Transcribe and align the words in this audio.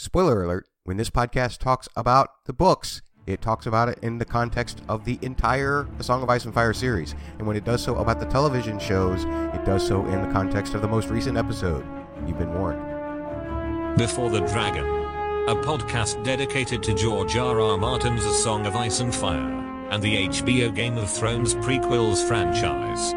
Spoiler 0.00 0.44
alert 0.44 0.66
when 0.84 0.96
this 0.96 1.10
podcast 1.10 1.58
talks 1.58 1.86
about 1.94 2.46
the 2.46 2.54
books, 2.54 3.02
it 3.26 3.42
talks 3.42 3.66
about 3.66 3.90
it 3.90 3.98
in 4.00 4.16
the 4.16 4.24
context 4.24 4.80
of 4.88 5.04
the 5.04 5.18
entire 5.20 5.86
The 5.98 6.04
Song 6.04 6.22
of 6.22 6.30
Ice 6.30 6.46
and 6.46 6.54
Fire 6.54 6.72
series. 6.72 7.14
And 7.36 7.46
when 7.46 7.54
it 7.54 7.64
does 7.66 7.84
so 7.84 7.96
about 7.96 8.18
the 8.18 8.24
television 8.24 8.78
shows, 8.78 9.24
it 9.24 9.62
does 9.66 9.86
so 9.86 10.06
in 10.06 10.22
the 10.22 10.32
context 10.32 10.72
of 10.72 10.80
the 10.80 10.88
most 10.88 11.10
recent 11.10 11.36
episode. 11.36 11.84
You've 12.26 12.38
been 12.38 12.54
warned. 12.54 13.98
Before 13.98 14.30
the 14.30 14.40
Dragon, 14.40 14.86
a 14.86 15.54
podcast 15.54 16.24
dedicated 16.24 16.82
to 16.84 16.94
George 16.94 17.36
R. 17.36 17.60
R. 17.60 17.76
Martin's 17.76 18.24
A 18.24 18.32
Song 18.32 18.64
of 18.64 18.76
Ice 18.76 19.00
and 19.00 19.14
Fire 19.14 19.58
and 19.90 20.02
the 20.02 20.28
HBO 20.28 20.74
Game 20.74 20.96
of 20.96 21.10
Thrones 21.10 21.54
prequels 21.56 22.26
franchise. 22.26 23.12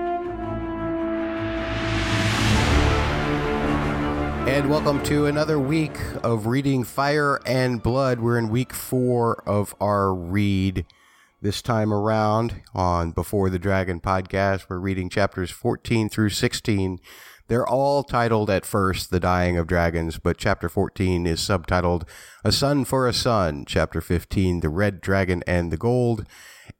And 4.46 4.70
welcome 4.70 5.02
to 5.04 5.26
another 5.26 5.58
week 5.58 5.98
of 6.22 6.48
reading 6.48 6.84
Fire 6.84 7.40
and 7.46 7.82
Blood. 7.82 8.20
We're 8.20 8.38
in 8.38 8.50
week 8.50 8.74
four 8.74 9.42
of 9.48 9.74
our 9.80 10.14
read. 10.14 10.86
This 11.42 11.62
time 11.62 11.94
around 11.94 12.62
on 12.76 13.12
Before 13.12 13.50
the 13.50 13.58
Dragon 13.58 14.02
podcast, 14.02 14.66
we're 14.68 14.80
reading 14.80 15.08
chapters 15.08 15.50
14 15.50 16.10
through 16.10 16.32
16. 16.32 17.00
They're 17.48 17.66
all 17.66 18.04
titled 18.04 18.50
at 18.50 18.66
first 18.66 19.12
The 19.12 19.20
Dying 19.22 19.58
of 19.58 19.66
Dragons, 19.66 20.20
but 20.20 20.38
chapter 20.38 20.68
14 20.68 21.26
is 21.26 21.40
subtitled 21.40 22.04
A 22.44 22.52
Son 22.52 22.84
for 22.84 23.08
a 23.08 23.14
Son, 23.14 23.64
chapter 23.66 24.02
15 24.02 24.60
The 24.60 24.70
Red 24.70 25.00
Dragon 25.00 25.42
and 25.48 25.72
the 25.72 25.78
Gold, 25.78 26.26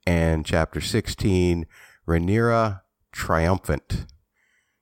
and 0.06 0.44
chapter 0.44 0.82
16 0.82 1.66
Rhaenyra 2.06 2.82
Triumphant. 3.10 4.04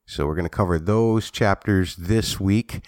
So 0.06 0.26
we're 0.26 0.34
going 0.34 0.44
to 0.44 0.50
cover 0.50 0.78
those 0.78 1.30
chapters 1.30 1.96
this 1.96 2.38
week. 2.40 2.84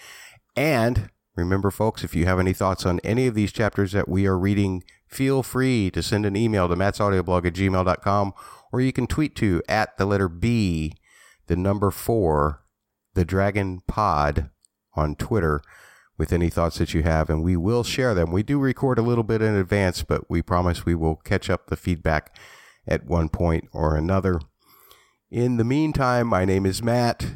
And 0.57 1.11
remember, 1.37 1.71
folks, 1.71 2.05
if 2.05 2.15
you 2.15 2.27
have 2.27 2.39
any 2.39 2.53
thoughts 2.53 2.85
on 2.85 3.01
any 3.01 3.27
of 3.27 3.35
these 3.35 3.53
chapters 3.53 3.93
that 3.93 4.09
we 4.09 4.27
are 4.27 4.39
reading, 4.39 4.85
feel 5.07 5.43
free 5.43 5.91
to 5.93 6.03
send 6.03 6.27
an 6.27 6.37
email 6.37 6.69
to 6.69 6.77
mattsaudioblog 6.77 7.47
at 7.47 7.55
gmail.com 7.55 8.33
or 8.73 8.81
you 8.81 8.93
can 8.93 9.07
tweet 9.07 9.37
to 9.37 9.63
at 9.69 9.97
the 9.99 10.05
letter 10.05 10.29
B, 10.29 10.95
the 11.47 11.57
number 11.57 11.93
four, 11.93 12.65
the 13.15 13.25
Dragon 13.25 13.83
Pod 13.87 14.51
on 14.97 15.15
Twitter 15.15 15.63
with 16.17 16.33
any 16.33 16.49
thoughts 16.49 16.79
that 16.79 16.95
you 16.95 17.03
have, 17.03 17.29
and 17.29 17.43
we 17.43 17.57
will 17.57 17.85
share 17.85 18.15
them. 18.15 18.31
We 18.31 18.43
do 18.43 18.59
record 18.59 18.99
a 18.99 19.03
little 19.03 19.25
bit 19.25 19.43
in 19.43 19.55
advance, 19.55 20.03
but 20.03 20.29
we 20.29 20.43
promise 20.43 20.85
we 20.85 20.95
will 20.95 21.17
catch 21.17 21.51
up 21.51 21.67
the 21.67 21.77
feedback 21.77 22.37
at 22.87 23.07
one 23.07 23.29
point 23.29 23.69
or 23.73 23.97
another. 23.97 24.41
In 25.35 25.57
the 25.57 25.65
meantime, 25.65 26.29
my 26.29 26.45
name 26.45 26.65
is 26.65 26.81
Matt. 26.81 27.27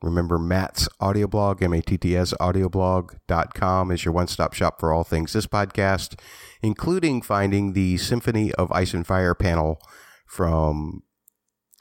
Remember 0.00 0.38
Matt's 0.38 0.88
audio 0.98 1.26
blog, 1.26 1.62
M-A-T-T-S 1.62 2.32
audioblog.com 2.40 3.90
is 3.90 4.02
your 4.02 4.14
one-stop 4.14 4.54
shop 4.54 4.80
for 4.80 4.94
all 4.94 5.04
things 5.04 5.34
this 5.34 5.46
podcast, 5.46 6.18
including 6.62 7.20
finding 7.20 7.74
the 7.74 7.98
Symphony 7.98 8.50
of 8.54 8.72
Ice 8.72 8.94
and 8.94 9.06
Fire 9.06 9.34
panel 9.34 9.78
from 10.24 11.02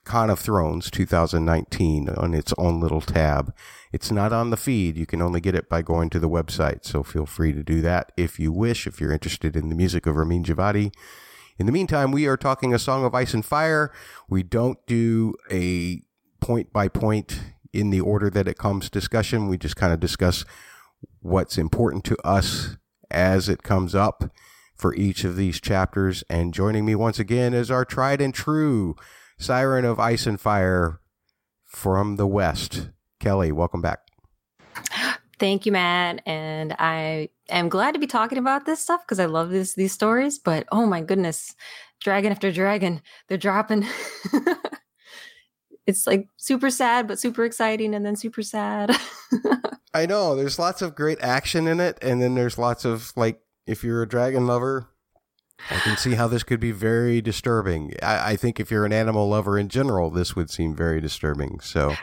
Con 0.03 0.30
of 0.30 0.42
Thrones 0.42 0.92
2019 0.92 2.09
on 2.09 2.33
its 2.33 2.53
own 2.58 2.81
little 2.81 3.00
tab. 3.00 3.55
It's 3.94 4.11
not 4.11 4.33
on 4.33 4.50
the 4.50 4.58
feed. 4.58 4.98
You 4.98 5.05
can 5.05 5.22
only 5.22 5.39
get 5.39 5.55
it 5.55 5.70
by 5.70 5.81
going 5.81 6.09
to 6.09 6.20
the 6.20 6.27
website. 6.27 6.83
So 6.83 7.03
feel 7.03 7.25
free 7.25 7.53
to 7.53 7.64
do 7.64 7.80
that 7.80 8.11
if 8.17 8.38
you 8.38 8.52
wish, 8.52 8.86
if 8.86 9.00
you're 9.00 9.14
interested 9.14 9.55
in 9.55 9.70
the 9.70 9.75
music 9.75 10.08
of 10.08 10.17
Ramin 10.17 10.44
Djawadi. 10.44 10.92
In 11.64 11.67
the 11.67 11.72
meantime, 11.72 12.11
we 12.11 12.28
are 12.28 12.36
talking 12.36 12.73
a 12.73 12.78
song 12.78 13.06
of 13.06 13.16
ice 13.16 13.33
and 13.33 13.45
fire. 13.45 13.89
We 14.28 14.44
don't 14.44 14.86
do 14.86 15.33
a 15.50 16.02
point 16.42 16.73
by 16.73 16.89
point 16.89 17.39
in 17.72 17.89
the 17.89 18.02
order 18.02 18.30
that 18.31 18.50
it 18.50 18.58
comes 18.58 18.89
discussion. 18.89 19.47
We 19.47 19.58
just 19.58 19.78
kind 19.78 19.94
of 19.94 20.02
discuss 20.02 20.44
what's 21.22 21.58
important 21.58 22.03
to 22.03 22.17
us 22.28 22.75
as 23.09 23.47
it 23.47 23.64
comes 23.64 23.95
up 23.95 24.30
for 24.75 24.94
each 24.95 25.23
of 25.23 25.38
these 25.38 25.61
chapters. 25.61 26.22
And 26.30 26.53
joining 26.53 26.83
me 26.83 26.95
once 26.95 27.17
again 27.17 27.53
is 27.53 27.72
our 27.72 27.86
tried 27.86 28.20
and 28.20 28.33
true 28.33 28.98
siren 29.38 29.86
of 29.86 30.02
ice 30.02 30.27
and 30.27 30.42
fire 30.42 30.99
from 31.64 32.17
the 32.17 32.27
West. 32.27 32.89
Kelly, 33.21 33.54
welcome 33.54 33.82
back. 33.82 34.02
Thank 35.43 35.65
you, 35.65 35.73
Matt. 35.73 36.21
And 36.26 36.73
I 36.80 37.27
am 37.49 37.67
glad 37.67 37.95
to 37.95 37.99
be 37.99 38.08
talking 38.08 38.37
about 38.37 38.65
this 38.65 38.80
stuff 38.80 39.02
because 39.05 39.20
I 39.20 39.26
love 39.26 39.49
this 39.49 39.73
these 39.73 39.92
stories. 39.92 40.39
But 40.39 40.65
oh 40.71 40.86
my 40.86 41.02
goodness, 41.02 41.54
dragon 41.99 42.31
after 42.31 42.49
dragon, 42.49 43.02
they're 43.27 43.37
dropping. 43.37 43.86
it's 45.86 46.08
like 46.08 46.30
super 46.37 46.70
sad, 46.70 47.09
but 47.09 47.20
super 47.20 47.43
exciting, 47.43 47.93
and 47.93 48.05
then 48.05 48.15
super 48.15 48.42
sad. 48.42 48.95
I 49.93 50.05
know. 50.05 50.33
There's 50.33 50.58
lots 50.58 50.81
of 50.81 50.95
great 50.95 51.20
action 51.20 51.67
in 51.67 51.81
it, 51.81 51.98
and 52.02 52.21
then 52.21 52.36
there's 52.36 52.58
lots 52.58 52.86
of 52.86 53.11
like, 53.17 53.42
if 53.67 53.83
you're 53.83 54.02
a 54.02 54.08
dragon 54.08 54.48
lover, 54.48 54.92
I 55.70 55.75
can 55.80 55.98
see 55.98 56.14
how 56.14 56.30
this 56.30 56.43
could 56.43 56.61
be 56.61 56.71
very 56.71 57.20
disturbing. 57.20 57.95
I, 58.02 58.31
I 58.31 58.36
think 58.37 58.61
if 58.61 58.71
you're 58.71 58.86
an 58.86 58.93
animal 58.93 59.27
lover 59.27 59.60
in 59.60 59.67
general, 59.67 60.10
this 60.10 60.37
would 60.37 60.49
seem 60.49 60.73
very 60.73 61.02
disturbing. 61.02 61.60
So 61.60 61.95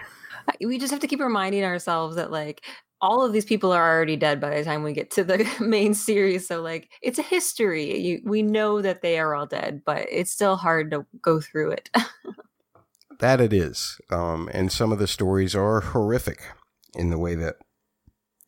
we 0.61 0.79
just 0.79 0.91
have 0.91 1.01
to 1.01 1.07
keep 1.07 1.21
reminding 1.21 1.65
ourselves 1.65 2.17
that 2.17 2.31
like 2.31 2.63
all 3.01 3.25
of 3.25 3.33
these 3.33 3.45
people 3.45 3.73
are 3.73 3.95
already 3.95 4.17
dead 4.17 4.41
by 4.41 4.51
the 4.51 4.65
time 4.65 4.83
we 4.83 4.93
get 4.93 5.11
to 5.11 5.25
the 5.25 5.49
main 5.61 5.95
series 5.95 6.47
so 6.47 6.61
like 6.61 6.91
it's 7.03 7.19
a 7.19 7.23
history 7.23 7.99
you, 7.99 8.21
we 8.25 8.43
know 8.43 8.81
that 8.81 9.03
they 9.03 9.19
are 9.19 9.35
all 9.35 9.47
dead 9.47 9.83
but 9.85 10.07
it's 10.11 10.31
still 10.31 10.57
hard 10.57 10.91
to 10.91 11.07
go 11.23 11.41
through 11.41 11.71
it. 11.73 11.91
That 13.19 13.39
it 13.43 13.53
is 13.53 14.01
um, 14.11 14.49
and 14.51 14.73
some 14.73 14.93
of 14.93 14.99
the 14.99 15.07
stories 15.07 15.55
are 15.55 15.81
horrific 15.81 16.41
in 16.95 17.11
the 17.11 17.19
way 17.19 17.35
that 17.35 17.57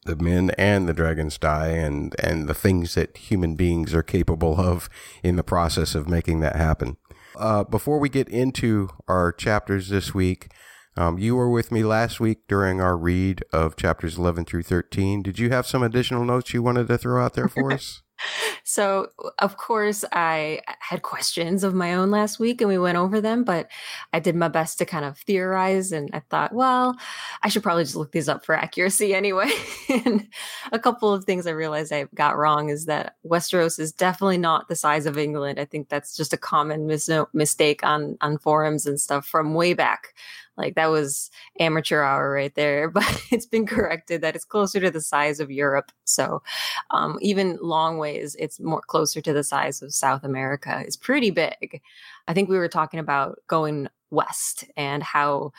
the 0.07 0.17
men 0.17 0.51
and 0.57 0.89
the 0.89 0.95
dragons 0.95 1.37
die 1.37 1.69
and 1.69 2.15
and 2.19 2.49
the 2.49 2.55
things 2.55 2.95
that 2.95 3.17
human 3.17 3.55
beings 3.55 3.93
are 3.93 4.03
capable 4.03 4.59
of 4.59 4.89
in 5.23 5.37
the 5.37 5.45
process 5.45 5.95
of 5.95 6.09
making 6.09 6.41
that 6.41 6.57
happen. 6.57 6.97
Uh, 7.37 7.65
before 7.65 7.99
we 7.99 8.09
get 8.09 8.31
into 8.31 8.89
our 9.09 9.31
chapters 9.31 9.91
this 9.91 10.15
week 10.15 10.49
um, 10.97 11.19
you 11.19 11.37
were 11.37 11.51
with 11.51 11.73
me 11.73 11.85
last 11.85 12.21
week 12.21 12.47
during 12.49 12.81
our 12.81 12.97
read 12.97 13.43
of 13.53 13.77
chapters 13.77 14.19
11 14.19 14.45
through 14.45 14.65
13. 14.65 15.23
Did 15.23 15.39
you 15.39 15.51
have 15.51 15.67
some 15.67 15.83
additional 15.83 16.25
notes 16.25 16.53
you 16.53 16.63
wanted 16.63 16.89
to 16.89 16.99
throw 16.99 17.25
out 17.25 17.35
there 17.35 17.49
for 17.49 17.73
us? 17.73 18.03
so, 18.65 19.09
of 19.39 19.57
course, 19.57 20.05
I 20.13 20.61
had 20.81 21.03
questions 21.03 21.65
of 21.65 21.75
my 21.75 21.95
own 21.95 22.11
last 22.11 22.39
week 22.39 22.61
and 22.61 22.69
we 22.69 22.79
went 22.79 22.99
over 22.99 23.21
them, 23.21 23.43
but 23.43 23.69
I 24.13 24.21
did 24.21 24.37
my 24.37 24.49
best 24.49 24.79
to 24.79 24.85
kind 24.85 25.05
of 25.05 25.19
theorize. 25.19 25.93
And 25.93 26.11
I 26.13 26.21
thought, 26.31 26.53
well, 26.53 26.97
I 27.43 27.49
should 27.49 27.63
probably 27.63 27.85
just 27.85 27.97
look 27.97 28.13
these 28.13 28.29
up 28.29 28.45
for 28.45 28.55
accuracy 28.55 29.15
anyway. 29.23 29.51
and 29.89 30.29
a 30.73 30.79
couple 30.79 31.13
of 31.13 31.25
things 31.25 31.47
I 31.47 31.53
realized 31.53 31.93
I 31.93 32.07
got 32.15 32.37
wrong 32.37 32.69
is 32.69 32.87
that 32.87 33.17
Westeros 33.27 33.79
is 33.79 33.93
definitely 33.93 34.39
not 34.39 34.69
the 34.69 34.77
size 34.77 35.07
of 35.07 35.19
England. 35.19 35.59
I 35.59 35.65
think 35.65 35.89
that's 35.89 36.17
just 36.17 36.33
a 36.33 36.39
common 36.39 36.87
mis- 36.87 37.11
mistake 37.33 37.83
on, 37.83 38.17
on 38.21 38.39
forums 38.39 38.87
and 38.87 39.01
stuff 39.01 39.27
from 39.27 39.55
way 39.55 39.75
back 39.75 40.15
like 40.57 40.75
that 40.75 40.91
was 40.91 41.31
amateur 41.59 42.03
hour 42.03 42.31
right 42.31 42.55
there, 42.55 42.91
but 42.91 43.23
it's 43.31 43.47
been 43.47 43.67
corrected 43.67 44.21
that 44.21 44.37
it's 44.37 44.45
closer 44.45 44.81
to 44.81 44.91
the 44.91 45.01
size 45.01 45.41
of 45.41 45.51
Europe. 45.51 45.93
So 46.05 46.43
um, 46.91 47.19
even 47.21 47.59
long 47.61 47.99
ways, 47.99 48.37
it's 48.39 48.61
more 48.61 48.83
closer 48.83 49.21
to 49.21 49.33
the 49.33 49.45
size 49.45 49.83
of 49.83 49.95
South 49.95 50.25
America. 50.25 50.83
It's 50.85 50.97
pretty 50.97 51.31
big. 51.31 51.81
I 52.29 52.35
think 52.35 52.49
we 52.49 52.59
were 52.59 52.69
talking 52.69 53.01
about 53.01 53.41
going 53.47 53.89
west 54.11 54.65
and 54.77 55.03
how 55.03 55.53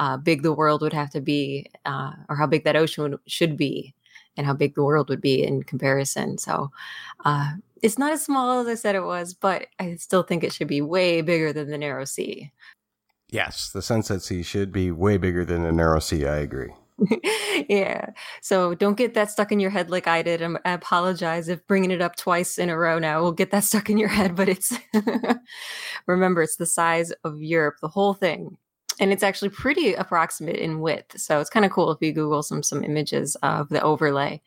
uh, 0.00 0.16
big 0.16 0.42
the 0.42 0.52
world 0.52 0.80
would 0.80 0.92
have 0.92 1.10
to 1.10 1.20
be, 1.20 1.66
uh, 1.84 2.12
or 2.28 2.36
how 2.36 2.46
big 2.46 2.64
that 2.64 2.76
ocean 2.76 3.02
would, 3.02 3.20
should 3.26 3.56
be, 3.56 3.94
and 4.36 4.46
how 4.46 4.54
big 4.54 4.74
the 4.74 4.82
world 4.82 5.08
would 5.08 5.20
be 5.20 5.42
in 5.42 5.62
comparison. 5.62 6.38
So 6.38 6.70
uh, 7.24 7.52
it's 7.82 7.98
not 7.98 8.12
as 8.12 8.24
small 8.24 8.60
as 8.60 8.66
I 8.66 8.74
said 8.74 8.94
it 8.94 9.04
was, 9.04 9.34
but 9.34 9.66
I 9.78 9.96
still 9.96 10.22
think 10.22 10.44
it 10.44 10.52
should 10.52 10.68
be 10.68 10.80
way 10.80 11.20
bigger 11.20 11.52
than 11.52 11.70
the 11.70 11.78
narrow 11.78 12.04
sea. 12.04 12.52
Yes, 13.30 13.70
the 13.70 13.82
Sunset 13.82 14.22
Sea 14.22 14.42
should 14.42 14.72
be 14.72 14.90
way 14.90 15.18
bigger 15.18 15.44
than 15.44 15.62
the 15.62 15.72
Narrow 15.72 16.00
Sea. 16.00 16.26
I 16.26 16.36
agree. 16.36 16.72
yeah. 17.68 18.10
So 18.40 18.74
don't 18.74 18.96
get 18.96 19.14
that 19.14 19.30
stuck 19.30 19.52
in 19.52 19.60
your 19.60 19.70
head 19.70 19.90
like 19.90 20.08
I 20.08 20.22
did. 20.22 20.42
I 20.42 20.72
apologize 20.72 21.48
if 21.48 21.66
bringing 21.66 21.90
it 21.90 22.00
up 22.00 22.16
twice 22.16 22.58
in 22.58 22.70
a 22.70 22.76
row 22.76 22.98
now 22.98 23.20
will 23.20 23.32
get 23.32 23.50
that 23.50 23.64
stuck 23.64 23.90
in 23.90 23.98
your 23.98 24.08
head, 24.08 24.34
but 24.34 24.48
it's 24.48 24.72
remember 26.06 26.42
it's 26.42 26.56
the 26.56 26.66
size 26.66 27.12
of 27.24 27.40
Europe, 27.40 27.76
the 27.80 27.88
whole 27.88 28.14
thing. 28.14 28.56
And 29.00 29.12
it's 29.12 29.22
actually 29.22 29.50
pretty 29.50 29.94
approximate 29.94 30.56
in 30.56 30.80
width. 30.80 31.20
So 31.20 31.40
it's 31.40 31.50
kind 31.50 31.64
of 31.64 31.70
cool 31.72 31.90
if 31.92 31.98
you 32.00 32.12
Google 32.12 32.42
some 32.42 32.62
some 32.62 32.82
images 32.82 33.36
of 33.42 33.68
the 33.68 33.80
overlay 33.82 34.40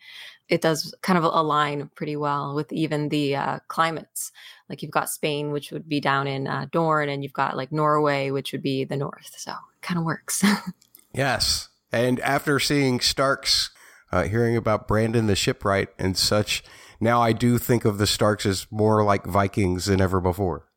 it 0.52 0.62
does 0.62 0.94
kind 1.02 1.18
of 1.18 1.24
align 1.24 1.90
pretty 1.96 2.18
well 2.18 2.54
with 2.54 2.72
even 2.74 3.08
the 3.08 3.38
uh, 3.38 3.60
climates. 3.70 4.34
Like 4.70 4.84
you've 4.84 4.92
got 4.92 5.10
Spain, 5.10 5.52
which 5.52 5.72
would 5.72 5.88
be 5.88 6.02
down 6.02 6.28
in 6.28 6.46
uh, 6.46 6.68
Dorne, 6.72 7.08
and 7.08 7.24
you've 7.24 7.34
got 7.34 7.56
like 7.56 7.72
Norway, 7.72 8.32
which 8.32 8.52
would 8.52 8.62
be 8.62 8.84
the 8.84 8.98
north. 8.98 9.34
So 9.38 9.52
it 9.52 9.82
kind 9.82 9.98
of 9.98 10.04
works. 10.04 10.44
yes. 11.14 11.70
And 11.90 12.20
after 12.20 12.60
seeing 12.60 13.00
Starks, 13.00 13.70
uh, 14.12 14.24
hearing 14.24 14.58
about 14.58 14.90
Brandon 14.90 15.28
the 15.28 15.38
shipwright 15.38 15.88
and 15.98 16.18
such, 16.18 16.64
now 17.00 17.22
I 17.22 17.32
do 17.32 17.58
think 17.58 17.86
of 17.86 17.98
the 17.98 18.08
Starks 18.08 18.46
as 18.46 18.68
more 18.70 19.06
like 19.06 19.26
Vikings 19.26 19.86
than 19.86 20.02
ever 20.02 20.20
before. 20.20 20.68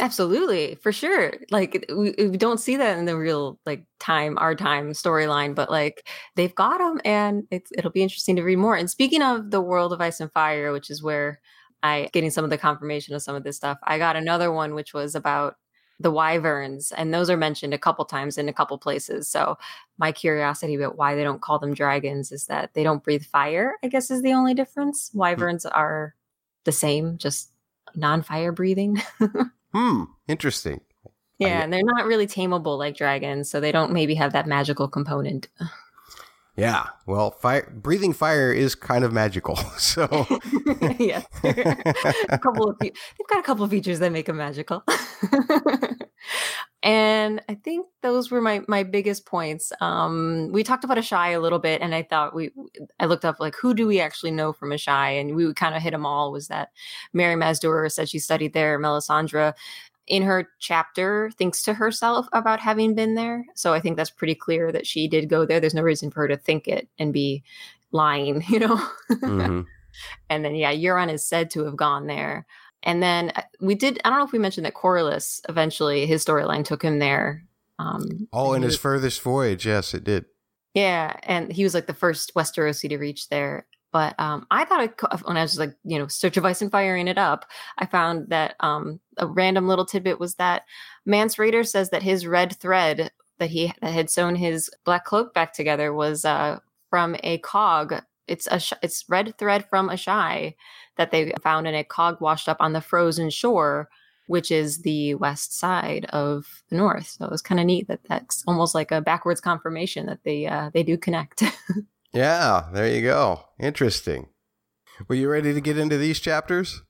Absolutely, 0.00 0.76
for 0.76 0.92
sure. 0.92 1.34
Like 1.50 1.84
we, 1.88 2.14
we, 2.18 2.36
don't 2.36 2.60
see 2.60 2.76
that 2.76 2.98
in 2.98 3.04
the 3.04 3.16
real 3.16 3.58
like 3.66 3.84
time, 4.00 4.38
our 4.38 4.54
time 4.54 4.92
storyline, 4.92 5.54
but 5.54 5.70
like 5.70 6.08
they've 6.36 6.54
got 6.54 6.78
them, 6.78 7.00
and 7.04 7.44
it's 7.50 7.70
it'll 7.76 7.90
be 7.90 8.02
interesting 8.02 8.36
to 8.36 8.42
read 8.42 8.56
more. 8.56 8.76
And 8.76 8.90
speaking 8.90 9.22
of 9.22 9.50
the 9.50 9.60
world 9.60 9.92
of 9.92 10.00
Ice 10.00 10.20
and 10.20 10.32
Fire, 10.32 10.72
which 10.72 10.90
is 10.90 11.02
where 11.02 11.40
I 11.82 12.08
getting 12.12 12.30
some 12.30 12.44
of 12.44 12.50
the 12.50 12.58
confirmation 12.58 13.14
of 13.14 13.22
some 13.22 13.34
of 13.34 13.44
this 13.44 13.56
stuff, 13.56 13.78
I 13.84 13.98
got 13.98 14.16
another 14.16 14.52
one 14.52 14.74
which 14.74 14.94
was 14.94 15.14
about 15.14 15.56
the 16.00 16.10
wyverns, 16.10 16.92
and 16.92 17.14
those 17.14 17.30
are 17.30 17.36
mentioned 17.36 17.74
a 17.74 17.78
couple 17.78 18.04
times 18.04 18.38
in 18.38 18.48
a 18.48 18.52
couple 18.52 18.76
places. 18.78 19.28
So 19.28 19.56
my 19.98 20.12
curiosity 20.12 20.74
about 20.74 20.96
why 20.96 21.14
they 21.14 21.22
don't 21.22 21.42
call 21.42 21.58
them 21.58 21.74
dragons 21.74 22.32
is 22.32 22.46
that 22.46 22.74
they 22.74 22.82
don't 22.82 23.04
breathe 23.04 23.24
fire. 23.24 23.76
I 23.82 23.88
guess 23.88 24.10
is 24.10 24.22
the 24.22 24.32
only 24.32 24.54
difference. 24.54 25.10
Hmm. 25.12 25.18
Wyverns 25.18 25.64
are 25.66 26.14
the 26.64 26.72
same, 26.72 27.18
just 27.18 27.50
non-fire 27.94 28.52
breathing. 28.52 29.00
Hmm. 29.74 30.04
Interesting. 30.28 30.80
Yeah, 31.38 31.60
I, 31.60 31.62
and 31.62 31.72
they're 31.72 31.82
not 31.82 32.06
really 32.06 32.26
tameable 32.26 32.78
like 32.78 32.96
dragons, 32.96 33.50
so 33.50 33.60
they 33.60 33.72
don't 33.72 33.92
maybe 33.92 34.14
have 34.14 34.32
that 34.32 34.46
magical 34.46 34.88
component. 34.88 35.48
Yeah, 36.54 36.88
well, 37.06 37.30
fire 37.30 37.72
breathing 37.74 38.12
fire 38.12 38.52
is 38.52 38.74
kind 38.74 39.04
of 39.04 39.12
magical. 39.12 39.58
So 39.78 40.06
yeah, 40.98 41.22
a 41.42 42.38
couple 42.38 42.68
of 42.68 42.76
they've 42.78 42.92
got 43.26 43.38
a 43.38 43.42
couple 43.42 43.64
of 43.64 43.70
features 43.70 44.00
that 44.00 44.12
make 44.12 44.26
them 44.26 44.36
magical. 44.36 44.84
And 46.82 47.40
I 47.48 47.54
think 47.54 47.86
those 48.02 48.30
were 48.30 48.40
my 48.40 48.62
my 48.66 48.82
biggest 48.82 49.24
points. 49.24 49.72
Um, 49.80 50.50
we 50.52 50.64
talked 50.64 50.82
about 50.82 50.98
Asshai 50.98 51.36
a 51.36 51.38
little 51.38 51.60
bit, 51.60 51.80
and 51.80 51.94
I 51.94 52.02
thought 52.02 52.34
we 52.34 52.50
I 52.98 53.06
looked 53.06 53.24
up 53.24 53.38
like 53.38 53.54
who 53.54 53.72
do 53.72 53.86
we 53.86 54.00
actually 54.00 54.32
know 54.32 54.52
from 54.52 54.70
Asshai, 54.70 55.20
and 55.20 55.36
we 55.36 55.52
kind 55.54 55.76
of 55.76 55.82
hit 55.82 55.92
them 55.92 56.04
all. 56.04 56.32
Was 56.32 56.48
that 56.48 56.70
Mirri 57.14 57.36
Maz 57.36 57.60
Duur 57.60 57.88
said 57.88 58.08
she 58.08 58.18
studied 58.18 58.52
there, 58.52 58.80
Melisandre 58.80 59.54
in 60.06 60.22
her 60.22 60.48
chapter 60.58 61.30
thinks 61.38 61.62
to 61.62 61.74
herself 61.74 62.26
about 62.32 62.60
having 62.60 62.94
been 62.94 63.14
there. 63.14 63.44
So 63.54 63.72
I 63.72 63.80
think 63.80 63.96
that's 63.96 64.10
pretty 64.10 64.34
clear 64.34 64.72
that 64.72 64.86
she 64.86 65.08
did 65.08 65.28
go 65.28 65.46
there. 65.46 65.60
There's 65.60 65.74
no 65.74 65.82
reason 65.82 66.10
for 66.10 66.20
her 66.20 66.28
to 66.28 66.36
think 66.36 66.66
it 66.66 66.88
and 66.98 67.12
be 67.12 67.42
lying, 67.92 68.42
you 68.48 68.58
know? 68.58 68.76
Mm-hmm. 69.10 69.60
and 70.28 70.44
then, 70.44 70.54
yeah, 70.54 70.72
Euron 70.72 71.12
is 71.12 71.26
said 71.26 71.50
to 71.50 71.64
have 71.64 71.76
gone 71.76 72.06
there. 72.06 72.46
And 72.82 73.02
then 73.02 73.32
uh, 73.36 73.42
we 73.60 73.74
did, 73.74 74.00
I 74.04 74.10
don't 74.10 74.18
know 74.18 74.24
if 74.24 74.32
we 74.32 74.38
mentioned 74.38 74.66
that 74.66 74.74
Corlys 74.74 75.40
eventually, 75.48 76.06
his 76.06 76.24
storyline 76.24 76.64
took 76.64 76.82
him 76.82 76.98
there. 76.98 77.44
Um, 77.78 78.28
oh, 78.32 78.54
in 78.54 78.62
his 78.62 78.76
furthest 78.76 79.22
voyage. 79.22 79.66
Yes, 79.66 79.94
it 79.94 80.04
did. 80.04 80.26
Yeah. 80.74 81.16
And 81.24 81.52
he 81.52 81.64
was 81.64 81.74
like 81.74 81.86
the 81.86 81.94
first 81.94 82.34
Westerosi 82.34 82.88
to 82.88 82.98
reach 82.98 83.28
there. 83.28 83.66
But 83.92 84.18
um, 84.18 84.46
I 84.50 84.64
thought 84.64 84.84
it, 84.84 85.00
when 85.24 85.36
I 85.36 85.42
was 85.42 85.58
like, 85.58 85.74
you 85.84 85.98
know, 85.98 86.06
search 86.06 86.38
of 86.38 86.46
ice 86.46 86.62
and 86.62 86.72
firing 86.72 87.08
it 87.08 87.18
up, 87.18 87.44
I 87.76 87.84
found 87.84 88.30
that 88.30 88.56
um, 88.60 89.00
a 89.18 89.26
random 89.26 89.68
little 89.68 89.84
tidbit 89.84 90.18
was 90.18 90.36
that 90.36 90.62
Mance 91.04 91.36
Rayder 91.36 91.66
says 91.66 91.90
that 91.90 92.02
his 92.02 92.26
red 92.26 92.56
thread 92.56 93.10
that 93.38 93.50
he 93.50 93.72
that 93.82 93.92
had 93.92 94.08
sewn 94.08 94.34
his 94.34 94.70
black 94.84 95.04
cloak 95.04 95.34
back 95.34 95.52
together 95.52 95.92
was 95.92 96.24
uh, 96.24 96.60
from 96.88 97.16
a 97.22 97.38
cog. 97.38 98.02
It's 98.32 98.48
a 98.50 98.58
sh- 98.58 98.72
it's 98.82 99.04
red 99.08 99.36
thread 99.38 99.68
from 99.68 99.88
Asshai 99.88 100.54
that 100.96 101.10
they 101.10 101.32
found 101.42 101.66
in 101.68 101.74
a 101.74 101.84
cog 101.84 102.20
washed 102.20 102.48
up 102.48 102.58
on 102.60 102.72
the 102.72 102.80
frozen 102.80 103.30
shore, 103.30 103.88
which 104.26 104.50
is 104.50 104.82
the 104.82 105.14
west 105.16 105.58
side 105.58 106.06
of 106.06 106.46
the 106.70 106.76
north. 106.76 107.08
So 107.08 107.26
it 107.26 107.30
was 107.30 107.42
kind 107.42 107.60
of 107.60 107.66
neat 107.66 107.88
that 107.88 108.00
that's 108.08 108.42
almost 108.46 108.74
like 108.74 108.90
a 108.90 109.00
backwards 109.00 109.40
confirmation 109.40 110.06
that 110.06 110.24
they 110.24 110.46
uh, 110.46 110.70
they 110.74 110.82
do 110.82 110.96
connect. 110.96 111.42
Yeah, 112.12 112.68
there 112.72 112.88
you 112.88 113.00
go. 113.02 113.44
Interesting. 113.58 114.28
Were 115.08 115.14
you 115.14 115.30
ready 115.30 115.54
to 115.54 115.60
get 115.62 115.78
into 115.78 115.96
these 115.96 116.20
chapters? 116.20 116.82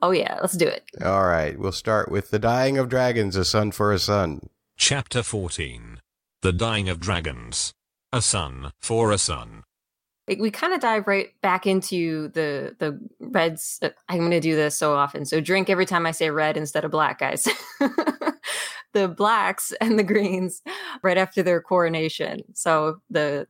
Oh, 0.00 0.12
yeah, 0.12 0.38
let's 0.40 0.56
do 0.56 0.66
it. 0.66 0.84
All 1.04 1.24
right, 1.26 1.58
we'll 1.58 1.72
start 1.72 2.10
with 2.10 2.30
The 2.30 2.38
Dying 2.38 2.78
of 2.78 2.88
Dragons, 2.88 3.34
A 3.36 3.44
Son 3.44 3.72
for 3.72 3.92
a 3.92 3.98
Son. 3.98 4.48
Chapter 4.76 5.22
14 5.22 6.00
The 6.42 6.52
Dying 6.52 6.88
of 6.88 7.00
Dragons, 7.00 7.72
A 8.12 8.22
Son 8.22 8.72
for 8.80 9.10
a 9.10 9.18
Son. 9.18 9.64
We 10.28 10.50
kind 10.50 10.72
of 10.72 10.80
dive 10.80 11.06
right 11.06 11.28
back 11.42 11.66
into 11.66 12.28
the 12.28 12.76
the 12.78 12.98
reds. 13.18 13.78
Uh, 13.82 13.90
I'm 14.08 14.18
going 14.18 14.30
to 14.30 14.40
do 14.40 14.54
this 14.54 14.76
so 14.76 14.94
often. 14.94 15.24
So 15.24 15.40
drink 15.40 15.68
every 15.68 15.86
time 15.86 16.06
I 16.06 16.12
say 16.12 16.30
red 16.30 16.56
instead 16.56 16.84
of 16.84 16.90
black, 16.90 17.18
guys. 17.18 17.48
the 18.92 19.08
blacks 19.08 19.72
and 19.80 19.98
the 19.98 20.04
greens 20.04 20.62
right 21.02 21.18
after 21.18 21.42
their 21.42 21.60
coronation. 21.60 22.42
So 22.54 23.00
the 23.10 23.46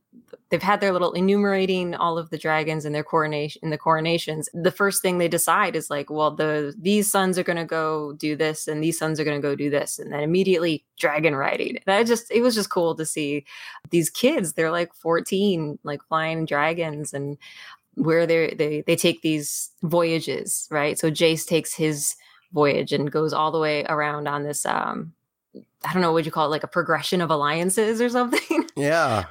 they've 0.49 0.61
had 0.61 0.81
their 0.81 0.93
little 0.93 1.13
enumerating 1.13 1.95
all 1.95 2.17
of 2.17 2.29
the 2.29 2.37
dragons 2.37 2.85
and 2.85 2.93
their 2.93 3.03
coronation 3.03 3.59
in 3.63 3.71
the 3.71 3.77
coronations. 3.77 4.49
The 4.53 4.71
first 4.71 5.01
thing 5.01 5.17
they 5.17 5.27
decide 5.27 5.75
is 5.75 5.89
like, 5.89 6.09
well, 6.09 6.31
the 6.31 6.75
these 6.79 7.11
sons 7.11 7.39
are 7.39 7.43
going 7.43 7.57
to 7.57 7.65
go 7.65 8.13
do 8.13 8.35
this 8.35 8.67
and 8.67 8.83
these 8.83 8.99
sons 8.99 9.19
are 9.19 9.23
going 9.23 9.41
to 9.41 9.47
go 9.47 9.55
do 9.55 9.69
this, 9.69 9.99
and 9.99 10.11
then 10.13 10.19
immediately 10.19 10.85
dragon 10.99 11.35
riding. 11.35 11.79
That 11.85 12.05
just 12.07 12.31
it 12.31 12.41
was 12.41 12.55
just 12.55 12.69
cool 12.69 12.95
to 12.95 13.05
see 13.05 13.45
these 13.89 14.09
kids. 14.09 14.53
They're 14.53 14.71
like 14.71 14.93
14, 14.93 15.79
like 15.83 16.03
flying 16.07 16.45
dragons 16.45 17.13
and 17.13 17.37
where 17.95 18.25
they 18.25 18.53
they 18.53 18.83
they 18.85 18.95
take 18.95 19.21
these 19.21 19.71
voyages, 19.83 20.67
right? 20.71 20.97
So 20.97 21.11
Jace 21.11 21.47
takes 21.47 21.73
his 21.73 22.15
voyage 22.53 22.93
and 22.93 23.11
goes 23.11 23.33
all 23.33 23.51
the 23.51 23.59
way 23.59 23.83
around 23.85 24.27
on 24.27 24.43
this 24.43 24.65
um 24.65 25.13
I 25.85 25.93
don't 25.93 26.01
know 26.01 26.11
what 26.13 26.25
you 26.25 26.31
call 26.31 26.47
it, 26.47 26.49
like 26.49 26.63
a 26.63 26.67
progression 26.67 27.21
of 27.21 27.29
alliances 27.29 28.01
or 28.01 28.09
something. 28.09 28.67
Yeah. 28.75 29.25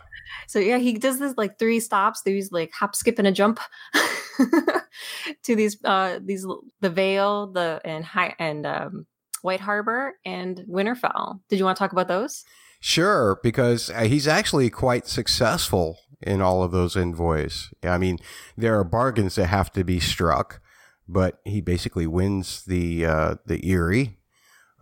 So 0.46 0.58
yeah, 0.58 0.78
he 0.78 0.94
does 0.94 1.18
this 1.18 1.34
like 1.36 1.58
three 1.58 1.80
stops. 1.80 2.22
These 2.22 2.52
like 2.52 2.72
hop, 2.72 2.94
skip, 2.96 3.18
and 3.18 3.28
a 3.28 3.32
jump 3.32 3.60
to 5.42 5.56
these 5.56 5.76
uh 5.84 6.20
these 6.22 6.46
the 6.80 6.90
Vale, 6.90 7.48
the 7.48 7.80
and 7.84 8.04
high 8.04 8.34
and 8.38 8.64
um 8.64 9.06
White 9.42 9.60
Harbor 9.60 10.14
and 10.24 10.64
Winterfell. 10.68 11.40
Did 11.48 11.58
you 11.58 11.64
want 11.64 11.76
to 11.76 11.78
talk 11.78 11.92
about 11.92 12.08
those? 12.08 12.44
Sure, 12.80 13.38
because 13.42 13.90
uh, 13.90 14.02
he's 14.02 14.26
actually 14.26 14.70
quite 14.70 15.06
successful 15.06 15.98
in 16.20 16.40
all 16.40 16.62
of 16.62 16.72
those 16.72 16.96
envoys. 16.96 17.72
I 17.82 17.98
mean, 17.98 18.18
there 18.56 18.78
are 18.78 18.84
bargains 18.84 19.34
that 19.34 19.46
have 19.46 19.72
to 19.72 19.84
be 19.84 20.00
struck, 20.00 20.60
but 21.08 21.40
he 21.44 21.60
basically 21.60 22.06
wins 22.06 22.64
the 22.64 23.04
uh, 23.06 23.34
the 23.46 23.60
Eyrie 23.68 24.18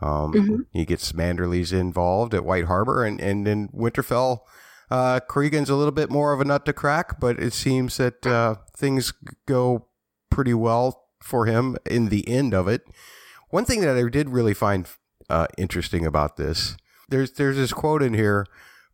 um, 0.01 0.33
mm-hmm. 0.33 0.57
He 0.73 0.85
gets 0.85 1.13
Manderly's 1.13 1.73
involved 1.73 2.35
at 2.35 2.45
White 2.45 2.65
Harbor, 2.65 3.05
and 3.05 3.21
and 3.21 3.47
in 3.47 3.69
Winterfell, 3.69 4.41
uh, 4.91 5.21
Cregan's 5.21 5.71
a 5.71 5.77
little 5.77 5.93
bit 5.93 6.11
more 6.11 6.33
of 6.33 6.41
a 6.41 6.45
nut 6.45 6.65
to 6.67 6.73
crack, 6.73 7.21
but 7.21 7.39
it 7.39 7.53
seems 7.53 7.97
that 7.99 8.27
uh, 8.27 8.57
things 8.77 9.13
go 9.47 9.87
pretty 10.31 10.55
well 10.55 11.05
for 11.23 11.47
him 11.47 11.77
in 11.85 12.09
the 12.09 12.27
end 12.29 12.55
of 12.55 12.67
it. 12.67 12.83
One 13.51 13.65
thing 13.65 13.81
that 13.83 13.97
I 13.97 14.09
did 14.09 14.31
really 14.31 14.55
find 14.55 14.89
uh, 15.29 15.47
interesting 15.59 16.07
about 16.07 16.37
this, 16.37 16.77
there's 17.09 17.33
there's 17.33 17.57
this 17.57 17.73
quote 17.73 18.03
in 18.03 18.15
here. 18.15 18.47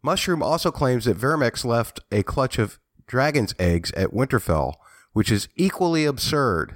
Mushroom 0.02 0.43
also 0.43 0.70
claims 0.70 1.05
that 1.05 1.19
Vermax 1.19 1.64
left 1.64 2.00
a 2.12 2.23
clutch 2.23 2.59
of 2.59 2.79
dragon's 3.06 3.55
eggs 3.59 3.93
at 3.93 4.11
Winterfell, 4.11 4.75
which 5.12 5.31
is 5.31 5.49
equally 5.56 6.05
absurd. 6.05 6.75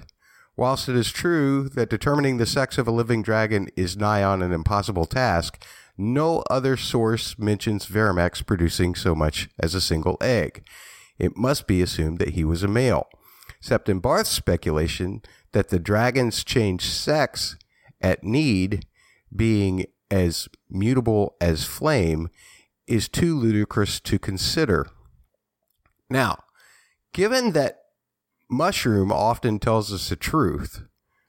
Whilst 0.61 0.91
it 0.91 0.95
is 0.95 1.11
true 1.11 1.71
that 1.71 1.89
determining 1.89 2.37
the 2.37 2.45
sex 2.45 2.77
of 2.77 2.87
a 2.87 2.91
living 2.91 3.23
dragon 3.23 3.69
is 3.77 3.97
nigh 3.97 4.23
on 4.23 4.43
an 4.43 4.53
impossible 4.53 5.07
task, 5.07 5.65
no 5.97 6.45
other 6.51 6.77
source 6.77 7.39
mentions 7.39 7.87
Vermax 7.87 8.45
producing 8.45 8.95
so 8.95 9.15
much 9.15 9.49
as 9.59 9.75
a 9.75 9.81
single 9.81 10.19
egg. 10.21 10.63
It 11.19 11.35
must 11.35 11.67
be 11.67 11.81
assumed 11.81 12.19
that 12.19 12.35
he 12.35 12.45
was 12.45 12.63
a 12.63 12.69
male. 12.69 13.09
Septon 13.63 14.03
Barth's 14.03 14.29
speculation 14.29 15.23
that 15.53 15.71
the 15.71 15.79
dragons 15.79 16.45
change 16.45 16.85
sex 16.85 17.57
at 18.03 18.23
need, 18.23 18.85
being 19.35 19.87
as 20.11 20.47
mutable 20.69 21.37
as 21.41 21.65
flame, 21.65 22.29
is 22.87 23.09
too 23.09 23.35
ludicrous 23.35 23.99
to 24.01 24.19
consider. 24.19 24.91
Now, 26.11 26.45
given 27.15 27.53
that 27.53 27.80
mushroom 28.51 29.13
often 29.13 29.59
tells 29.59 29.93
us 29.93 30.09
the 30.09 30.17
truth, 30.17 30.83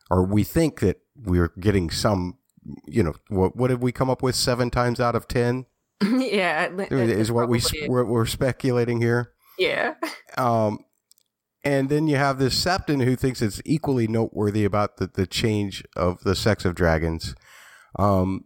or 0.10 0.24
we 0.24 0.44
think 0.44 0.80
that 0.80 1.02
we're 1.16 1.54
getting 1.60 1.90
some, 1.90 2.38
you 2.86 3.04
know, 3.04 3.14
what, 3.30 3.56
what 3.56 3.70
have 3.70 3.82
we 3.82 3.92
come 3.92 4.10
up 4.10 4.22
with 4.22 4.36
seven 4.36 4.70
times 4.70 5.00
out 5.00 5.16
of 5.16 5.28
10? 5.28 5.66
yeah. 6.02 6.68
Is 6.90 7.32
what 7.32 7.48
we, 7.48 7.62
we're, 7.88 8.06
we're, 8.06 8.26
speculating 8.26 9.02
here. 9.02 9.34
Yeah. 9.60 9.94
Um, 10.38 10.80
and 11.64 11.90
then 11.90 12.08
you 12.08 12.16
have 12.16 12.40
this 12.40 12.64
Septon 12.64 13.04
who 13.04 13.16
thinks 13.16 13.42
it's 13.42 13.62
equally 13.66 14.08
noteworthy 14.08 14.66
about 14.66 14.98
the, 14.98 15.08
the 15.08 15.28
change 15.28 15.84
of 15.96 16.22
the 16.24 16.36
sex 16.36 16.66
of 16.66 16.74
dragons. 16.74 17.36
Um, 18.00 18.46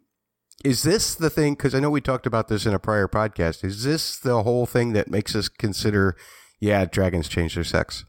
is 0.65 0.84
this 0.84 1.15
the 1.15 1.29
thing? 1.29 1.53
Because 1.53 1.74
I 1.74 1.79
know 1.79 1.89
we 1.89 2.01
talked 2.01 2.25
about 2.25 2.48
this 2.48 2.65
in 2.65 2.74
a 2.74 2.79
prior 2.79 3.08
podcast. 3.08 3.63
Is 3.63 3.84
this 3.84 4.17
the 4.17 4.44
whole 4.44 4.65
thing 4.65 4.94
that 4.94 5.10
makes 5.10 5.36
us 5.36 5.48
consider, 5.48 6.17
yeah, 6.60 6.86
dragons 6.86 7.29
change 7.29 7.55
their 7.55 7.63
sex? 7.63 8.03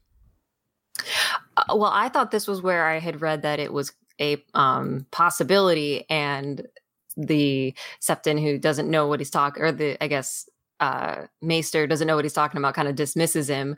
Uh, 1.57 1.77
well, 1.77 1.91
I 1.93 2.09
thought 2.09 2.31
this 2.31 2.47
was 2.47 2.63
where 2.63 2.87
I 2.87 2.99
had 2.99 3.21
read 3.21 3.43
that 3.43 3.59
it 3.59 3.73
was 3.73 3.93
a 4.21 4.43
um, 4.55 5.07
possibility, 5.11 6.05
and 6.09 6.67
the 7.17 7.75
Septon 8.01 8.41
who 8.43 8.59
doesn't 8.59 8.91
know 8.91 9.07
what 9.07 9.21
he's 9.21 9.31
talking, 9.31 9.63
or 9.63 9.73
the 9.73 10.03
I 10.03 10.09
guess 10.09 10.49
uh, 10.81 11.27
Maester 11.43 11.87
doesn't 11.87 12.07
know 12.07 12.17
what 12.17 12.25
he's 12.25 12.33
talking 12.33 12.59
about, 12.59 12.75
kind 12.75 12.89
of 12.89 12.95
dismisses 12.95 13.49
him. 13.49 13.77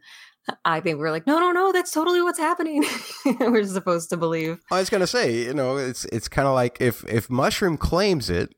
I 0.65 0.81
think 0.81 0.99
we're 0.99 1.11
like, 1.11 1.27
no, 1.27 1.39
no, 1.39 1.53
no, 1.53 1.73
that's 1.73 1.91
totally 1.91 2.23
what's 2.23 2.39
happening. 2.39 2.85
we're 3.41 3.65
supposed 3.65 4.09
to 4.11 4.17
believe. 4.17 4.61
I 4.71 4.79
was 4.79 4.89
going 4.89 5.03
to 5.03 5.07
say, 5.07 5.45
you 5.45 5.53
know, 5.53 5.77
it's 5.77 6.05
it's 6.07 6.29
kind 6.29 6.49
of 6.49 6.55
like 6.55 6.81
if 6.81 7.05
if 7.05 7.29
Mushroom 7.29 7.77
claims 7.77 8.31
it, 8.31 8.55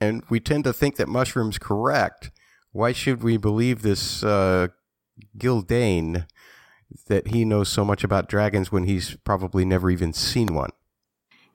and 0.00 0.22
we 0.28 0.40
tend 0.40 0.64
to 0.64 0.72
think 0.72 0.96
that 0.96 1.08
Mushroom's 1.08 1.58
correct, 1.58 2.30
why 2.72 2.92
should 2.92 3.22
we 3.22 3.36
believe 3.36 3.82
this 3.82 4.22
uh, 4.22 4.68
Gyldayn 5.36 6.26
that 7.08 7.28
he 7.28 7.44
knows 7.44 7.68
so 7.68 7.84
much 7.84 8.04
about 8.04 8.28
dragons 8.28 8.70
when 8.70 8.84
he's 8.84 9.16
probably 9.16 9.64
never 9.64 9.90
even 9.90 10.12
seen 10.12 10.54
one? 10.54 10.70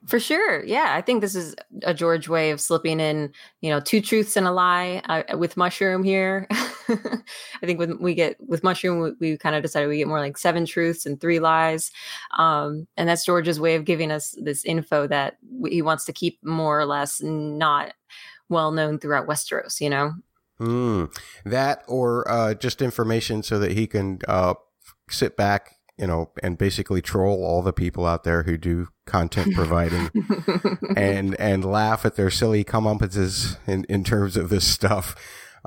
For 0.06 0.18
sure. 0.18 0.64
Yeah. 0.64 0.94
I 0.96 1.00
think 1.00 1.20
this 1.20 1.36
is 1.36 1.54
a 1.84 1.94
George 1.94 2.28
way 2.28 2.50
of 2.50 2.60
slipping 2.60 2.98
in, 2.98 3.32
you 3.60 3.70
know, 3.70 3.78
two 3.78 4.00
truths 4.00 4.36
and 4.36 4.48
a 4.48 4.50
lie 4.50 5.00
uh, 5.08 5.38
with 5.38 5.56
Mushroom 5.56 6.02
here. 6.02 6.48
I 6.50 7.66
think 7.66 7.78
when 7.78 8.00
we 8.00 8.14
get 8.14 8.36
with 8.40 8.64
Mushroom, 8.64 8.98
we, 8.98 9.12
we 9.20 9.38
kind 9.38 9.54
of 9.54 9.62
decided 9.62 9.88
we 9.88 9.98
get 9.98 10.08
more 10.08 10.18
like 10.18 10.36
seven 10.36 10.66
truths 10.66 11.06
and 11.06 11.20
three 11.20 11.38
lies. 11.38 11.92
Um, 12.36 12.88
and 12.96 13.08
that's 13.08 13.24
George's 13.24 13.60
way 13.60 13.76
of 13.76 13.84
giving 13.84 14.10
us 14.10 14.34
this 14.42 14.64
info 14.64 15.06
that 15.06 15.38
he 15.68 15.82
wants 15.82 16.04
to 16.06 16.12
keep 16.12 16.40
more 16.42 16.80
or 16.80 16.86
less 16.86 17.22
not 17.22 17.94
well 18.48 18.72
known 18.72 18.98
throughout 18.98 19.28
Westeros, 19.28 19.80
you 19.80 19.88
know? 19.88 20.14
Mm, 20.58 21.16
that 21.44 21.84
or 21.86 22.28
uh, 22.30 22.54
just 22.54 22.82
information 22.82 23.42
so 23.42 23.58
that 23.60 23.72
he 23.72 23.86
can 23.86 24.18
uh, 24.26 24.54
sit 25.12 25.36
back 25.36 25.76
you 25.98 26.06
know, 26.06 26.30
and 26.42 26.58
basically 26.58 27.02
troll 27.02 27.44
all 27.44 27.62
the 27.62 27.72
people 27.72 28.06
out 28.06 28.24
there 28.24 28.42
who 28.42 28.56
do 28.56 28.88
content 29.06 29.54
providing 29.54 30.10
and 30.96 31.38
and 31.40 31.64
laugh 31.64 32.04
at 32.04 32.16
their 32.16 32.30
silly 32.30 32.64
comeuppances 32.64 33.56
in, 33.66 33.84
in 33.88 34.02
terms 34.02 34.36
of 34.36 34.48
this 34.48 34.66
stuff. 34.66 35.14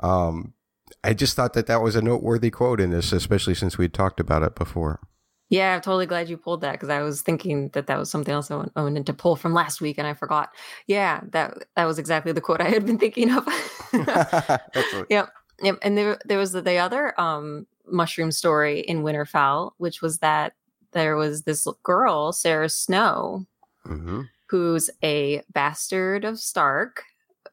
Um, 0.02 0.54
I 1.02 1.14
just 1.14 1.36
thought 1.36 1.54
that 1.54 1.66
that 1.68 1.80
was 1.80 1.96
a 1.96 2.02
noteworthy 2.02 2.50
quote 2.50 2.80
in 2.80 2.90
this, 2.90 3.12
especially 3.12 3.54
since 3.54 3.78
we'd 3.78 3.94
talked 3.94 4.20
about 4.20 4.42
it 4.42 4.54
before. 4.54 5.00
Yeah, 5.48 5.76
I'm 5.76 5.80
totally 5.80 6.06
glad 6.06 6.28
you 6.28 6.36
pulled 6.36 6.62
that 6.62 6.72
because 6.72 6.88
I 6.88 7.02
was 7.02 7.22
thinking 7.22 7.68
that 7.68 7.86
that 7.86 7.98
was 7.98 8.10
something 8.10 8.34
else 8.34 8.50
I 8.50 8.66
wanted 8.74 9.06
to 9.06 9.14
pull 9.14 9.36
from 9.36 9.54
last 9.54 9.80
week, 9.80 9.96
and 9.96 10.06
I 10.06 10.14
forgot. 10.14 10.50
Yeah, 10.88 11.20
that 11.30 11.66
that 11.76 11.84
was 11.84 12.00
exactly 12.00 12.32
the 12.32 12.40
quote 12.40 12.60
I 12.60 12.68
had 12.68 12.84
been 12.84 12.98
thinking 12.98 13.30
of. 13.30 13.46
yep, 15.08 15.30
yep. 15.62 15.78
And 15.82 15.96
there 15.96 16.18
there 16.24 16.38
was 16.38 16.50
the, 16.50 16.62
the 16.62 16.78
other 16.78 17.18
um 17.18 17.66
mushroom 17.88 18.32
story 18.32 18.80
in 18.80 19.02
Winterfell, 19.02 19.72
which 19.78 20.02
was 20.02 20.18
that 20.18 20.54
there 20.92 21.16
was 21.16 21.42
this 21.42 21.66
girl, 21.82 22.32
Sara 22.32 22.68
Snow, 22.68 23.46
mm-hmm. 23.86 24.22
who's 24.48 24.90
a 25.02 25.42
bastard 25.52 26.24
of 26.24 26.38
Stark, 26.38 27.02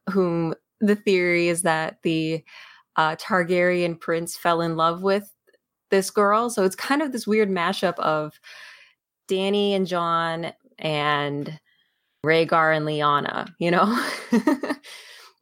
whom 0.10 0.54
the 0.80 0.96
theory 0.96 1.48
is 1.48 1.62
that 1.64 1.98
the 2.04 2.44
uh, 2.96 3.16
Targaryen 3.16 4.00
prince 4.00 4.38
fell 4.38 4.62
in 4.62 4.76
love 4.76 5.02
with 5.02 5.34
this 5.90 6.10
girl. 6.10 6.50
So 6.50 6.64
it's 6.64 6.76
kind 6.76 7.02
of 7.02 7.12
this 7.12 7.28
weird 7.28 7.50
mashup 7.50 7.98
of 8.00 8.40
Dany 9.28 9.72
and 9.76 9.88
Jon 9.88 10.54
and 10.80 11.60
Rhaegar 12.26 12.76
and 12.76 12.86
Lyanna, 12.86 13.54
you 13.60 13.72
know? 13.72 14.10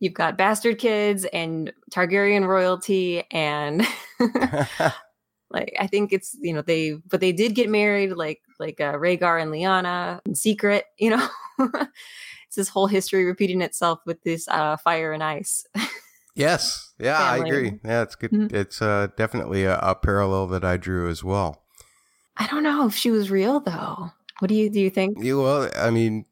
you've 0.01 0.13
got 0.15 0.37
bastard 0.37 0.79
kids 0.79 1.25
and 1.31 1.71
Targaryen 1.91 2.45
royalty 2.45 3.23
and 3.31 3.87
like 5.51 5.73
I 5.79 5.87
think 5.87 6.11
it's 6.11 6.35
you 6.41 6.53
know 6.53 6.61
they 6.61 6.97
but 7.07 7.21
they 7.21 7.31
did 7.31 7.55
get 7.55 7.69
married 7.69 8.11
like 8.11 8.41
like 8.59 8.81
uh, 8.81 8.93
Rhaegar 8.93 9.41
and 9.41 9.51
Lyanna 9.51 10.19
in 10.25 10.35
secret 10.35 10.85
you 10.99 11.11
know? 11.11 11.29
It's 12.47 12.57
this 12.57 12.67
whole 12.67 12.87
history 12.87 13.23
repeating 13.23 13.61
itself 13.61 13.99
with 14.05 14.21
this 14.23 14.45
uh, 14.49 14.75
fire 14.75 15.13
and 15.13 15.23
ice 15.23 15.65
yes. 16.35 16.91
Yeah 16.99 17.17
family. 17.17 17.45
I 17.45 17.47
agree. 17.47 17.79
Yeah 17.85 18.01
it's 18.01 18.15
good. 18.15 18.31
Mm-hmm. 18.31 18.53
it's 18.53 18.81
uh, 18.81 19.07
definitely 19.15 19.63
a, 19.63 19.77
a 19.77 19.95
parallel 19.95 20.47
that 20.47 20.65
I 20.65 20.75
drew 20.75 21.09
as 21.09 21.23
well. 21.23 21.63
I 22.35 22.47
don't 22.47 22.63
know 22.63 22.87
if 22.87 22.93
she 22.93 23.09
was 23.09 23.31
real 23.31 23.61
though 23.61 24.11
what 24.41 24.49
do 24.49 24.55
you 24.55 24.71
do? 24.71 24.79
You 24.79 24.89
think? 24.89 25.23
You, 25.23 25.43
well, 25.43 25.69
I 25.75 25.91
mean, 25.91 26.25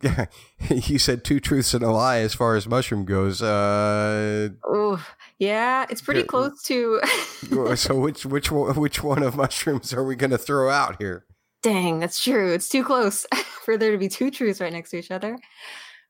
you 0.70 0.98
said 0.98 1.24
two 1.24 1.40
truths 1.40 1.74
and 1.74 1.84
a 1.84 1.90
lie 1.90 2.20
as 2.20 2.32
far 2.32 2.56
as 2.56 2.66
mushroom 2.66 3.04
goes. 3.04 3.42
Uh, 3.42 4.48
oh, 4.64 5.06
yeah, 5.38 5.84
it's 5.90 6.00
pretty 6.00 6.22
close 6.22 6.62
to. 6.62 7.02
so 7.76 8.00
which 8.00 8.24
which 8.24 8.50
one, 8.50 8.74
which 8.76 9.02
one 9.02 9.22
of 9.22 9.36
mushrooms 9.36 9.92
are 9.92 10.02
we 10.02 10.16
going 10.16 10.30
to 10.30 10.38
throw 10.38 10.70
out 10.70 10.96
here? 11.02 11.26
Dang, 11.62 11.98
that's 12.00 12.24
true. 12.24 12.50
It's 12.50 12.70
too 12.70 12.82
close 12.82 13.26
for 13.64 13.76
there 13.76 13.92
to 13.92 13.98
be 13.98 14.08
two 14.08 14.30
truths 14.30 14.62
right 14.62 14.72
next 14.72 14.88
to 14.90 14.96
each 14.96 15.10
other. 15.10 15.38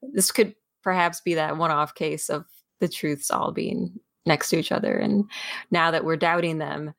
This 0.03 0.31
could 0.31 0.55
perhaps 0.85 1.21
be 1.21 1.35
that 1.35 1.57
one-off 1.57 1.97
case 1.97 2.31
of 2.31 2.45
the 2.79 2.89
truths 2.89 3.29
all 3.29 3.51
being 3.51 3.99
next 4.25 4.51
to 4.51 4.57
each 4.57 4.71
other, 4.71 4.97
and 4.97 5.25
now 5.73 5.91
that 5.91 6.05
we're 6.05 6.17
doubting 6.17 6.59
them, 6.59 6.95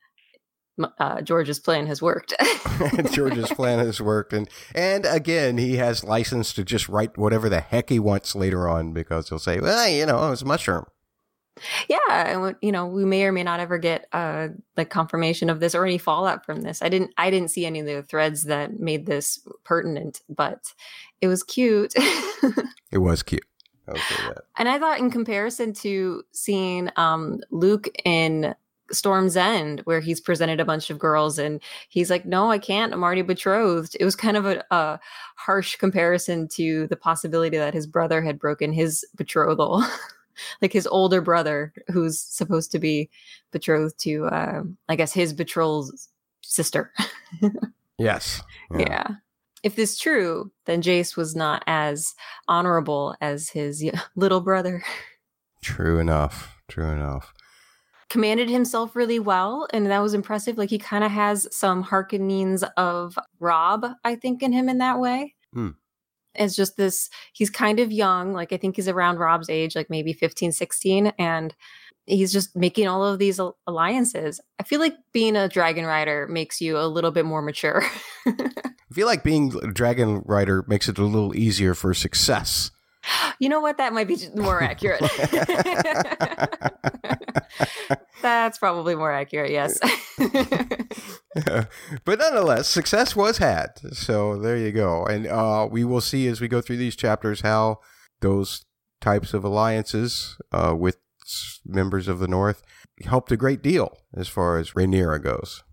uh, 0.98 1.20
George's 1.22 1.58
plan 1.58 1.86
has 1.86 2.00
worked. 2.00 2.34
George's 3.12 3.50
plan 3.50 3.78
has 3.78 4.00
worked, 4.00 4.32
and 4.32 4.48
and 4.74 5.04
again, 5.06 5.58
he 5.58 5.76
has 5.76 6.04
license 6.04 6.52
to 6.54 6.64
just 6.64 6.88
write 6.88 7.16
whatever 7.18 7.48
the 7.48 7.60
heck 7.60 7.88
he 7.88 7.98
wants 7.98 8.34
later 8.34 8.68
on 8.68 8.92
because 8.92 9.28
he'll 9.28 9.38
say, 9.38 9.60
"Well, 9.60 9.88
you 9.88 10.06
know, 10.06 10.32
it's 10.32 10.42
a 10.42 10.46
mushroom." 10.46 10.84
Yeah, 11.88 11.98
and 12.08 12.56
you 12.62 12.72
know, 12.72 12.86
we 12.86 13.04
may 13.04 13.24
or 13.24 13.32
may 13.32 13.42
not 13.42 13.60
ever 13.60 13.78
get 13.78 14.06
uh 14.12 14.48
like 14.76 14.90
confirmation 14.90 15.50
of 15.50 15.60
this 15.60 15.74
or 15.74 15.84
any 15.84 15.98
fallout 15.98 16.44
from 16.44 16.62
this. 16.62 16.82
I 16.82 16.88
didn't, 16.88 17.12
I 17.16 17.30
didn't 17.30 17.50
see 17.50 17.66
any 17.66 17.80
of 17.80 17.86
the 17.86 18.02
threads 18.02 18.44
that 18.44 18.80
made 18.80 19.06
this 19.06 19.40
pertinent, 19.64 20.22
but 20.28 20.72
it 21.20 21.28
was 21.28 21.42
cute. 21.42 21.92
it 22.90 22.98
was 22.98 23.22
cute. 23.22 23.44
And 24.56 24.68
I 24.68 24.78
thought, 24.78 25.00
in 25.00 25.10
comparison 25.10 25.72
to 25.74 26.22
seeing 26.32 26.90
um 26.96 27.40
Luke 27.50 27.88
in 28.04 28.54
Storm's 28.92 29.36
End, 29.36 29.80
where 29.84 30.00
he's 30.00 30.20
presented 30.20 30.60
a 30.60 30.64
bunch 30.64 30.90
of 30.90 30.98
girls 30.98 31.38
and 31.38 31.60
he's 31.88 32.10
like, 32.10 32.24
No, 32.26 32.50
I 32.50 32.58
can't. 32.58 32.92
I'm 32.92 33.02
already 33.02 33.22
betrothed. 33.22 33.96
It 33.98 34.04
was 34.04 34.16
kind 34.16 34.36
of 34.36 34.46
a, 34.46 34.64
a 34.70 35.00
harsh 35.36 35.76
comparison 35.76 36.48
to 36.48 36.86
the 36.88 36.96
possibility 36.96 37.56
that 37.56 37.74
his 37.74 37.86
brother 37.86 38.22
had 38.22 38.38
broken 38.38 38.72
his 38.72 39.04
betrothal. 39.16 39.84
like 40.62 40.72
his 40.72 40.86
older 40.86 41.20
brother, 41.20 41.72
who's 41.88 42.18
supposed 42.18 42.72
to 42.72 42.78
be 42.78 43.10
betrothed 43.50 43.98
to, 44.00 44.26
uh, 44.26 44.62
I 44.88 44.96
guess, 44.96 45.12
his 45.12 45.32
betrothed's 45.32 46.08
sister. 46.42 46.92
yes. 47.98 48.42
Yeah. 48.70 48.78
yeah. 48.78 49.06
If 49.62 49.76
this 49.76 49.98
true, 49.98 50.50
then 50.64 50.82
Jace 50.82 51.16
was 51.16 51.36
not 51.36 51.62
as 51.66 52.14
honorable 52.48 53.14
as 53.20 53.50
his 53.50 53.84
little 54.16 54.40
brother. 54.40 54.82
True 55.62 55.98
enough. 55.98 56.58
True 56.68 56.90
enough 56.90 57.32
commanded 58.12 58.50
himself 58.50 58.94
really 58.94 59.18
well 59.18 59.66
and 59.72 59.86
that 59.86 60.00
was 60.00 60.12
impressive. 60.12 60.58
Like 60.58 60.68
he 60.68 60.76
kind 60.76 61.02
of 61.02 61.10
has 61.10 61.48
some 61.50 61.82
harkenings 61.82 62.62
of 62.76 63.18
Robb 63.40 63.86
i 64.04 64.14
think 64.16 64.42
in 64.42 64.52
him 64.52 64.68
in 64.68 64.78
that 64.78 65.00
way. 65.00 65.34
Hmm. 65.54 65.70
it's 66.34 66.54
just 66.54 66.76
this 66.76 67.08
he's 67.32 67.50
kind 67.50 67.78
of 67.78 67.92
young 67.92 68.32
like 68.32 68.54
i 68.54 68.56
think 68.56 68.76
he's 68.76 68.88
around 68.88 69.18
Robb's 69.18 69.50
age 69.50 69.76
like 69.76 69.90
maybe 69.90 70.12
15 70.12 70.52
16 70.52 71.12
and 71.18 71.54
he's 72.04 72.32
just 72.32 72.54
making 72.54 72.88
all 72.88 73.04
of 73.04 73.18
these 73.18 73.40
alliances. 73.66 74.40
I 74.58 74.64
feel 74.64 74.80
like 74.80 74.96
being 75.12 75.36
a 75.36 75.48
dragon 75.48 75.86
rider 75.86 76.26
makes 76.28 76.60
you 76.60 76.76
a 76.76 76.86
little 76.86 77.12
bit 77.12 77.24
more 77.24 77.42
mature. 77.42 77.82
I 78.26 78.94
feel 78.94 79.06
like 79.06 79.22
being 79.22 79.54
a 79.62 79.72
dragon 79.72 80.20
rider 80.26 80.64
makes 80.66 80.88
it 80.88 80.98
a 80.98 81.04
little 81.04 81.34
easier 81.34 81.74
for 81.74 81.94
success 81.94 82.72
you 83.38 83.48
know 83.48 83.60
what? 83.60 83.78
That 83.78 83.92
might 83.92 84.08
be 84.08 84.18
more 84.34 84.62
accurate. 84.62 85.00
That's 88.22 88.58
probably 88.58 88.94
more 88.94 89.12
accurate, 89.12 89.50
yes. 89.50 89.78
yeah. 91.34 91.64
But 92.04 92.18
nonetheless, 92.20 92.68
success 92.68 93.16
was 93.16 93.38
had. 93.38 93.70
So 93.92 94.38
there 94.38 94.56
you 94.56 94.70
go. 94.72 95.04
And 95.04 95.26
uh, 95.26 95.68
we 95.70 95.84
will 95.84 96.00
see 96.00 96.28
as 96.28 96.40
we 96.40 96.48
go 96.48 96.60
through 96.60 96.76
these 96.76 96.96
chapters 96.96 97.40
how 97.40 97.80
those 98.20 98.64
types 99.00 99.34
of 99.34 99.44
alliances 99.44 100.38
uh, 100.52 100.74
with 100.78 100.98
members 101.66 102.08
of 102.08 102.18
the 102.18 102.28
North 102.28 102.62
helped 103.04 103.32
a 103.32 103.36
great 103.36 103.62
deal 103.62 103.98
as 104.14 104.28
far 104.28 104.58
as 104.58 104.72
Rhaenyra 104.72 105.22
goes. 105.22 105.64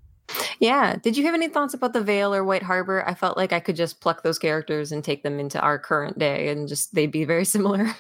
Yeah. 0.59 0.97
Did 0.97 1.17
you 1.17 1.25
have 1.25 1.33
any 1.33 1.47
thoughts 1.47 1.73
about 1.73 1.93
the 1.93 2.01
Vale 2.03 2.35
or 2.35 2.43
White 2.43 2.63
Harbor? 2.63 3.07
I 3.07 3.13
felt 3.13 3.37
like 3.37 3.53
I 3.53 3.59
could 3.59 3.75
just 3.75 4.01
pluck 4.01 4.23
those 4.23 4.37
characters 4.37 4.91
and 4.91 5.03
take 5.03 5.23
them 5.23 5.39
into 5.39 5.59
our 5.59 5.79
current 5.79 6.19
day, 6.19 6.49
and 6.49 6.67
just 6.67 6.93
they'd 6.93 7.11
be 7.11 7.25
very 7.25 7.45
similar. 7.55 7.95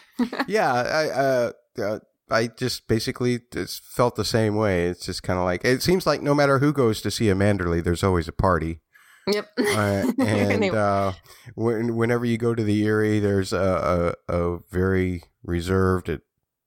yeah, 0.47 0.73
I 0.73 1.09
uh, 1.09 1.51
uh, 1.81 1.99
I 2.29 2.47
just 2.47 2.87
basically 2.87 3.39
just 3.51 3.83
felt 3.83 4.15
the 4.15 4.25
same 4.25 4.55
way. 4.55 4.87
It's 4.87 5.05
just 5.05 5.23
kind 5.23 5.39
of 5.39 5.45
like 5.45 5.63
it 5.63 5.81
seems 5.81 6.05
like 6.05 6.21
no 6.21 6.35
matter 6.35 6.59
who 6.59 6.73
goes 6.73 7.01
to 7.01 7.11
see 7.11 7.29
a 7.29 7.35
Manderly, 7.35 7.83
there's 7.83 8.03
always 8.03 8.27
a 8.27 8.33
party. 8.33 8.81
Yep. 9.27 9.47
Uh, 9.57 10.11
and 10.19 10.75
uh, 10.75 11.11
when, 11.55 11.95
whenever 11.95 12.25
you 12.25 12.37
go 12.37 12.55
to 12.55 12.63
the 12.63 12.83
Eyrie, 12.83 13.19
there's 13.19 13.53
a, 13.53 14.15
a, 14.27 14.33
a 14.33 14.59
very 14.71 15.23
reserved, 15.43 16.09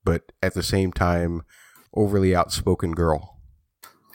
but 0.03 0.31
at 0.41 0.53
the 0.53 0.63
same 0.63 0.91
time 0.93 1.41
overly 1.93 2.35
outspoken 2.35 2.93
girl 2.93 3.32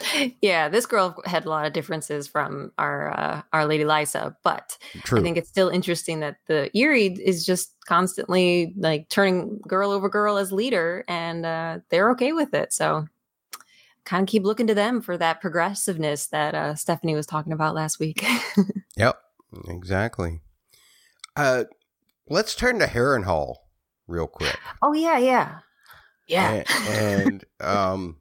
yeah, 0.42 0.68
this 0.68 0.86
girl 0.86 1.20
had 1.24 1.44
a 1.44 1.50
lot 1.50 1.66
of 1.66 1.72
differences 1.72 2.26
from 2.26 2.72
our 2.78 3.18
uh, 3.18 3.42
our 3.52 3.66
Lady 3.66 3.84
Lysa, 3.84 4.36
but 4.42 4.78
True. 5.04 5.18
I 5.18 5.22
think 5.22 5.36
it's 5.36 5.48
still 5.48 5.68
interesting 5.68 6.20
that 6.20 6.36
the 6.46 6.70
Eyrie 6.76 7.06
is 7.06 7.44
just 7.44 7.74
constantly 7.86 8.74
like 8.76 9.08
turning 9.08 9.60
girl 9.66 9.90
over 9.90 10.08
girl 10.08 10.36
as 10.36 10.52
leader, 10.52 11.04
and 11.08 11.44
uh, 11.44 11.78
they're 11.90 12.10
okay 12.10 12.32
with 12.32 12.54
it. 12.54 12.72
So, 12.72 13.06
kind 14.04 14.22
of 14.22 14.28
keep 14.28 14.44
looking 14.44 14.66
to 14.68 14.74
them 14.74 15.00
for 15.00 15.16
that 15.16 15.40
progressiveness 15.40 16.28
that 16.28 16.54
uh, 16.54 16.74
Stephanie 16.74 17.14
was 17.14 17.26
talking 17.26 17.52
about 17.52 17.74
last 17.74 17.98
week. 17.98 18.24
yep, 18.96 19.20
exactly. 19.68 20.40
Uh, 21.36 21.64
let's 22.28 22.54
turn 22.54 22.78
to 22.78 22.86
Harrenhal 22.86 23.56
real 24.06 24.26
quick. 24.26 24.58
Oh 24.82 24.92
yeah, 24.92 25.18
yeah, 25.18 25.58
yeah. 26.26 26.62
and, 26.68 27.44
and 27.60 27.66
um, 27.66 28.16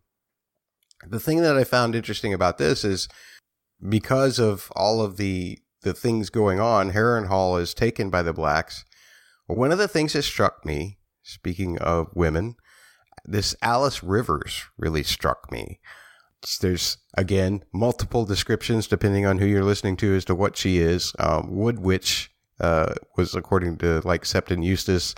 the 1.10 1.20
thing 1.20 1.42
that 1.42 1.58
I 1.58 1.64
found 1.64 1.96
interesting 1.96 2.34
about 2.34 2.58
this 2.58 2.84
is 2.84 3.08
because 3.88 4.40
of 4.40 4.72
all 4.76 5.02
of 5.02 5.18
the 5.18 5.60
the 5.84 5.94
things 5.94 6.30
going 6.30 6.60
on, 6.60 6.92
Harrenhal 6.92 7.62
is 7.62 7.74
taken 7.74 8.10
by 8.10 8.22
the 8.22 8.34
blacks. 8.34 8.84
One 9.46 9.72
of 9.72 9.78
the 9.78 9.88
things 9.88 10.14
that 10.14 10.24
struck 10.24 10.66
me, 10.66 10.98
speaking 11.22 11.78
of 11.78 12.08
women, 12.14 12.56
this 13.24 13.56
Alice 13.62 14.04
Rivers 14.04 14.64
really 14.78 15.04
struck 15.04 15.52
me. 15.52 15.80
There's 16.62 16.98
again 17.16 17.64
multiple 17.74 18.26
descriptions 18.26 18.88
depending 18.88 19.26
on 19.26 19.38
who 19.38 19.46
you're 19.46 19.64
listening 19.64 19.98
to 19.98 20.16
as 20.16 20.26
to 20.26 20.36
what 20.36 20.58
she 20.58 20.80
is. 20.80 21.14
Um, 21.20 21.56
Wood 21.56 21.80
Witch 21.80 22.32
uh, 22.60 22.94
was 23.16 23.36
according 23.36 23.78
to 23.78 24.02
like 24.04 24.24
Septon 24.24 24.64
Eustace, 24.64 25.16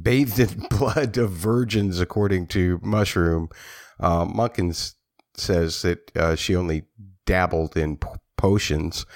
bathed 0.00 0.38
in 0.38 0.66
blood 0.70 1.16
of 1.16 1.30
virgins 1.30 2.00
according 2.00 2.46
to 2.48 2.80
Mushroom. 2.82 3.48
Uh, 4.00 4.24
Munkun 4.24 4.94
says 5.38 5.82
that 5.82 6.16
uh, 6.16 6.36
she 6.36 6.54
only 6.56 6.84
dabbled 7.26 7.76
in 7.76 7.96
p- 7.96 8.08
potions. 8.36 9.06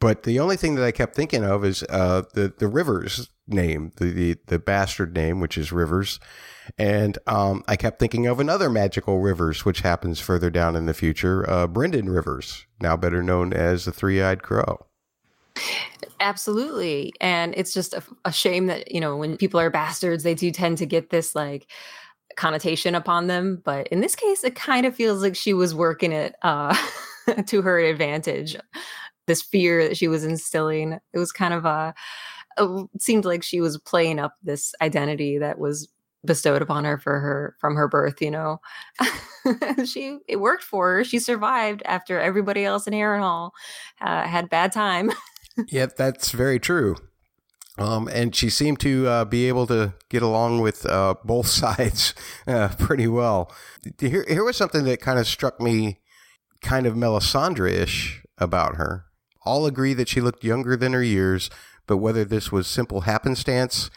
But 0.00 0.22
the 0.22 0.40
only 0.40 0.56
thing 0.56 0.76
that 0.76 0.84
I 0.84 0.92
kept 0.92 1.14
thinking 1.14 1.44
of 1.44 1.64
is 1.64 1.82
uh, 1.90 2.22
the 2.32 2.52
the 2.56 2.68
Rivers 2.68 3.28
name, 3.46 3.92
the, 3.96 4.06
the 4.06 4.36
the 4.46 4.58
bastard 4.58 5.14
name, 5.14 5.40
which 5.40 5.58
is 5.58 5.72
Rivers, 5.72 6.18
and 6.78 7.18
um, 7.26 7.62
I 7.68 7.76
kept 7.76 7.98
thinking 7.98 8.26
of 8.26 8.40
another 8.40 8.70
magical 8.70 9.20
Rivers, 9.20 9.64
which 9.66 9.80
happens 9.80 10.18
further 10.18 10.48
down 10.48 10.74
in 10.74 10.86
the 10.86 10.94
future, 10.94 11.48
uh, 11.48 11.66
Brynden 11.66 12.12
Rivers, 12.12 12.64
now 12.80 12.96
better 12.96 13.22
known 13.22 13.52
as 13.52 13.84
the 13.84 13.92
Three 13.92 14.22
Eyed 14.22 14.42
Crow. 14.42 14.86
Absolutely, 16.18 17.12
and 17.20 17.52
it's 17.56 17.74
just 17.74 17.92
a, 17.92 18.02
a 18.24 18.32
shame 18.32 18.66
that 18.66 18.90
you 18.92 19.00
know 19.00 19.18
when 19.18 19.36
people 19.36 19.60
are 19.60 19.70
bastards, 19.70 20.22
they 20.22 20.34
do 20.34 20.50
tend 20.50 20.78
to 20.78 20.86
get 20.86 21.10
this 21.10 21.34
like 21.34 21.66
connotation 22.36 22.94
upon 22.94 23.26
them. 23.26 23.62
But 23.64 23.88
in 23.88 24.00
this 24.00 24.16
case, 24.16 24.44
it 24.44 24.54
kind 24.54 24.86
of 24.86 24.94
feels 24.94 25.22
like 25.22 25.36
she 25.36 25.54
was 25.54 25.74
working 25.74 26.12
it 26.12 26.34
uh, 26.42 26.76
to 27.46 27.62
her 27.62 27.78
advantage 27.78 28.56
this 29.26 29.42
fear 29.42 29.86
that 29.86 29.96
she 29.96 30.08
was 30.08 30.24
instilling. 30.24 30.98
It 31.12 31.18
was 31.18 31.30
kind 31.30 31.54
of 31.54 31.64
a, 31.64 31.94
it 32.58 33.02
seemed 33.02 33.24
like 33.24 33.42
she 33.42 33.60
was 33.60 33.78
playing 33.78 34.18
up 34.18 34.34
this 34.42 34.74
identity 34.82 35.38
that 35.38 35.58
was 35.58 35.88
bestowed 36.24 36.60
upon 36.60 36.84
her 36.84 36.98
for 36.98 37.18
her 37.18 37.56
from 37.58 37.74
her 37.74 37.88
birth 37.88 38.20
you 38.20 38.30
know 38.30 38.60
she 39.86 40.18
it 40.28 40.36
worked 40.36 40.62
for 40.62 40.96
her 40.96 41.02
she 41.02 41.18
survived 41.18 41.82
after 41.86 42.20
everybody 42.20 42.62
else 42.62 42.86
in 42.86 42.92
Harrenhal 42.92 43.52
uh, 44.02 44.26
had 44.26 44.50
bad 44.50 44.70
time 44.70 45.10
yep 45.68 45.96
that's 45.96 46.30
very 46.32 46.58
true 46.58 46.94
um, 47.78 48.08
and 48.08 48.34
she 48.34 48.50
seemed 48.50 48.80
to 48.80 49.06
uh, 49.06 49.24
be 49.24 49.48
able 49.48 49.66
to 49.68 49.94
get 50.08 50.22
along 50.22 50.60
with 50.60 50.84
uh, 50.86 51.14
both 51.24 51.46
sides 51.46 52.14
uh, 52.46 52.68
pretty 52.78 53.06
well. 53.06 53.52
Here, 53.98 54.24
here 54.28 54.44
was 54.44 54.56
something 54.56 54.84
that 54.84 55.00
kind 55.00 55.18
of 55.18 55.26
struck 55.26 55.60
me 55.60 56.00
kind 56.60 56.86
of 56.86 56.94
Melisandre 56.94 57.72
ish 57.72 58.22
about 58.38 58.76
her 58.76 59.06
all 59.44 59.66
agree 59.66 59.94
that 59.94 60.08
she 60.08 60.20
looked 60.20 60.44
younger 60.44 60.76
than 60.76 60.92
her 60.92 61.02
years, 61.02 61.50
but 61.86 61.98
whether 61.98 62.24
this 62.24 62.52
was 62.52 62.66
simple 62.66 63.02
happenstance 63.02 63.90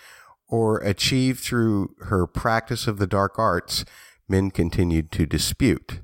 or 0.48 0.78
achieved 0.80 1.40
through 1.40 1.96
her 2.06 2.28
practice 2.28 2.88
of 2.88 2.98
the 2.98 3.08
dark 3.08 3.38
arts, 3.38 3.86
men 4.28 4.52
continued 4.52 5.12
to 5.12 5.26
dispute. 5.26 6.02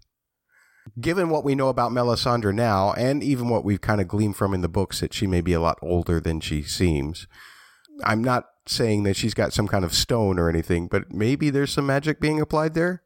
Given 1.00 1.30
what 1.30 1.44
we 1.44 1.56
know 1.56 1.70
about 1.70 1.92
Melisandre 1.92 2.54
now, 2.54 2.94
and 2.94 3.24
even 3.24 3.48
what 3.48 3.64
we've 3.64 3.82
kind 3.82 4.02
of 4.02 4.08
gleaned 4.08 4.36
from 4.36 4.54
in 4.54 4.62
the 4.62 4.68
books 4.68 5.00
that 5.00 5.14
she 5.14 5.28
may 5.28 5.42
be 5.42 5.54
a 5.54 5.62
lot 5.62 5.78
older 5.82 6.20
than 6.20 6.40
she 6.40 6.64
seems, 6.64 7.28
I'm 8.04 8.24
not 8.24 8.46
saying 8.66 9.04
that 9.04 9.16
she's 9.16 9.34
got 9.34 9.54
some 9.54 9.68
kind 9.68 9.84
of 9.84 9.94
stone 9.94 10.40
or 10.40 10.50
anything, 10.50 10.88
but 10.88 11.12
maybe 11.12 11.50
there's 11.50 11.72
some 11.72 11.86
magic 11.86 12.20
being 12.20 12.40
applied 12.40 12.74
there. 12.74 13.04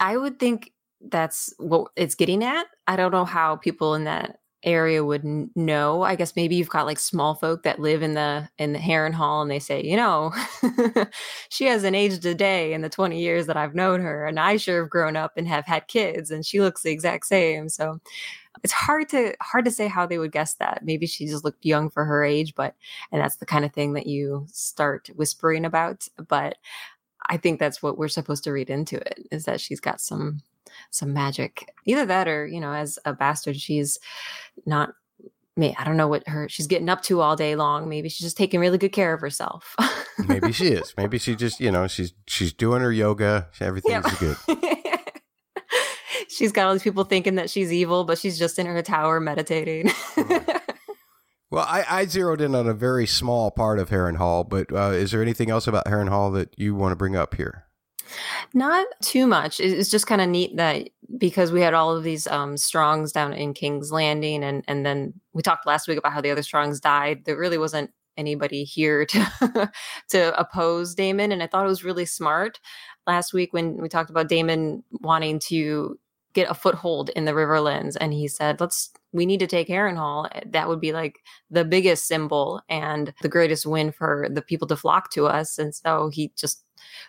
I 0.00 0.16
would 0.16 0.38
think 0.38 0.72
that's 1.00 1.52
what 1.58 1.90
it's 1.96 2.14
getting 2.14 2.42
at. 2.42 2.66
I 2.86 2.96
don't 2.96 3.12
know 3.12 3.24
how 3.24 3.56
people 3.56 3.94
in 3.94 4.04
that 4.04 4.38
area 4.64 5.04
would 5.04 5.24
know. 5.54 6.02
I 6.02 6.16
guess 6.16 6.34
maybe 6.36 6.56
you've 6.56 6.70
got 6.70 6.86
like 6.86 6.98
small 6.98 7.34
folk 7.34 7.62
that 7.62 7.78
live 7.78 8.02
in 8.02 8.14
the 8.14 8.48
in 8.58 8.72
the 8.72 8.78
Harrenhal 8.78 9.42
and 9.42 9.50
they 9.50 9.58
say, 9.58 9.82
you 9.82 9.96
know, 9.96 10.32
she 11.50 11.66
hasn't 11.66 11.94
aged 11.94 12.24
a 12.24 12.34
day 12.34 12.72
in 12.72 12.80
the 12.80 12.88
20 12.88 13.20
years 13.20 13.46
that 13.46 13.56
I've 13.56 13.74
known 13.74 14.00
her 14.00 14.26
and 14.26 14.40
I 14.40 14.56
sure 14.56 14.82
have 14.82 14.90
grown 14.90 15.16
up 15.16 15.32
and 15.36 15.46
have 15.46 15.66
had 15.66 15.86
kids 15.88 16.30
and 16.30 16.44
she 16.44 16.60
looks 16.60 16.82
the 16.82 16.90
exact 16.90 17.26
same. 17.26 17.68
So 17.68 18.00
it's 18.62 18.72
hard 18.72 19.08
to 19.10 19.34
hard 19.40 19.64
to 19.64 19.70
say 19.70 19.88
how 19.88 20.06
they 20.06 20.18
would 20.18 20.32
guess 20.32 20.54
that. 20.54 20.82
Maybe 20.84 21.06
she 21.06 21.26
just 21.26 21.44
looked 21.44 21.64
young 21.64 21.90
for 21.90 22.04
her 22.04 22.24
age, 22.24 22.54
but 22.54 22.74
and 23.10 23.20
that's 23.20 23.36
the 23.36 23.46
kind 23.46 23.64
of 23.64 23.72
thing 23.72 23.94
that 23.94 24.06
you 24.06 24.46
start 24.52 25.10
whispering 25.14 25.64
about, 25.64 26.06
but 26.28 26.56
I 27.28 27.36
think 27.36 27.58
that's 27.58 27.82
what 27.82 27.98
we're 27.98 28.08
supposed 28.08 28.44
to 28.44 28.52
read 28.52 28.70
into 28.70 28.96
it 28.96 29.26
is 29.30 29.44
that 29.44 29.60
she's 29.60 29.80
got 29.80 30.00
some 30.00 30.42
some 30.90 31.12
magic. 31.12 31.70
Either 31.86 32.06
that 32.06 32.28
or, 32.28 32.46
you 32.46 32.60
know, 32.60 32.72
as 32.72 32.98
a 33.04 33.12
bastard, 33.12 33.56
she's 33.56 33.98
not 34.66 34.94
me. 35.56 35.74
I 35.78 35.84
don't 35.84 35.96
know 35.96 36.08
what 36.08 36.26
her 36.28 36.48
she's 36.48 36.66
getting 36.66 36.88
up 36.88 37.02
to 37.02 37.20
all 37.20 37.36
day 37.36 37.56
long. 37.56 37.88
Maybe 37.88 38.08
she's 38.08 38.26
just 38.26 38.36
taking 38.36 38.60
really 38.60 38.78
good 38.78 38.92
care 38.92 39.14
of 39.14 39.20
herself. 39.20 39.76
Maybe 40.26 40.52
she 40.52 40.68
is. 40.68 40.94
Maybe 40.96 41.18
she 41.18 41.34
just, 41.34 41.60
you 41.60 41.70
know, 41.70 41.86
she's 41.86 42.12
she's 42.26 42.52
doing 42.52 42.82
her 42.82 42.92
yoga. 42.92 43.48
Everything's 43.60 44.18
good. 44.18 44.36
she's 46.28 46.52
got 46.52 46.66
all 46.66 46.72
these 46.72 46.82
people 46.82 47.04
thinking 47.04 47.36
that 47.36 47.50
she's 47.50 47.72
evil, 47.72 48.04
but 48.04 48.18
she's 48.18 48.38
just 48.38 48.58
in 48.58 48.66
her 48.66 48.82
tower 48.82 49.20
meditating. 49.20 49.90
Well, 51.54 51.66
I, 51.68 51.84
I, 51.88 52.06
zeroed 52.06 52.40
in 52.40 52.52
on 52.56 52.66
a 52.66 52.74
very 52.74 53.06
small 53.06 53.52
part 53.52 53.78
of 53.78 53.88
Harrenhal, 53.88 54.48
but 54.48 54.72
uh, 54.72 54.90
is 54.90 55.12
there 55.12 55.22
anything 55.22 55.50
else 55.50 55.68
about 55.68 55.84
Harrenhal 55.84 56.34
that 56.34 56.52
you 56.56 56.74
want 56.74 56.90
to 56.90 56.96
bring 56.96 57.14
up 57.14 57.36
here? 57.36 57.66
Not 58.54 58.88
too 59.02 59.24
much. 59.28 59.60
It's 59.60 59.88
just 59.88 60.08
kind 60.08 60.20
of 60.20 60.28
neat 60.28 60.56
that 60.56 60.88
because 61.16 61.52
we 61.52 61.60
had 61.60 61.72
all 61.72 61.96
of 61.96 62.02
these 62.02 62.26
um, 62.26 62.56
Strongs 62.56 63.12
down 63.12 63.32
in 63.32 63.54
King's 63.54 63.92
Landing, 63.92 64.42
and 64.42 64.64
and 64.66 64.84
then 64.84 65.14
we 65.32 65.42
talked 65.42 65.64
last 65.64 65.86
week 65.86 65.96
about 65.96 66.12
how 66.12 66.20
the 66.20 66.32
other 66.32 66.42
Strongs 66.42 66.80
died. 66.80 67.24
There 67.24 67.38
really 67.38 67.58
wasn't 67.58 67.92
anybody 68.16 68.64
here 68.64 69.06
to 69.06 69.72
to 70.10 70.38
oppose 70.38 70.96
Daemon, 70.96 71.30
and 71.30 71.40
I 71.40 71.46
thought 71.46 71.66
it 71.66 71.68
was 71.68 71.84
really 71.84 72.04
smart 72.04 72.58
last 73.06 73.32
week 73.32 73.52
when 73.52 73.80
we 73.80 73.88
talked 73.88 74.10
about 74.10 74.28
Daemon 74.28 74.82
wanting 74.90 75.38
to 75.50 75.98
get 76.34 76.50
a 76.50 76.54
foothold 76.54 77.10
in 77.10 77.24
the 77.24 77.32
Riverlands, 77.32 77.96
and 78.00 78.12
he 78.12 78.28
said, 78.28 78.60
"Let's 78.60 78.90
we 79.12 79.26
need 79.26 79.40
to 79.40 79.46
take 79.46 79.68
Harrenhal. 79.68 80.28
That 80.50 80.68
would 80.68 80.80
be 80.80 80.92
like 80.92 81.20
the 81.50 81.64
biggest 81.64 82.06
symbol 82.06 82.60
and 82.68 83.14
the 83.22 83.28
greatest 83.28 83.66
win 83.66 83.92
for 83.92 84.28
the 84.30 84.42
people 84.42 84.68
to 84.68 84.76
flock 84.76 85.10
to 85.12 85.26
us." 85.26 85.58
And 85.58 85.74
so 85.74 86.10
he 86.12 86.32
just 86.36 86.64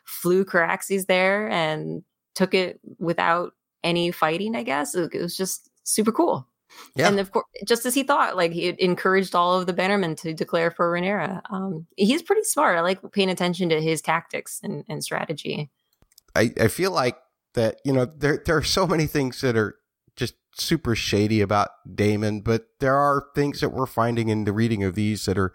flew 0.06 0.46
Caraxes 0.46 1.08
there 1.08 1.50
and 1.50 2.04
took 2.36 2.54
it 2.54 2.80
without 3.00 3.54
any 3.84 4.12
fighting, 4.12 4.56
I 4.56 4.64
guess. 4.64 4.96
It 4.96 5.14
was 5.14 5.36
just 5.36 5.70
super 5.84 6.12
cool. 6.12 6.48
Yeah. 6.96 7.08
And 7.08 7.20
of 7.20 7.32
course, 7.32 7.46
just 7.66 7.86
as 7.86 7.94
he 7.94 8.04
thought, 8.04 8.36
like 8.36 8.52
he 8.52 8.76
encouraged 8.80 9.36
all 9.36 9.60
of 9.60 9.66
the 9.66 9.74
Bannermen 9.74 10.18
to 10.18 10.34
declare 10.34 10.72
for 10.72 10.92
Rhaenyra. 10.92 11.42
Um, 11.50 11.88
he's 11.96 12.22
pretty 12.22 12.44
smart. 12.44 12.78
I 12.78 12.82
like 12.82 13.00
paying 13.12 13.30
attention 13.30 13.70
to 13.70 13.82
his 13.82 14.02
tactics 14.02 14.60
and, 14.64 14.84
and 14.90 15.04
strategy. 15.04 15.70
I, 16.36 16.54
I 16.60 16.68
feel 16.68 16.92
like 16.92 17.18
that, 17.56 17.80
you 17.84 17.92
know, 17.92 18.06
there, 18.06 18.42
there 18.46 18.58
are 18.58 18.64
so 18.64 18.88
many 18.88 19.08
things 19.08 19.42
that 19.42 19.58
are 19.58 19.76
just 20.16 20.36
super 20.56 20.96
shady 20.96 21.42
about 21.42 21.70
Daemon, 21.94 22.42
but 22.42 22.68
there 22.80 22.96
are 22.96 23.26
things 23.36 23.60
that 23.62 23.70
we're 23.70 23.86
finding 23.86 24.30
in 24.30 24.46
the 24.46 24.54
reading 24.54 24.84
of 24.84 24.96
these 24.96 25.26
that 25.26 25.38
are 25.38 25.54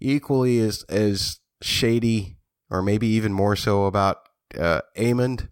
equally 0.00 0.60
as, 0.60 0.84
as 0.84 1.40
shady 1.60 2.36
or 2.70 2.82
maybe 2.82 3.06
even 3.06 3.32
more 3.32 3.54
so 3.54 3.84
about 3.84 4.28
uh, 4.58 4.80
Aemond. 4.96 5.48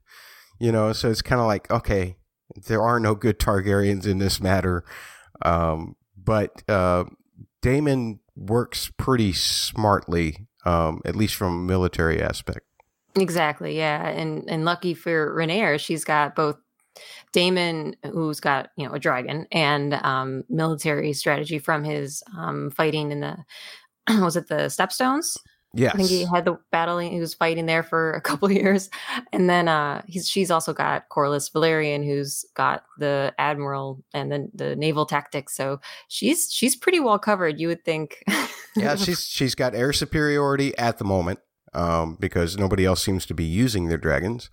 You 0.58 0.72
know, 0.72 0.92
so 0.92 1.10
it's 1.10 1.22
kind 1.22 1.40
of 1.40 1.46
like 1.46 1.70
okay, 1.70 2.16
there 2.66 2.82
are 2.82 3.00
no 3.00 3.14
good 3.14 3.38
Targaryens 3.38 4.06
in 4.06 4.18
this 4.18 4.40
matter, 4.40 4.84
um, 5.42 5.96
but 6.16 6.62
uh, 6.68 7.04
Daemon 7.62 8.20
works 8.36 8.90
pretty 8.98 9.32
smartly, 9.32 10.48
um, 10.66 11.00
at 11.04 11.16
least 11.16 11.34
from 11.34 11.54
a 11.54 11.66
military 11.66 12.20
aspect. 12.22 12.66
Exactly, 13.16 13.76
yeah, 13.76 14.08
and 14.08 14.48
and 14.48 14.64
lucky 14.64 14.94
for 14.94 15.34
Rhaenyra, 15.34 15.80
she's 15.80 16.04
got 16.04 16.36
both 16.36 16.56
Daemon, 17.32 17.96
who's 18.12 18.40
got 18.40 18.70
you 18.76 18.86
know 18.86 18.94
a 18.94 18.98
dragon 18.98 19.46
and 19.52 19.94
um, 19.94 20.44
military 20.48 21.12
strategy 21.12 21.58
from 21.58 21.84
his 21.84 22.22
um, 22.36 22.70
fighting 22.70 23.10
in 23.10 23.20
the 23.20 23.36
was 24.20 24.36
it 24.36 24.48
the 24.48 24.66
Stepstones? 24.66 25.36
Yes. 25.72 25.94
I 25.94 25.98
think 25.98 26.08
he 26.08 26.24
had 26.24 26.44
the 26.44 26.58
battle. 26.72 26.98
He 26.98 27.20
was 27.20 27.32
fighting 27.32 27.66
there 27.66 27.84
for 27.84 28.12
a 28.12 28.20
couple 28.28 28.50
years, 28.50 28.90
and 29.32 29.50
then 29.50 29.68
uh, 29.68 30.02
he's 30.06 30.28
she's 30.28 30.50
also 30.50 30.72
got 30.72 31.08
Corlys 31.08 31.50
Velaryon, 31.50 32.04
who's 32.04 32.44
got 32.54 32.84
the 32.98 33.32
admiral 33.38 34.02
and 34.14 34.30
the 34.30 34.48
the 34.54 34.76
naval 34.76 35.06
tactics. 35.06 35.56
So 35.56 35.80
she's 36.08 36.48
she's 36.52 36.76
pretty 36.76 37.00
well 37.00 37.18
covered. 37.18 37.60
You 37.60 37.68
would 37.68 37.84
think. 37.84 38.22
yeah, 38.76 38.94
she's 38.96 39.24
she's 39.24 39.54
got 39.54 39.74
air 39.74 39.92
superiority 39.92 40.76
at 40.78 40.98
the 40.98 41.04
moment 41.04 41.40
um, 41.72 42.16
because 42.18 42.56
nobody 42.56 42.84
else 42.84 43.02
seems 43.02 43.26
to 43.26 43.34
be 43.34 43.44
using 43.44 43.88
their 43.88 43.98
dragons. 43.98 44.50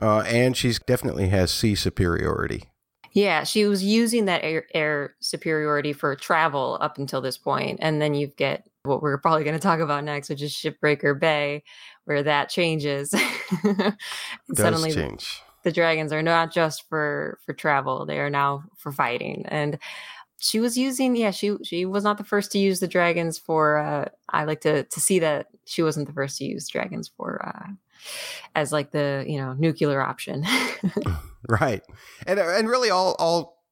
uh, 0.00 0.20
and 0.26 0.56
she's 0.56 0.78
definitely 0.78 1.28
has 1.28 1.50
sea 1.50 1.74
superiority. 1.74 2.68
Yeah, 3.12 3.44
she 3.44 3.64
was 3.64 3.82
using 3.82 4.26
that 4.26 4.44
air, 4.44 4.66
air 4.74 5.14
superiority 5.20 5.94
for 5.94 6.14
travel 6.16 6.76
up 6.82 6.98
until 6.98 7.22
this 7.22 7.38
point, 7.38 7.78
and 7.80 8.00
then 8.00 8.12
you 8.12 8.26
get 8.26 8.68
what 8.82 9.00
we're 9.00 9.16
probably 9.16 9.42
going 9.42 9.56
to 9.56 9.62
talk 9.62 9.80
about 9.80 10.04
next, 10.04 10.28
which 10.28 10.42
is 10.42 10.52
Shipbreaker 10.52 11.18
Bay, 11.18 11.62
where 12.04 12.22
that 12.22 12.50
changes. 12.50 13.14
Suddenly 14.54 14.92
change. 14.92 15.40
The, 15.64 15.70
the 15.70 15.72
dragons 15.72 16.12
are 16.12 16.22
not 16.22 16.52
just 16.52 16.86
for 16.90 17.38
for 17.46 17.54
travel; 17.54 18.04
they 18.04 18.18
are 18.18 18.28
now 18.28 18.64
for 18.76 18.92
fighting, 18.92 19.46
and 19.48 19.78
she 20.38 20.60
was 20.60 20.76
using 20.76 21.16
yeah 21.16 21.30
she 21.30 21.56
she 21.64 21.86
was 21.86 22.04
not 22.04 22.18
the 22.18 22.24
first 22.24 22.52
to 22.52 22.58
use 22.58 22.78
the 22.80 22.88
dragons 22.88 23.38
for 23.38 23.78
uh 23.78 24.06
i 24.28 24.44
like 24.44 24.60
to 24.60 24.82
to 24.84 25.00
see 25.00 25.18
that 25.18 25.46
she 25.64 25.82
wasn't 25.82 26.06
the 26.06 26.12
first 26.12 26.36
to 26.38 26.44
use 26.44 26.68
dragons 26.68 27.08
for 27.08 27.44
uh 27.46 27.72
as 28.54 28.72
like 28.72 28.90
the 28.90 29.24
you 29.26 29.38
know 29.38 29.54
nuclear 29.54 30.00
option. 30.00 30.44
Right. 31.48 31.82
And 32.26 32.40
and 32.40 32.68
really 32.68 32.90
all 32.90 33.14
all 33.20 33.62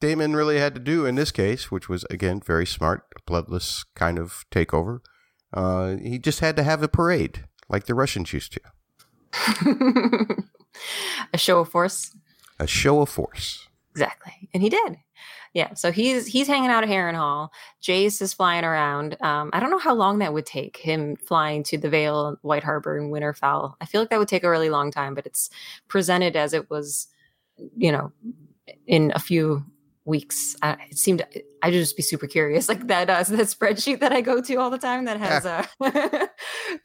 Daemon 0.00 0.36
really 0.36 0.58
had 0.58 0.74
to 0.74 0.80
do 0.80 1.06
in 1.06 1.14
this 1.14 1.30
case 1.30 1.70
which 1.70 1.88
was 1.88 2.04
again 2.10 2.42
very 2.44 2.66
smart 2.66 3.04
bloodless 3.24 3.84
kind 3.94 4.18
of 4.18 4.44
takeover 4.50 5.00
uh 5.54 5.96
he 5.96 6.18
just 6.18 6.40
had 6.40 6.56
to 6.56 6.62
have 6.62 6.82
a 6.82 6.88
parade 6.88 7.46
like 7.70 7.86
the 7.86 7.94
russians 7.94 8.34
used 8.34 8.52
to. 8.52 8.60
A 11.32 11.38
show 11.38 11.60
of 11.60 11.70
force? 11.70 12.14
A 12.58 12.66
show 12.66 13.00
of 13.00 13.08
force. 13.08 13.66
Exactly. 13.92 14.50
And 14.52 14.62
he 14.62 14.68
did 14.68 14.98
yeah, 15.54 15.74
so 15.74 15.92
he's 15.92 16.26
he's 16.26 16.46
hanging 16.46 16.70
out 16.70 16.82
at 16.82 16.88
Harrenhal. 16.88 17.50
Jace 17.82 18.22
is 18.22 18.32
flying 18.32 18.64
around. 18.64 19.20
Um, 19.20 19.50
I 19.52 19.60
don't 19.60 19.70
know 19.70 19.78
how 19.78 19.94
long 19.94 20.18
that 20.18 20.32
would 20.32 20.46
take 20.46 20.78
him 20.78 21.16
flying 21.16 21.62
to 21.64 21.76
the 21.78 21.90
Vale, 21.90 22.38
White 22.42 22.64
Harbor, 22.64 22.96
and 22.96 23.12
Winterfell. 23.12 23.74
I 23.80 23.84
feel 23.84 24.00
like 24.00 24.10
that 24.10 24.18
would 24.18 24.28
take 24.28 24.44
a 24.44 24.50
really 24.50 24.70
long 24.70 24.90
time, 24.90 25.14
but 25.14 25.26
it's 25.26 25.50
presented 25.88 26.36
as 26.36 26.54
it 26.54 26.70
was, 26.70 27.06
you 27.76 27.92
know, 27.92 28.12
in 28.86 29.12
a 29.14 29.18
few 29.18 29.64
weeks. 30.04 30.56
I, 30.62 30.76
it 30.90 30.98
seemed 30.98 31.24
I'd 31.62 31.72
just 31.72 31.96
be 31.96 32.02
super 32.02 32.26
curious, 32.26 32.68
like 32.68 32.86
that 32.86 33.10
uh, 33.10 33.22
that 33.22 33.46
spreadsheet 33.48 34.00
that 34.00 34.12
I 34.12 34.22
go 34.22 34.40
to 34.40 34.54
all 34.56 34.70
the 34.70 34.78
time 34.78 35.04
that 35.04 35.18
has 35.18 35.44
uh, 35.44 35.66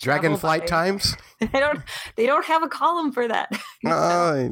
dragon 0.01 0.37
flight 0.37 0.61
by. 0.61 0.67
times. 0.67 1.15
They 1.39 1.59
don't 1.59 1.81
they 2.15 2.25
don't 2.25 2.45
have 2.45 2.63
a 2.63 2.67
column 2.67 3.11
for 3.11 3.27
that. 3.27 3.51
Uh, 3.85 4.49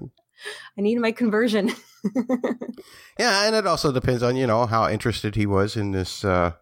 I 0.78 0.82
need 0.82 1.00
my 1.00 1.12
conversion. 1.12 1.72
yeah, 3.20 3.46
and 3.46 3.56
it 3.56 3.68
also 3.68 3.92
depends 3.92 4.24
on 4.24 4.36
you 4.36 4.48
know 4.48 4.66
how 4.66 4.90
interested 4.90 5.36
he 5.36 5.46
was 5.46 5.76
in 5.76 5.92
this 5.92 6.24
uh, 6.24 6.54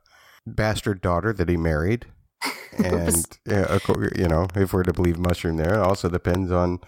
bastard 0.45 1.01
daughter 1.01 1.33
that 1.33 1.49
he 1.49 1.57
married, 1.57 2.05
and 2.83 3.25
you 3.47 4.27
know 4.27 4.47
if 4.55 4.73
we're 4.73 4.83
to 4.83 4.93
believe 4.93 5.17
Mushroom, 5.17 5.57
there 5.57 5.75
it 5.75 5.79
also 5.79 6.09
depends 6.09 6.51
on 6.51 6.79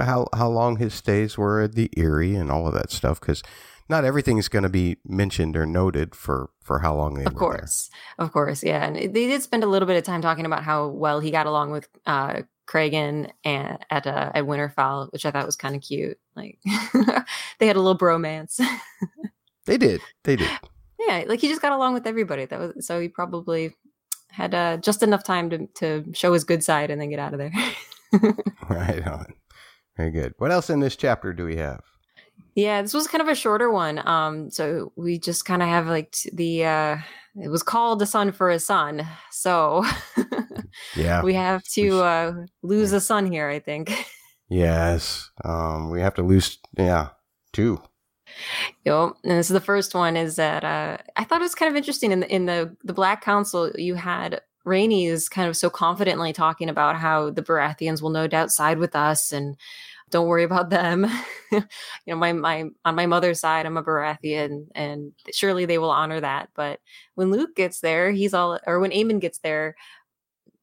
how 0.00 0.26
how 0.34 0.48
long 0.48 0.76
his 0.76 0.94
stays 0.94 1.36
were 1.36 1.60
at 1.60 1.74
the 1.74 1.90
Eyrie 1.96 2.34
and 2.34 2.50
all 2.50 2.66
of 2.66 2.74
that 2.74 2.90
stuff 2.90 3.20
because 3.20 3.42
not 3.88 4.04
everything 4.04 4.38
is 4.38 4.48
going 4.48 4.62
to 4.62 4.68
be 4.68 4.96
mentioned 5.04 5.56
or 5.56 5.66
noted 5.66 6.14
for 6.14 6.50
for 6.62 6.80
how 6.80 6.94
long 6.94 7.14
they 7.14 7.24
of 7.24 7.34
course 7.34 7.90
there. 8.16 8.24
of 8.24 8.32
course 8.32 8.62
yeah 8.62 8.86
and 8.86 8.96
they 8.96 9.26
did 9.26 9.42
spend 9.42 9.64
a 9.64 9.66
little 9.66 9.88
bit 9.88 9.96
of 9.96 10.04
time 10.04 10.22
talking 10.22 10.46
about 10.46 10.62
how 10.62 10.86
well 10.86 11.18
he 11.18 11.32
got 11.32 11.46
along 11.46 11.72
with 11.72 11.88
uh 12.06 12.42
Cregan 12.66 13.30
and 13.44 13.78
at 13.90 14.06
uh, 14.06 14.32
at 14.34 14.44
Winterfell, 14.44 15.12
which 15.12 15.26
I 15.26 15.30
thought 15.30 15.46
was 15.46 15.56
kind 15.56 15.74
of 15.74 15.82
cute. 15.82 16.18
Like 16.36 16.58
they 17.58 17.66
had 17.66 17.76
a 17.76 17.80
little 17.80 17.98
bromance. 17.98 18.60
they 19.66 19.78
did. 19.78 20.00
They 20.24 20.36
did. 20.36 20.50
Yeah, 20.98 21.24
like 21.26 21.40
he 21.40 21.48
just 21.48 21.62
got 21.62 21.72
along 21.72 21.94
with 21.94 22.06
everybody. 22.06 22.44
That 22.44 22.58
was 22.58 22.86
so 22.86 23.00
he 23.00 23.08
probably 23.08 23.74
had 24.30 24.54
uh, 24.54 24.76
just 24.78 25.02
enough 25.02 25.24
time 25.24 25.50
to 25.50 25.66
to 25.66 26.04
show 26.14 26.32
his 26.32 26.44
good 26.44 26.62
side 26.62 26.90
and 26.90 27.00
then 27.00 27.10
get 27.10 27.18
out 27.18 27.34
of 27.34 27.38
there. 27.38 27.52
right 28.68 29.06
on. 29.06 29.26
Very 29.96 30.10
good. 30.10 30.34
What 30.38 30.52
else 30.52 30.70
in 30.70 30.80
this 30.80 30.96
chapter 30.96 31.32
do 31.32 31.44
we 31.44 31.56
have? 31.56 31.80
Yeah, 32.54 32.82
this 32.82 32.94
was 32.94 33.06
kind 33.06 33.22
of 33.22 33.28
a 33.28 33.34
shorter 33.34 33.70
one. 33.70 34.06
Um, 34.06 34.50
so 34.50 34.92
we 34.96 35.18
just 35.18 35.44
kind 35.44 35.62
of 35.62 35.68
have 35.68 35.86
like 35.86 36.16
the 36.32 36.64
uh 36.64 36.96
it 37.34 37.48
was 37.48 37.62
called 37.62 38.02
a 38.02 38.06
son 38.06 38.32
for 38.32 38.50
a 38.50 38.58
son. 38.58 39.06
So 39.30 39.84
yeah, 40.96 41.22
we 41.22 41.34
have 41.34 41.62
to 41.74 41.82
we 41.82 42.00
uh, 42.00 42.32
lose 42.62 42.92
a 42.92 43.00
son 43.00 43.30
here. 43.30 43.48
I 43.48 43.58
think. 43.58 43.92
Yes, 44.52 45.30
um, 45.46 45.88
we 45.88 46.02
have 46.02 46.12
to 46.14 46.22
lose. 46.22 46.58
Yeah, 46.76 47.08
two. 47.54 47.80
Yep. 48.84 49.14
And 49.24 49.38
this 49.38 49.48
is 49.48 49.54
the 49.54 49.60
first 49.60 49.94
one. 49.94 50.14
Is 50.14 50.36
that 50.36 50.62
uh, 50.62 50.98
I 51.16 51.24
thought 51.24 51.40
it 51.40 51.44
was 51.44 51.54
kind 51.54 51.70
of 51.70 51.76
interesting 51.76 52.12
in 52.12 52.20
the 52.20 52.30
in 52.30 52.44
the 52.44 52.76
the 52.84 52.92
Black 52.92 53.22
Council. 53.22 53.70
You 53.76 53.94
had 53.94 54.42
Rhaenys 54.66 55.30
kind 55.30 55.48
of 55.48 55.56
so 55.56 55.70
confidently 55.70 56.34
talking 56.34 56.68
about 56.68 56.96
how 56.96 57.30
the 57.30 57.42
Baratheons 57.42 58.02
will 58.02 58.10
no 58.10 58.26
doubt 58.26 58.50
side 58.50 58.78
with 58.78 58.94
us 58.94 59.32
and 59.32 59.56
don't 60.10 60.28
worry 60.28 60.44
about 60.44 60.68
them. 60.68 61.06
you 61.50 61.62
know, 62.06 62.16
my 62.16 62.34
my 62.34 62.64
on 62.84 62.94
my 62.94 63.06
mother's 63.06 63.40
side, 63.40 63.64
I'm 63.64 63.78
a 63.78 63.82
Baratheon, 63.82 64.66
and 64.74 65.12
surely 65.32 65.64
they 65.64 65.78
will 65.78 65.90
honor 65.90 66.20
that. 66.20 66.50
But 66.54 66.78
when 67.14 67.30
Luke 67.30 67.56
gets 67.56 67.80
there, 67.80 68.10
he's 68.10 68.34
all, 68.34 68.58
or 68.66 68.80
when 68.80 68.90
Aemond 68.90 69.22
gets 69.22 69.38
there, 69.38 69.76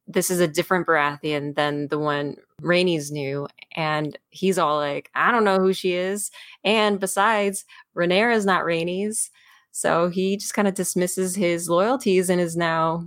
this 0.06 0.30
is 0.30 0.39
a 0.41 0.47
different 0.47 0.86
Baratheon 0.86 1.56
than 1.56 1.88
the 1.88 1.97
one 1.97 2.36
Rhaenys 2.62 3.12
knew 3.12 3.48
and 3.76 4.17
he's 4.30 4.58
all 4.58 4.78
like, 4.78 5.10
I 5.15 5.32
don't 5.32 5.43
know 5.43 5.60
who 5.60 5.74
she 5.74 5.93
is, 5.93 6.32
and 6.63 7.00
besides, 7.00 7.65
Rhaenyra 7.95 8.36
is 8.36 8.45
not 8.45 8.63
Rhaenys. 8.63 9.30
So 9.72 10.10
he 10.10 10.36
just 10.36 10.54
kind 10.54 10.67
of 10.67 10.74
dismisses 10.74 11.36
his 11.36 11.69
loyalties 11.69 12.30
and 12.30 12.41
is 12.41 12.58
now, 12.58 13.06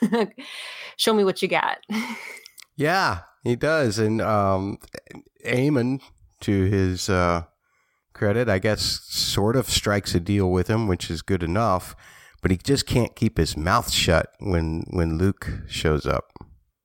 show 0.96 1.12
me 1.12 1.24
what 1.24 1.42
you 1.42 1.48
got. 1.48 1.78
Yeah, 2.76 3.20
he 3.42 3.56
does. 3.56 3.98
And 3.98 4.20
um, 4.20 4.78
Aemond, 5.44 6.00
to 6.40 6.64
his 6.64 7.08
uh, 7.08 7.44
credit, 8.12 8.48
I 8.48 8.58
guess, 8.58 8.82
sort 8.82 9.56
of 9.56 9.68
strikes 9.68 10.14
a 10.14 10.20
deal 10.20 10.50
with 10.50 10.68
him, 10.68 10.88
which 10.88 11.10
is 11.10 11.22
good 11.22 11.42
enough. 11.42 11.96
But 12.42 12.50
he 12.50 12.58
just 12.58 12.86
can't 12.86 13.16
keep 13.16 13.38
his 13.38 13.56
mouth 13.56 13.90
shut 13.90 14.28
when 14.38 14.84
when 14.90 15.16
Luke 15.16 15.50
shows 15.66 16.06
up. 16.06 16.33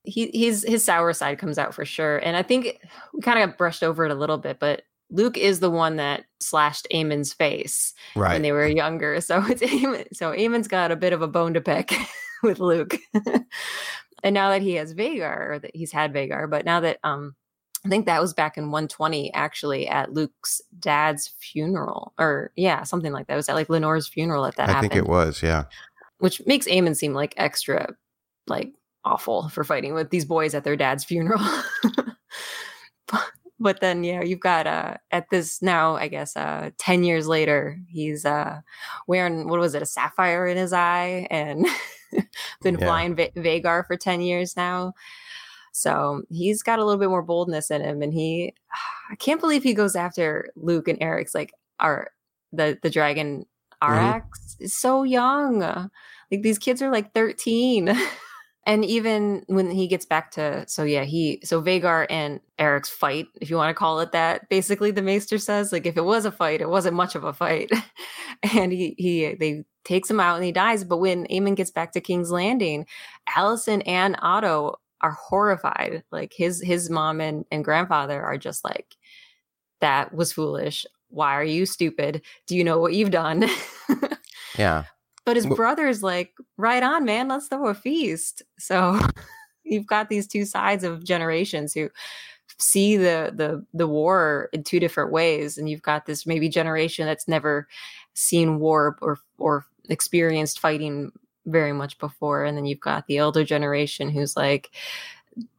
He 0.09 0.29
his 0.33 0.65
his 0.67 0.83
sour 0.83 1.13
side 1.13 1.39
comes 1.39 1.57
out 1.57 1.73
for 1.73 1.85
sure, 1.85 2.17
and 2.17 2.35
I 2.35 2.43
think 2.43 2.79
we 3.13 3.21
kind 3.21 3.39
of 3.39 3.57
brushed 3.57 3.83
over 3.83 4.05
it 4.05 4.11
a 4.11 4.15
little 4.15 4.37
bit, 4.37 4.59
but 4.59 4.83
Luke 5.11 5.37
is 5.37 5.59
the 5.59 5.71
one 5.71 5.95
that 5.95 6.25
slashed 6.39 6.87
Aemond's 6.93 7.33
face 7.33 7.93
right. 8.15 8.33
when 8.33 8.41
they 8.41 8.51
were 8.51 8.67
younger. 8.67 9.19
So 9.21 9.43
it's 9.49 9.61
Aemond, 9.61 10.07
so 10.13 10.31
Aemond's 10.31 10.67
got 10.67 10.91
a 10.91 10.95
bit 10.95 11.13
of 11.13 11.21
a 11.21 11.27
bone 11.27 11.53
to 11.53 11.61
pick 11.61 11.93
with 12.43 12.59
Luke. 12.59 12.95
and 14.23 14.33
now 14.33 14.49
that 14.49 14.61
he 14.61 14.75
has 14.75 14.93
Vhagar, 14.93 15.49
or 15.49 15.59
that 15.59 15.75
he's 15.75 15.91
had 15.91 16.13
Vhagar, 16.13 16.49
but 16.49 16.65
now 16.65 16.79
that 16.81 16.99
um 17.03 17.35
I 17.85 17.89
think 17.89 18.07
that 18.07 18.21
was 18.21 18.33
back 18.33 18.57
in 18.57 18.71
120 18.71 19.33
actually 19.33 19.87
at 19.87 20.11
Luke's 20.11 20.61
dad's 20.79 21.29
funeral 21.39 22.13
or 22.19 22.51
yeah, 22.57 22.83
something 22.83 23.13
like 23.13 23.27
that. 23.27 23.33
It 23.33 23.37
was 23.37 23.47
at 23.47 23.55
like 23.55 23.69
Laenor's 23.69 24.07
funeral 24.07 24.45
at 24.45 24.57
that 24.57 24.67
I 24.67 24.73
happened. 24.73 24.91
think 24.91 25.05
it 25.05 25.09
was, 25.09 25.41
yeah. 25.41 25.63
Which 26.17 26.45
makes 26.45 26.67
Aemond 26.67 26.97
seem 26.97 27.13
like 27.13 27.33
extra 27.37 27.95
like 28.47 28.73
awful 29.09 29.49
for 29.49 29.63
fighting 29.63 29.93
with 29.93 30.09
these 30.09 30.25
boys 30.25 30.53
at 30.53 30.63
their 30.63 30.75
dad's 30.75 31.03
funeral. 31.03 31.41
but 33.59 33.81
then 33.81 34.03
yeah, 34.03 34.21
you've 34.21 34.39
got 34.39 34.67
uh 34.67 34.95
at 35.11 35.29
this 35.29 35.61
now, 35.61 35.95
I 35.95 36.07
guess 36.07 36.37
uh 36.37 36.69
10 36.77 37.03
years 37.03 37.27
later, 37.27 37.79
he's 37.87 38.25
uh 38.25 38.61
wearing 39.07 39.47
what 39.47 39.59
was 39.59 39.75
it, 39.75 39.81
a 39.81 39.85
sapphire 39.85 40.47
in 40.47 40.57
his 40.57 40.73
eye 40.73 41.27
and 41.29 41.65
been 42.61 42.77
yeah. 42.77 42.85
flying 42.85 43.15
v- 43.15 43.31
Vhagar 43.35 43.85
for 43.85 43.97
10 43.97 44.21
years 44.21 44.55
now. 44.55 44.93
So 45.71 46.23
he's 46.29 46.63
got 46.63 46.79
a 46.79 46.85
little 46.85 46.99
bit 46.99 47.09
more 47.09 47.21
boldness 47.21 47.71
in 47.71 47.81
him, 47.81 48.01
and 48.01 48.13
he, 48.13 48.53
I 49.11 49.15
can't 49.15 49.41
believe 49.41 49.63
he 49.63 49.73
goes 49.73 49.95
after 49.95 50.49
Luke 50.55 50.87
and 50.87 50.99
Arrax 50.99 51.33
like 51.33 51.53
our 51.79 52.11
the 52.51 52.77
the 52.81 52.89
dragon 52.89 53.45
Arrax 53.81 54.21
mm-hmm. 54.21 54.65
is 54.65 54.73
so 54.75 55.03
young. 55.03 55.59
Like 55.59 56.41
these 56.41 56.59
kids 56.59 56.81
are 56.81 56.91
like 56.91 57.13
thirteen. 57.13 57.97
and 58.69 58.85
even 58.85 59.43
when 59.47 59.69
he 59.69 59.87
gets 59.87 60.05
back 60.05 60.31
to 60.31 60.63
so 60.67 60.83
yeah 60.83 61.03
he 61.03 61.39
so 61.43 61.61
Vhagar 61.61 62.05
and 62.09 62.39
Arrax 62.57 62.87
fight 62.87 63.27
if 63.41 63.49
you 63.49 63.55
want 63.55 63.69
to 63.69 63.77
call 63.77 63.99
it 63.99 64.11
that 64.11 64.47
basically 64.49 64.91
the 64.91 65.01
maester 65.01 65.37
says 65.37 65.71
like 65.71 65.85
if 65.85 65.97
it 65.97 66.05
was 66.05 66.25
a 66.25 66.31
fight 66.31 66.61
it 66.61 66.69
wasn't 66.69 66.95
much 66.95 67.15
of 67.15 67.23
a 67.23 67.33
fight 67.33 67.71
and 68.55 68.71
he 68.71 68.95
he 68.97 69.33
they 69.35 69.65
takes 69.83 70.09
him 70.09 70.19
out 70.19 70.35
and 70.35 70.45
he 70.45 70.51
dies 70.51 70.83
but 70.83 70.97
when 70.97 71.25
Aemond 71.27 71.55
gets 71.55 71.71
back 71.71 71.91
to 71.93 72.01
King's 72.01 72.31
Landing 72.31 72.85
Alicent 73.35 73.83
and 73.85 74.15
Otto 74.21 74.77
are 75.01 75.11
horrified. 75.11 76.03
Like 76.11 76.33
his 76.33 76.61
his 76.61 76.89
mom 76.89 77.21
and, 77.21 77.45
and 77.51 77.63
grandfather 77.63 78.21
are 78.21 78.37
just 78.37 78.63
like, 78.63 78.95
that 79.81 80.13
was 80.13 80.33
foolish. 80.33 80.85
Why 81.09 81.33
are 81.35 81.43
you 81.43 81.65
stupid? 81.65 82.21
Do 82.47 82.55
you 82.55 82.63
know 82.63 82.79
what 82.79 82.93
you've 82.93 83.11
done? 83.11 83.49
yeah. 84.57 84.85
But 85.25 85.35
his 85.35 85.45
brother's 85.45 86.01
like, 86.01 86.33
right 86.57 86.81
on, 86.81 87.05
man, 87.05 87.27
let's 87.27 87.47
throw 87.47 87.67
a 87.67 87.73
feast. 87.73 88.41
So 88.57 88.99
you've 89.63 89.87
got 89.87 90.09
these 90.09 90.27
two 90.27 90.45
sides 90.45 90.83
of 90.83 91.03
generations 91.03 91.73
who 91.73 91.89
see 92.57 92.97
the 92.97 93.31
the 93.33 93.65
the 93.73 93.87
war 93.87 94.49
in 94.53 94.63
two 94.63 94.79
different 94.79 95.11
ways. 95.11 95.57
And 95.57 95.69
you've 95.69 95.81
got 95.81 96.05
this 96.05 96.25
maybe 96.25 96.49
generation 96.49 97.05
that's 97.05 97.27
never 97.27 97.67
seen 98.13 98.59
war 98.59 98.97
or 99.01 99.19
or 99.37 99.65
experienced 99.89 100.59
fighting 100.59 101.11
very 101.45 101.73
much 101.73 101.97
before 101.97 102.43
and 102.43 102.55
then 102.55 102.65
you've 102.65 102.79
got 102.81 103.07
the 103.07 103.17
elder 103.17 103.43
generation 103.43 104.09
who's 104.09 104.35
like 104.37 104.69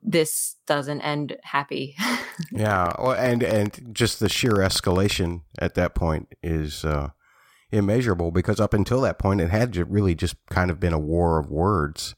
this 0.03 0.57
doesn't 0.67 1.01
end 1.01 1.37
happy. 1.43 1.97
yeah, 2.53 2.93
well, 2.99 3.13
and 3.13 3.43
and 3.43 3.91
just 3.93 4.21
the 4.21 4.29
sheer 4.29 4.55
escalation 4.55 5.43
at 5.59 5.75
that 5.75 5.95
point 5.95 6.29
is 6.43 6.85
uh, 6.85 7.11
immeasurable 7.73 8.31
because 8.31 8.61
up 8.61 8.75
until 8.75 9.01
that 9.03 9.19
point, 9.19 9.41
it 9.41 9.51
had 9.51 9.77
really 9.91 10.15
just 10.15 10.37
kind 10.51 10.71
of 10.71 10.81
been 10.81 10.93
a 10.93 10.99
war 10.99 11.39
of 11.39 11.51
words. 11.51 12.15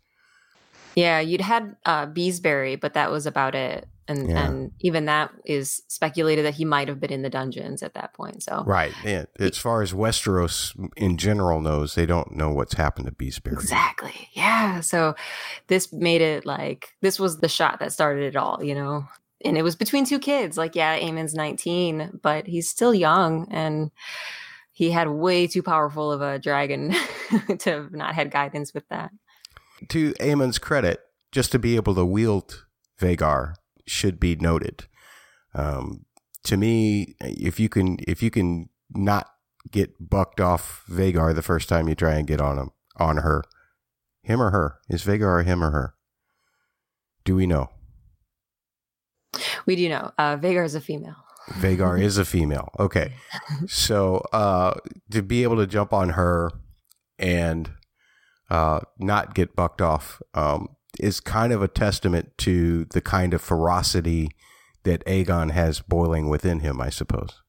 Yeah, 0.95 1.21
you'd 1.21 1.41
had 1.41 1.77
uh, 1.87 2.07
Beesbury, 2.07 2.79
but 2.79 2.95
that 2.95 3.11
was 3.11 3.27
about 3.27 3.55
it 3.55 3.89
and 4.09 4.29
yeah. 4.29 4.47
and 4.47 4.73
even 4.81 5.05
that 5.07 5.31
is 5.45 5.83
speculated 5.89 6.45
that 6.45 6.55
he 6.55 6.65
might 6.65 6.89
have 6.89 7.01
been 7.01 7.13
in 7.13 7.23
the 7.23 7.31
dungeons 7.31 7.83
at 7.83 7.95
that 7.95 8.15
point. 8.15 8.43
So 8.43 8.65
right, 8.67 8.93
yeah. 9.05 9.25
As 9.39 9.59
far 9.59 9.83
as 9.83 9.93
Westeros 9.93 10.75
in 10.97 11.17
general 11.17 11.61
knows, 11.61 11.95
they 11.95 12.07
don't 12.07 12.33
know 12.33 12.51
what's 12.51 12.75
happened 12.75 13.07
to 13.07 13.13
Beesbury. 13.13 13.53
Exactly. 13.53 14.29
Yeah. 14.33 14.81
So 14.81 15.15
this 15.69 15.93
made 15.93 16.21
it 16.21 16.45
like 16.45 16.91
this 17.01 17.19
was 17.19 17.39
the 17.39 17.49
shot 17.49 17.79
that 17.81 17.93
started 17.93 18.25
it 18.25 18.37
all. 18.37 18.63
You 18.63 18.75
know, 18.75 19.09
and 19.45 19.57
it 19.57 19.63
was 19.63 19.77
between 19.77 20.05
two 20.05 20.19
kids. 20.19 20.57
Like, 20.57 20.75
yeah, 20.75 20.95
Aemond's 20.95 21.35
nineteen, 21.35 22.19
but 22.23 22.47
he's 22.47 22.69
still 22.69 22.95
young 22.95 23.49
and. 23.51 23.91
He 24.73 24.91
had 24.91 25.09
way 25.09 25.47
too 25.47 25.63
powerful 25.63 26.11
of 26.11 26.23
a 26.23 26.39
dragon 26.39 26.91
to 27.59 27.71
have 27.71 27.93
not 27.93 28.15
had 28.15 28.31
guidance 28.31 28.73
with 28.73 28.89
that. 28.89 29.11
To 29.89 30.15
Aemond's 30.19 30.59
credit, 30.59 31.01
just 31.31 31.53
to 31.53 31.59
be 31.59 31.77
able 31.77 31.95
to 31.95 32.05
wield 32.05 32.65
Vhagar 33.01 33.55
should 33.87 34.19
be 34.19 34.37
noted. 34.37 34.87
Um, 35.55 36.07
to 36.45 36.57
me, 36.57 37.17
if 37.21 37.61
you 37.61 37.69
can, 37.69 37.99
if 38.07 38.23
you 38.23 38.31
can 38.31 38.71
not 38.91 39.29
get 39.71 40.11
bucked 40.11 40.41
off 40.41 40.85
Vhagar 40.91 41.35
the 41.35 41.43
first 41.43 41.69
time 41.69 41.89
you 41.89 41.95
try 41.95 42.15
and 42.15 42.27
get 42.27 42.41
on 42.41 42.59
him, 42.59 42.71
on 42.97 43.19
her, 43.19 43.45
him 44.23 44.41
or 44.41 44.51
her, 44.51 44.79
is 44.89 45.05
Vhagar 45.05 45.45
him 45.45 45.63
or 45.63 45.71
her? 45.71 45.95
Do 47.25 47.37
we 47.37 47.47
know? 47.47 47.71
We 49.67 49.77
do 49.77 49.89
know. 49.89 50.13
Uh, 50.19 50.37
Vhagar 50.37 50.65
is 50.65 50.75
a 50.75 50.81
female. 50.81 51.17
Vhagar 51.51 52.01
is 52.01 52.19
a 52.19 52.25
female. 52.25 52.69
Okay. 52.79 53.15
So 53.67 54.19
uh, 54.33 54.75
to 55.11 55.23
be 55.23 55.43
able 55.43 55.57
to 55.57 55.67
jump 55.67 55.93
on 55.93 56.11
her 56.11 56.51
and 57.19 57.71
uh, 58.51 58.81
not 58.99 59.35
get 59.35 59.55
bucked 59.55 59.81
off 59.81 60.21
um, 60.35 60.69
is 60.99 61.21
kind 61.21 61.53
of 61.53 61.63
a 61.63 61.69
testament 61.69 62.33
to 62.39 62.87
the 62.87 63.01
kind 63.01 63.35
of 63.35 63.41
ferocity 63.41 64.31
that 64.85 65.05
Aegon 65.07 65.53
has 65.53 65.81
boiling 65.81 66.29
within 66.29 66.61
him, 66.61 66.81
I 66.81 66.91
suppose. 66.91 67.43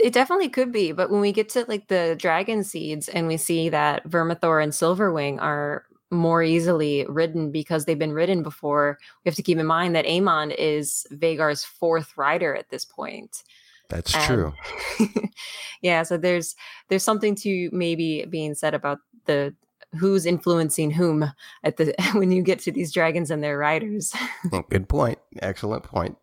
It 0.00 0.12
definitely 0.12 0.48
could 0.48 0.72
be, 0.72 0.92
but 0.92 1.10
when 1.10 1.20
we 1.20 1.32
get 1.32 1.48
to 1.50 1.64
like 1.68 1.88
the 1.88 2.16
dragon 2.18 2.64
seeds 2.64 3.08
and 3.08 3.26
we 3.26 3.36
see 3.36 3.68
that 3.68 4.08
Vermithor 4.08 4.62
and 4.62 4.72
Silverwing 4.72 5.40
are 5.40 5.84
more 6.12 6.42
easily 6.42 7.04
ridden 7.08 7.50
because 7.50 7.84
they've 7.84 7.98
been 7.98 8.12
ridden 8.12 8.42
before, 8.42 8.98
we 9.24 9.28
have 9.28 9.34
to 9.36 9.42
keep 9.42 9.58
in 9.58 9.66
mind 9.66 9.96
that 9.96 10.06
Aemond 10.06 10.54
is 10.56 11.06
Vhagar's 11.12 11.64
fourth 11.64 12.16
rider 12.16 12.54
at 12.54 12.68
this 12.70 12.84
point. 12.84 13.42
That's 13.88 14.14
and, 14.14 14.24
true. 14.24 14.52
yeah, 15.82 16.02
so 16.02 16.16
there's 16.16 16.54
there's 16.88 17.02
something 17.02 17.34
to 17.36 17.68
maybe 17.72 18.24
being 18.26 18.54
said 18.54 18.74
about 18.74 18.98
the 19.26 19.54
who's 19.98 20.24
influencing 20.24 20.90
whom 20.90 21.30
at 21.64 21.76
the 21.76 21.94
when 22.14 22.32
you 22.32 22.42
get 22.42 22.58
to 22.60 22.72
these 22.72 22.92
dragons 22.92 23.30
and 23.30 23.42
their 23.42 23.58
riders. 23.58 24.14
Good 24.70 24.88
point. 24.88 25.18
Excellent 25.40 25.84
point. 25.84 26.16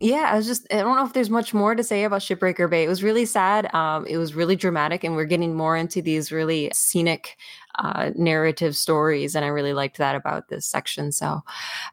Yeah, 0.00 0.28
I 0.32 0.36
was 0.36 0.46
just 0.46 0.66
I 0.72 0.78
don't 0.78 0.96
know 0.96 1.06
if 1.06 1.12
there's 1.12 1.30
much 1.30 1.54
more 1.54 1.74
to 1.74 1.84
say 1.84 2.04
about 2.04 2.20
Shipbreaker 2.20 2.68
Bay. 2.68 2.84
It 2.84 2.88
was 2.88 3.02
really 3.02 3.24
sad. 3.24 3.72
Um, 3.72 4.06
it 4.06 4.16
was 4.16 4.34
really 4.34 4.56
dramatic, 4.56 5.04
and 5.04 5.14
we're 5.14 5.24
getting 5.24 5.54
more 5.54 5.76
into 5.76 6.02
these 6.02 6.32
really 6.32 6.70
scenic 6.74 7.36
uh, 7.78 8.10
narrative 8.14 8.76
stories, 8.76 9.34
and 9.34 9.44
I 9.44 9.48
really 9.48 9.72
liked 9.72 9.98
that 9.98 10.16
about 10.16 10.48
this 10.48 10.66
section. 10.66 11.12
So, 11.12 11.42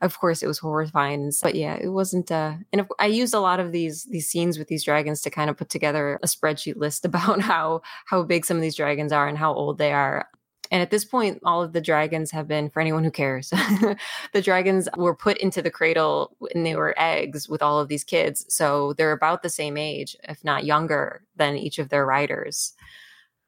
of 0.01 0.19
course, 0.19 0.43
it 0.43 0.47
was 0.47 0.59
horrifying, 0.59 1.31
but 1.41 1.55
yeah, 1.55 1.77
it 1.79 1.89
wasn't. 1.89 2.31
Uh, 2.31 2.55
and 2.71 2.81
if, 2.81 2.87
I 2.99 3.07
used 3.07 3.33
a 3.33 3.39
lot 3.39 3.59
of 3.59 3.71
these 3.71 4.05
these 4.05 4.27
scenes 4.27 4.57
with 4.57 4.67
these 4.67 4.83
dragons 4.83 5.21
to 5.21 5.29
kind 5.29 5.49
of 5.49 5.57
put 5.57 5.69
together 5.69 6.19
a 6.23 6.27
spreadsheet 6.27 6.77
list 6.77 7.05
about 7.11 7.41
how 7.41 7.81
how 8.05 8.23
big 8.23 8.45
some 8.45 8.57
of 8.57 8.61
these 8.61 8.75
dragons 8.75 9.11
are 9.11 9.27
and 9.27 9.37
how 9.37 9.53
old 9.53 9.77
they 9.77 9.93
are. 9.93 10.27
And 10.71 10.81
at 10.81 10.89
this 10.89 11.03
point, 11.03 11.41
all 11.43 11.61
of 11.61 11.73
the 11.73 11.81
dragons 11.81 12.31
have 12.31 12.47
been, 12.47 12.69
for 12.69 12.79
anyone 12.79 13.03
who 13.03 13.11
cares, 13.11 13.49
the 14.33 14.41
dragons 14.41 14.87
were 14.95 15.13
put 15.13 15.37
into 15.39 15.61
the 15.61 15.69
cradle 15.69 16.33
when 16.39 16.63
they 16.63 16.77
were 16.77 16.95
eggs 16.97 17.49
with 17.49 17.61
all 17.61 17.77
of 17.77 17.89
these 17.89 18.05
kids. 18.05 18.45
So 18.47 18.93
they're 18.93 19.11
about 19.11 19.43
the 19.43 19.49
same 19.49 19.75
age, 19.75 20.15
if 20.29 20.41
not 20.45 20.63
younger, 20.63 21.25
than 21.35 21.57
each 21.57 21.77
of 21.77 21.89
their 21.89 22.05
riders. 22.05 22.71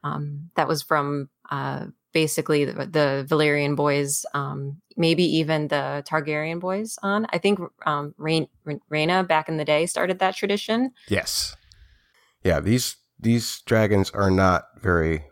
Um, 0.04 0.50
that 0.56 0.68
was 0.68 0.84
from 0.84 1.30
uh, 1.50 1.86
basically 2.14 2.66
the, 2.66 2.74
the 2.86 3.26
Valyrian 3.28 3.76
boys, 3.76 4.26
um, 4.34 4.82
maybe 4.96 5.24
even 5.24 5.68
the 5.68 6.04
Targaryen 6.08 6.60
boys 6.60 6.98
on. 7.04 7.26
I 7.32 7.38
think 7.38 7.60
um, 7.86 8.14
Rain, 8.18 8.48
Rhaena 8.92 9.28
back 9.28 9.50
in 9.50 9.58
the 9.58 9.66
day 9.66 9.86
started 9.86 10.20
that 10.20 10.36
tradition. 10.36 10.92
Yes. 11.08 11.56
Yeah, 12.44 12.60
these 12.60 12.98
these 13.20 13.62
dragons 13.62 14.12
are 14.12 14.32
not 14.32 14.66
very 14.82 15.26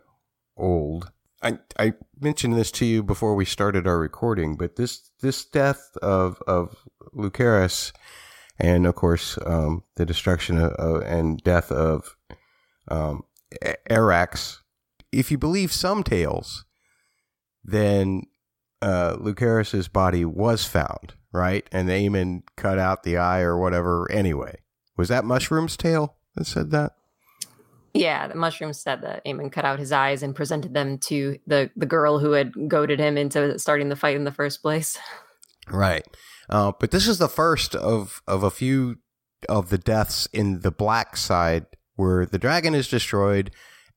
old. 0.57 1.11
I, 1.43 1.59
I 1.77 1.93
mentioned 2.19 2.55
this 2.55 2.71
to 2.73 2.85
you 2.85 3.03
before 3.03 3.35
we 3.35 3.45
started 3.45 3.87
our 3.87 3.99
recording, 3.99 4.55
but 4.55 4.75
this 4.75 5.11
this 5.21 5.43
death 5.43 5.97
of 6.01 6.41
of 6.47 6.75
Lucerys, 7.13 7.91
and 8.59 8.85
of 8.85 8.95
course 8.95 9.37
um, 9.45 9.83
the 9.95 10.05
destruction 10.05 10.57
of, 10.57 11.01
and 11.03 11.43
death 11.43 11.71
of 11.71 12.15
um, 12.87 13.23
Arrax. 13.89 14.57
If 15.11 15.31
you 15.31 15.37
believe 15.37 15.73
some 15.73 16.03
tales, 16.03 16.63
then 17.63 18.23
uh, 18.81 19.17
Lucerys's 19.19 19.87
body 19.87 20.25
was 20.25 20.65
found, 20.65 21.13
right? 21.31 21.67
And 21.71 21.89
Aemond 21.89 22.43
cut 22.55 22.79
out 22.79 23.03
the 23.03 23.17
eye 23.17 23.41
or 23.41 23.57
whatever. 23.57 24.11
Anyway, 24.11 24.59
was 24.97 25.09
that 25.09 25.25
Mushroom's 25.25 25.77
tale 25.77 26.15
that 26.35 26.45
said 26.45 26.71
that? 26.71 26.93
Yeah, 27.93 28.27
the 28.27 28.35
mushroom 28.35 28.71
said 28.73 29.01
that 29.01 29.25
Aemond 29.25 29.51
cut 29.51 29.65
out 29.65 29.79
his 29.79 29.91
eyes 29.91 30.23
and 30.23 30.35
presented 30.35 30.73
them 30.73 30.97
to 30.99 31.37
the 31.45 31.69
the 31.75 31.85
girl 31.85 32.19
who 32.19 32.31
had 32.31 32.53
goaded 32.69 32.99
him 32.99 33.17
into 33.17 33.59
starting 33.59 33.89
the 33.89 33.95
fight 33.95 34.15
in 34.15 34.23
the 34.23 34.31
first 34.31 34.61
place. 34.61 34.97
Right, 35.67 36.05
uh, 36.49 36.71
but 36.79 36.91
this 36.91 37.07
is 37.07 37.17
the 37.17 37.27
first 37.27 37.75
of 37.75 38.21
of 38.27 38.43
a 38.43 38.49
few 38.49 38.97
of 39.49 39.69
the 39.69 39.77
deaths 39.77 40.27
in 40.31 40.61
the 40.61 40.71
black 40.71 41.17
side 41.17 41.65
where 41.95 42.25
the 42.25 42.39
dragon 42.39 42.73
is 42.73 42.87
destroyed, 42.87 43.51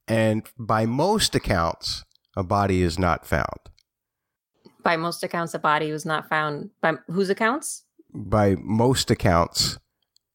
and 0.08 0.42
by 0.58 0.86
most 0.86 1.36
accounts, 1.36 2.04
a 2.36 2.42
body 2.42 2.82
is 2.82 2.98
not 2.98 3.26
found. 3.26 3.70
By 4.82 4.96
most 4.96 5.22
accounts, 5.22 5.54
a 5.54 5.58
body 5.58 5.92
was 5.92 6.04
not 6.04 6.28
found. 6.28 6.70
By 6.80 6.94
whose 7.08 7.30
accounts? 7.30 7.84
By 8.12 8.56
most 8.60 9.10
accounts, 9.10 9.78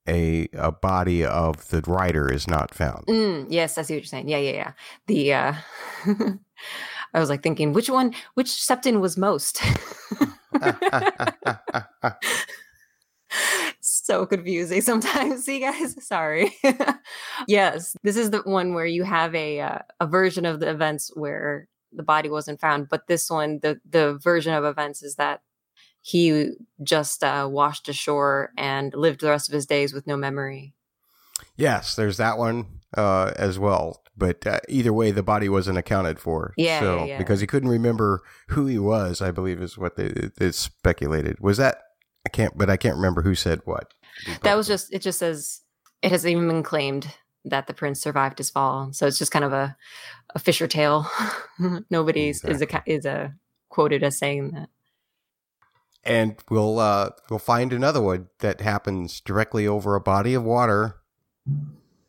a 0.08 0.48
a 0.54 0.72
body 0.72 1.24
of 1.24 1.70
the 1.70 1.82
writer 1.88 2.32
is 2.32 2.48
not 2.48 2.74
found. 2.74 3.06
Mm, 3.08 3.48
yes, 3.50 3.78
I 3.78 3.84
see 3.84 3.94
what 3.94 4.00
you're 4.00 4.06
saying. 4.06 4.28
Yeah, 4.28 4.38
yeah, 4.38 4.52
yeah. 4.52 4.72
The 5.08 5.34
uh 5.34 5.54
I 7.14 7.20
was 7.20 7.30
like 7.30 7.44
thinking 7.44 7.74
which 7.74 7.90
one 7.90 8.14
which 8.34 8.48
septon 8.48 9.02
was 9.02 9.18
most. 9.18 9.62
so 13.82 14.26
confusing 14.26 14.82
sometimes. 14.82 15.44
See, 15.46 15.60
guys, 15.60 16.04
sorry. 16.06 16.56
yes, 17.48 17.96
this 18.04 18.18
is 18.18 18.32
the 18.32 18.40
one 18.40 18.74
where 18.74 18.86
you 18.86 19.04
have 19.04 19.34
a 19.36 19.62
uh, 19.62 19.80
a 20.00 20.08
version 20.08 20.46
of 20.46 20.60
the 20.60 20.70
events 20.70 21.12
where 21.16 21.68
the 21.92 22.04
body 22.04 22.30
wasn't 22.30 22.60
found, 22.60 22.90
but 22.90 23.08
this 23.08 23.30
one, 23.30 23.60
the 23.62 23.80
the 23.90 24.18
version 24.22 24.54
of 24.54 24.64
events 24.64 25.02
is 25.04 25.16
that 25.16 25.42
he 26.02 26.52
just 26.82 27.24
uh, 27.24 27.48
washed 27.50 27.90
ashore 27.90 28.52
and 28.58 28.94
lived 28.94 29.22
the 29.22 29.30
rest 29.30 29.50
of 29.50 29.54
his 29.54 29.66
days 29.66 29.94
with 29.94 30.08
no 30.08 30.16
memory. 30.16 30.74
Yes, 31.56 31.96
there's 31.96 32.18
that 32.18 32.38
one 32.38 32.68
uh, 32.96 33.34
as 33.36 33.60
well. 33.60 34.02
But 34.16 34.46
uh, 34.46 34.60
either 34.68 34.92
way, 34.92 35.12
the 35.12 35.24
body 35.24 35.48
wasn't 35.48 35.78
accounted 35.78 36.20
for. 36.20 36.54
Yeah, 36.58 36.80
so, 36.80 36.98
yeah, 36.98 37.06
yeah. 37.06 37.18
because 37.18 37.40
he 37.40 37.48
couldn't 37.48 37.70
remember 37.70 38.22
who 38.50 38.66
he 38.66 38.78
was, 38.78 39.22
I 39.22 39.32
believe 39.32 39.62
is 39.62 39.78
what 39.78 39.96
they, 39.96 40.10
they 40.38 40.52
speculated. 40.52 41.40
Was 41.40 41.58
that 41.58 41.84
I 42.26 42.30
can't, 42.30 42.58
but 42.58 42.70
I 42.70 42.78
can't 42.78 42.96
remember 42.96 43.22
who 43.22 43.36
said 43.36 43.62
what. 43.64 43.94
That 44.44 44.56
was 44.56 44.68
just 44.68 44.94
it. 44.94 45.02
Just 45.02 45.20
says 45.20 45.62
it 46.02 46.12
has 46.12 46.26
even 46.26 46.48
been 46.48 46.64
claimed 46.64 47.08
that 47.46 47.68
the 47.68 47.74
prince 47.74 48.02
survived 48.02 48.38
his 48.38 48.50
fall. 48.50 48.92
So 48.94 49.08
it's 49.08 49.18
just 49.18 49.32
kind 49.32 49.46
of 49.46 49.54
a 49.54 49.76
a 50.36 50.40
Fisher 50.40 50.68
tale. 50.68 51.08
Nobody 51.90 52.30
is 52.30 52.44
a 52.44 52.84
is 52.86 53.06
a 53.06 53.34
quoted 53.70 54.04
as 54.04 54.18
saying 54.18 54.52
that 54.52 54.70
and 56.04 56.36
we'll 56.50 56.80
uh, 56.80 57.12
we'll 57.30 57.40
find 57.40 57.74
another 57.74 58.02
one 58.02 58.28
that 58.40 58.62
happens 58.62 59.22
directly 59.22 59.68
over 59.68 59.96
a 59.96 60.02
body 60.02 60.34
of 60.34 60.44
water, 60.44 60.96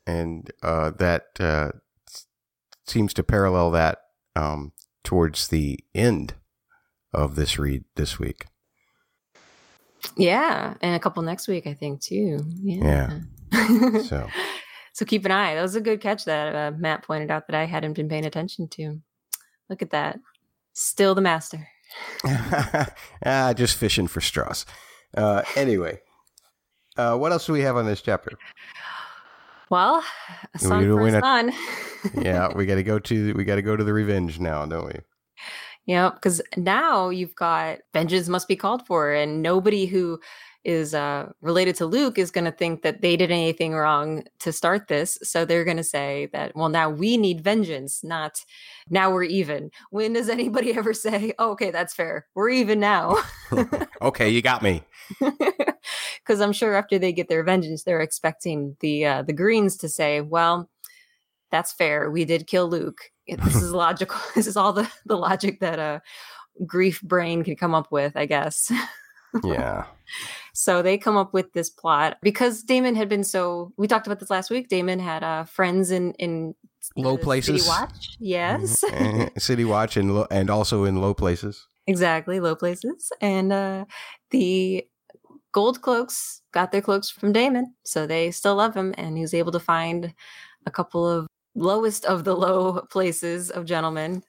and 0.07 0.51
uh, 0.63 0.91
that 0.91 1.27
uh, 1.41 1.71
seems 2.87 3.13
to 3.15 3.23
parallel 3.23 3.71
that 3.73 3.99
um, 4.37 4.73
towards 5.03 5.49
the 5.49 5.79
end 5.95 6.35
of 7.13 7.35
this 7.35 7.59
read 7.59 7.85
this 7.97 8.19
week. 8.19 8.47
Yeah, 10.17 10.75
and 10.81 10.95
a 10.95 11.01
couple 11.01 11.23
next 11.23 11.49
week, 11.49 11.67
I 11.67 11.75
think 11.75 12.01
too. 12.01 12.45
Yeah. 12.63 13.21
yeah. 13.53 14.03
so. 14.03 14.29
So 14.93 15.05
keep 15.05 15.25
an 15.25 15.31
eye. 15.31 15.55
That 15.55 15.63
was 15.63 15.77
a 15.77 15.81
good 15.81 16.01
catch 16.01 16.25
that 16.25 16.55
uh, 16.55 16.77
Matt 16.77 17.03
pointed 17.03 17.31
out 17.31 17.47
that 17.47 17.57
I 17.57 17.65
hadn't 17.65 17.95
been 17.95 18.09
paying 18.09 18.27
attention 18.27 18.69
to. 18.69 19.01
Look 19.69 19.83
at 19.83 19.91
that. 19.91 20.19
Still 20.73 21.15
the 21.15 21.21
master. 21.21 21.69
ah, 22.25 23.53
just 23.55 23.77
fishing 23.77 24.07
for 24.07 24.21
straws. 24.21 24.67
Uh, 25.17 25.43
anyway, 25.57 26.01
uh, 26.97 27.17
what 27.17 27.33
else 27.33 27.47
do 27.47 27.53
we 27.53 27.63
have 27.63 27.77
on 27.77 27.87
this 27.87 28.03
chapter? 28.03 28.39
Well, 29.71 30.03
a 30.55 30.59
son 30.59 30.79
We- 30.79 30.85
for 30.87 31.07
a 31.07 31.21
son. 31.21 31.53
Yeah, 32.15 32.49
we 32.55 32.65
got 32.65 32.77
to 32.77 32.83
go 32.83 32.99
to 32.99 33.35
we 33.35 33.45
got 33.45 33.57
to 33.57 33.63
go 33.63 33.77
to 33.77 33.85
the 33.85 33.93
revenge 33.93 34.41
now, 34.41 34.65
don't 34.65 34.87
we? 34.87 35.01
Yeah, 35.85 36.09
because 36.15 36.41
now 36.57 37.11
you've 37.11 37.35
got 37.35 37.81
vengeance 37.93 38.27
must 38.27 38.49
be 38.49 38.57
called 38.57 38.87
for, 38.87 39.13
and 39.13 39.43
nobody 39.43 39.85
who 39.85 40.19
is 40.65 40.95
uh, 40.95 41.31
related 41.41 41.75
to 41.77 41.87
Luke 41.87 42.19
is 42.19 42.31
going 42.31 42.45
to 42.45 42.53
think 42.53 42.83
that 42.83 43.01
they 43.01 43.17
did 43.17 43.31
anything 43.31 43.75
wrong 43.75 44.25
to 44.41 44.53
start 44.53 44.89
this. 44.89 45.19
So 45.23 45.45
they're 45.45 45.65
going 45.65 45.79
to 45.79 45.85
say 45.85 46.29
that, 46.33 46.55
well, 46.55 46.69
now 46.69 46.91
we 46.91 47.17
need 47.17 47.43
vengeance, 47.43 48.05
not 48.05 48.45
now 48.89 49.11
we're 49.11 49.25
even. 49.25 49.71
When 49.91 50.13
does 50.13 50.29
anybody 50.29 50.75
ever 50.75 50.93
say, 50.93 51.33
oh, 51.39 51.53
okay, 51.53 51.71
that's 51.71 51.95
fair, 51.95 52.27
we're 52.35 52.51
even 52.51 52.81
now? 52.81 53.17
okay, 54.03 54.29
you 54.29 54.43
got 54.43 54.63
me. 54.63 54.83
Because 56.23 56.41
I'm 56.41 56.53
sure 56.53 56.75
after 56.77 56.99
they 56.99 57.13
get 57.13 57.29
their 57.29 57.43
vengeance, 57.43 57.83
they're 57.83 58.03
expecting 58.03 58.77
the 58.81 59.05
uh, 59.05 59.23
the 59.23 59.33
Greens 59.33 59.77
to 59.79 59.89
say, 59.89 60.21
well, 60.21 60.71
that's 61.51 61.73
fair. 61.73 62.11
We 62.11 62.25
did 62.25 62.47
kill 62.47 62.69
Luke. 62.69 63.01
This 63.27 63.57
is 63.57 63.73
logical. 63.73 64.19
This 64.37 64.47
is 64.47 64.57
all 64.57 64.73
the 64.73 64.89
the 65.07 65.17
logic 65.17 65.59
that 65.61 65.79
a 65.79 66.03
grief 66.67 67.01
brain 67.03 67.43
can 67.43 67.57
come 67.57 67.75
up 67.75 67.91
with, 67.91 68.17
I 68.17 68.27
guess. 68.27 68.71
Yeah. 69.45 69.85
So 70.53 70.83
they 70.83 70.99
come 70.99 71.17
up 71.17 71.33
with 71.33 71.53
this 71.53 71.71
plot 71.71 72.17
because 72.21 72.65
Daemon 72.65 72.97
had 72.97 73.09
been 73.09 73.23
so. 73.23 73.73
We 73.79 73.87
talked 73.87 74.09
about 74.09 74.19
this 74.19 74.29
last 74.29 74.51
week. 74.51 74.69
Daemon 74.69 74.99
had 74.99 75.23
uh, 75.23 75.45
friends 75.45 75.93
in 75.93 76.13
in 76.15 76.55
Low 76.97 77.11
uh, 77.15 77.17
City 77.17 77.25
places. 77.25 77.69
Watch. 77.69 78.17
Yes, 78.19 78.83
Eh, 78.93 79.29
City 79.39 79.65
Watch 79.65 79.97
and 79.97 80.13
lo- 80.15 80.27
and 80.31 80.51
also 80.51 80.83
in 80.85 81.01
low 81.01 81.15
places. 81.15 81.69
exactly. 81.87 82.41
Low 82.41 82.57
places, 82.57 83.13
and 83.21 83.53
uh, 83.53 83.85
the 84.33 84.85
gold 85.53 85.81
cloaks 85.81 86.43
got 86.53 86.73
their 86.73 86.83
cloaks 86.83 87.09
from 87.09 87.33
Daemon, 87.33 87.73
so 87.85 88.07
they 88.07 88.33
still 88.33 88.57
love 88.57 88.75
him, 88.75 88.93
and 88.99 89.17
he 89.17 89.23
was 89.23 89.33
able 89.33 89.53
to 89.53 89.61
find 89.61 90.13
a 90.67 90.71
couple 90.73 91.09
of 91.09 91.29
lowest 91.55 92.05
of 92.05 92.25
the 92.25 92.35
low 92.35 92.81
places 92.91 93.51
of 93.51 93.65
gentlemen. 93.65 94.25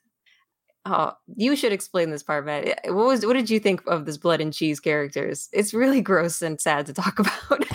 Oh, 0.86 1.14
you 1.36 1.56
should 1.56 1.72
explain 1.74 2.10
this 2.10 2.24
part, 2.24 2.46
Matt. 2.46 2.80
What 2.86 3.06
was 3.06 3.26
what 3.26 3.34
did 3.34 3.50
you 3.50 3.60
think 3.60 3.82
of 3.88 4.06
this 4.06 4.18
blood 4.18 4.42
and 4.42 4.52
cheese 4.54 4.80
characters? 4.80 5.48
It's 5.54 5.74
really 5.74 6.02
gross 6.12 6.42
and 6.42 6.60
sad 6.60 6.88
to 6.88 6.94
talk 6.94 7.20
about. 7.20 7.66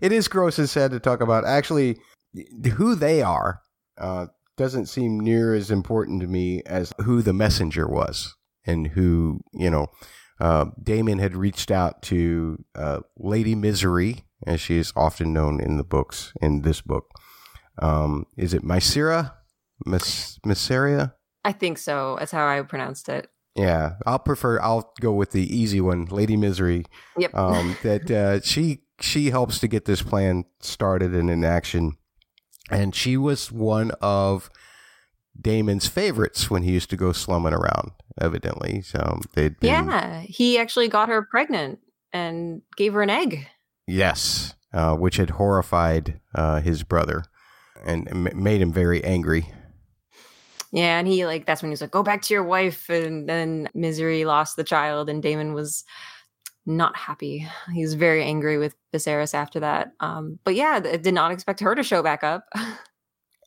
it 0.00 0.12
is 0.12 0.28
gross 0.28 0.58
and 0.58 0.68
sad 0.68 0.92
to 0.92 1.00
talk 1.00 1.20
about. 1.20 1.44
Actually, 1.44 1.98
who 2.76 2.94
they 2.94 3.20
are 3.22 3.60
uh, 3.98 4.26
doesn't 4.56 4.86
seem 4.86 5.18
near 5.18 5.54
as 5.54 5.70
important 5.70 6.20
to 6.20 6.26
me 6.28 6.62
as 6.66 6.92
who 7.02 7.20
the 7.22 7.32
messenger 7.32 7.88
was 7.88 8.34
and 8.64 8.88
who, 8.88 9.40
you 9.52 9.68
know, 9.70 9.88
uh, 10.40 10.66
Daemon 10.82 11.18
had 11.18 11.36
reached 11.36 11.70
out 11.70 12.02
to 12.02 12.64
uh, 12.74 13.00
Lady 13.18 13.54
Misery, 13.54 14.24
as 14.46 14.60
she 14.60 14.78
is 14.78 14.92
often 14.96 15.32
known 15.32 15.60
in 15.60 15.76
the 15.76 15.84
books, 15.84 16.32
in 16.40 16.62
this 16.62 16.80
book. 16.80 17.06
Um, 17.80 18.26
is 18.36 18.54
it 18.54 18.62
Mysera? 18.62 19.32
Mys- 19.86 20.38
Myseria? 20.46 21.14
I 21.44 21.52
think 21.52 21.78
so. 21.78 22.16
That's 22.18 22.32
how 22.32 22.46
I 22.46 22.62
pronounced 22.62 23.08
it. 23.08 23.28
Yeah, 23.54 23.94
I'll 24.06 24.18
prefer. 24.18 24.60
I'll 24.60 24.92
go 25.00 25.12
with 25.12 25.30
the 25.30 25.44
easy 25.56 25.80
one, 25.80 26.06
Lady 26.06 26.36
Misery. 26.36 26.84
Yep. 27.18 27.34
Um, 27.34 27.76
that 27.82 28.10
uh, 28.10 28.40
she 28.40 28.80
she 29.00 29.30
helps 29.30 29.58
to 29.60 29.68
get 29.68 29.84
this 29.84 30.02
plan 30.02 30.44
started 30.60 31.14
and 31.14 31.30
in 31.30 31.44
action, 31.44 31.96
and 32.70 32.94
she 32.94 33.16
was 33.16 33.52
one 33.52 33.92
of 34.00 34.50
Daemon's 35.40 35.86
favorites 35.88 36.50
when 36.50 36.62
he 36.62 36.72
used 36.72 36.90
to 36.90 36.96
go 36.96 37.12
slumming 37.12 37.52
around. 37.54 37.90
Evidently, 38.20 38.80
so 38.80 39.20
they'd 39.34 39.58
been 39.58 39.70
yeah, 39.70 40.20
he 40.20 40.56
actually 40.58 40.86
got 40.88 41.08
her 41.08 41.22
pregnant 41.22 41.80
and 42.12 42.62
gave 42.76 42.92
her 42.94 43.02
an 43.02 43.10
egg. 43.10 43.48
yes, 43.88 44.54
uh, 44.72 44.94
which 44.94 45.16
had 45.16 45.30
horrified 45.30 46.20
uh, 46.34 46.60
his 46.60 46.84
brother 46.84 47.24
and 47.84 48.08
m- 48.08 48.40
made 48.42 48.60
him 48.60 48.72
very 48.72 49.02
angry. 49.02 49.50
Yeah, 50.74 50.98
and 50.98 51.06
he 51.06 51.24
like 51.24 51.46
that's 51.46 51.62
when 51.62 51.70
he 51.70 51.72
was 51.74 51.80
like, 51.80 51.92
"Go 51.92 52.02
back 52.02 52.20
to 52.22 52.34
your 52.34 52.42
wife." 52.42 52.88
And 52.90 53.28
then 53.28 53.68
Misery 53.74 54.24
lost 54.24 54.56
the 54.56 54.64
child, 54.64 55.08
and 55.08 55.22
Daemon 55.22 55.54
was 55.54 55.84
not 56.66 56.96
happy. 56.96 57.46
He 57.72 57.82
was 57.82 57.94
very 57.94 58.24
angry 58.24 58.58
with 58.58 58.74
Viserys 58.92 59.34
after 59.34 59.60
that. 59.60 59.92
Um, 60.00 60.38
but 60.44 60.54
yeah, 60.56 60.80
th- 60.80 61.00
did 61.02 61.14
not 61.14 61.30
expect 61.30 61.60
her 61.60 61.74
to 61.74 61.82
show 61.82 62.02
back 62.02 62.24
up 62.24 62.46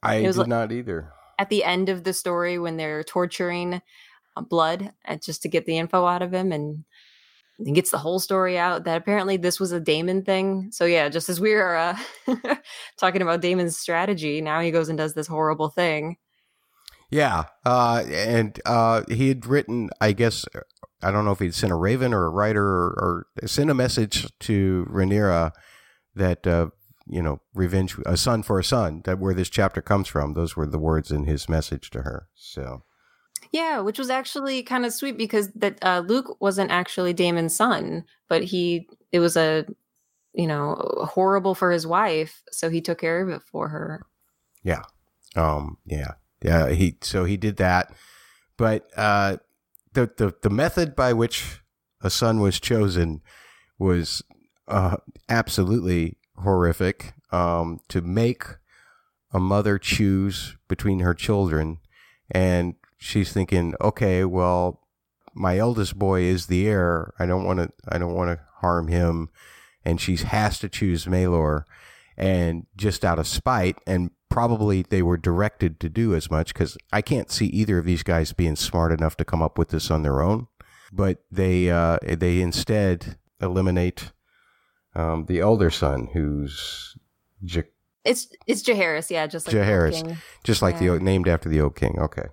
I 0.03 0.21
was 0.21 0.35
did 0.35 0.41
like- 0.41 0.47
not 0.47 0.71
either. 0.71 1.11
at 1.39 1.49
the 1.49 1.63
end 1.63 1.89
of 1.89 2.03
the 2.03 2.13
story 2.13 2.57
when 2.59 2.77
they're 2.77 3.03
torturing 3.03 3.81
uh, 4.37 4.41
Blood 4.41 4.93
uh, 5.07 5.17
just 5.17 5.41
to 5.41 5.49
get 5.49 5.65
the 5.65 5.77
info 5.77 6.05
out 6.05 6.21
of 6.21 6.33
him, 6.33 6.51
and 6.53 6.85
he 7.65 7.71
gets 7.73 7.89
the 7.91 7.97
whole 7.97 8.19
story 8.19 8.57
out 8.57 8.83
that 8.85 8.97
apparently 9.01 9.35
this 9.35 9.59
was 9.59 9.71
a 9.73 9.79
Daemon 9.81 10.23
thing. 10.23 10.69
So 10.71 10.85
yeah, 10.85 11.09
just 11.09 11.27
as 11.27 11.41
we 11.41 11.55
were 11.55 11.75
uh, 11.75 11.97
talking 12.97 13.21
about 13.23 13.41
Daemon's 13.41 13.77
strategy, 13.77 14.39
now 14.41 14.61
he 14.61 14.71
goes 14.71 14.89
and 14.89 14.97
does 14.97 15.13
this 15.15 15.27
horrible 15.27 15.69
thing. 15.69 16.17
Yeah, 17.09 17.45
uh, 17.65 18.03
and 18.07 18.59
uh, 18.65 19.03
he 19.07 19.29
had 19.29 19.45
written, 19.45 19.89
I 20.01 20.11
guess, 20.11 20.45
I 21.01 21.11
don't 21.11 21.23
know 21.23 21.31
if 21.31 21.39
he'd 21.39 21.53
sent 21.53 21.71
a 21.71 21.75
raven 21.75 22.13
or 22.13 22.25
a 22.25 22.29
writer 22.29 22.65
or, 22.65 23.27
or 23.41 23.47
sent 23.47 23.69
a 23.69 23.73
message 23.73 24.27
to 24.41 24.85
Rhaenyra 24.89 25.51
that, 26.15 26.45
uh, 26.45 26.67
you 27.07 27.21
know, 27.21 27.39
revenge, 27.53 27.95
a 28.05 28.17
son 28.17 28.43
for 28.43 28.59
a 28.59 28.63
son, 28.63 29.03
that 29.05 29.19
where 29.19 29.33
this 29.33 29.49
chapter 29.49 29.81
comes 29.81 30.09
from. 30.09 30.33
Those 30.33 30.57
were 30.57 30.65
the 30.65 30.79
words 30.79 31.09
in 31.09 31.23
his 31.23 31.47
message 31.47 31.89
to 31.91 32.01
her. 32.01 32.27
So, 32.35 32.83
Yeah, 33.51 33.79
which 33.79 33.99
was 33.99 34.09
actually 34.09 34.63
kind 34.63 34.85
of 34.85 34.93
sweet 34.93 35.17
because 35.17 35.49
that 35.53 35.77
uh, 35.81 36.03
Luke 36.05 36.41
wasn't 36.41 36.71
actually 36.71 37.13
Daemon's 37.13 37.55
son, 37.55 38.03
but 38.27 38.43
he 38.43 38.89
it 39.13 39.19
was 39.19 39.37
a 39.37 39.65
you 40.33 40.47
know 40.47 40.75
horrible 41.09 41.55
for 41.55 41.71
his 41.71 41.87
wife, 41.87 42.43
so 42.51 42.69
he 42.69 42.81
took 42.81 42.99
care 42.99 43.21
of 43.21 43.29
it 43.29 43.41
for 43.43 43.69
her. 43.69 44.05
Yeah, 44.63 44.83
um, 45.37 45.77
yeah, 45.85 46.15
yeah, 46.41 46.69
he, 46.69 46.97
so 47.01 47.25
he 47.25 47.37
did 47.37 47.57
that. 47.57 47.93
But, 48.57 48.89
uh, 48.97 49.37
the, 49.93 50.11
the, 50.17 50.33
the 50.41 50.49
method 50.49 50.95
by 50.95 51.13
which 51.13 51.61
a 52.01 52.09
son 52.09 52.39
was 52.39 52.59
chosen 52.59 53.21
was, 53.79 54.23
uh, 54.67 54.97
absolutely 55.29 56.17
horrific. 56.37 57.13
Um, 57.31 57.81
to 57.89 58.01
make 58.01 58.45
a 59.31 59.39
mother 59.39 59.77
choose 59.77 60.55
between 60.67 60.99
her 60.99 61.13
children 61.13 61.79
and 62.31 62.75
she's 62.97 63.31
thinking 63.31 63.73
okay 63.81 64.23
well 64.25 64.81
my 65.33 65.57
eldest 65.57 65.97
boy 65.97 66.21
is 66.21 66.47
the 66.47 66.67
heir 66.67 67.13
i 67.19 67.25
don't 67.25 67.43
want 67.43 67.59
to 67.59 67.71
i 67.89 67.97
don't 67.97 68.15
want 68.15 68.29
to 68.29 68.43
harm 68.57 68.87
him 68.87 69.29
and 69.85 70.01
she 70.01 70.15
has 70.17 70.59
to 70.59 70.67
choose 70.67 71.05
Maelor 71.05 71.63
and 72.17 72.65
just 72.75 73.05
out 73.05 73.19
of 73.19 73.27
spite 73.27 73.77
and 73.85 74.11
probably 74.29 74.81
they 74.83 75.01
were 75.01 75.17
directed 75.17 75.79
to 75.79 75.89
do 75.89 76.13
as 76.15 76.29
much 76.29 76.53
cuz 76.53 76.77
i 76.91 77.01
can't 77.01 77.31
see 77.31 77.45
either 77.47 77.77
of 77.79 77.85
these 77.85 78.03
guys 78.03 78.33
being 78.33 78.55
smart 78.55 78.91
enough 78.91 79.15
to 79.17 79.25
come 79.25 79.41
up 79.41 79.57
with 79.57 79.69
this 79.69 79.89
on 79.89 80.03
their 80.03 80.21
own 80.21 80.47
but 80.91 81.23
they 81.31 81.69
uh 81.69 81.97
they 82.03 82.41
instead 82.41 83.17
eliminate 83.41 84.11
um 84.95 85.25
the 85.25 85.39
elder 85.39 85.69
son 85.69 86.09
who's 86.13 86.95
J- 87.43 87.63
It's 88.03 88.27
it's 88.47 88.63
Jaehaerys, 88.63 89.09
yeah, 89.11 89.27
just 89.27 89.47
like 89.47 89.93
King. 89.93 90.17
just 90.43 90.61
like 90.61 90.79
Yeah. 90.81 90.93
the 90.93 90.99
named 90.99 91.27
after 91.27 91.49
the 91.49 91.61
old 91.61 91.75
king 91.75 91.97
okay 91.99 92.27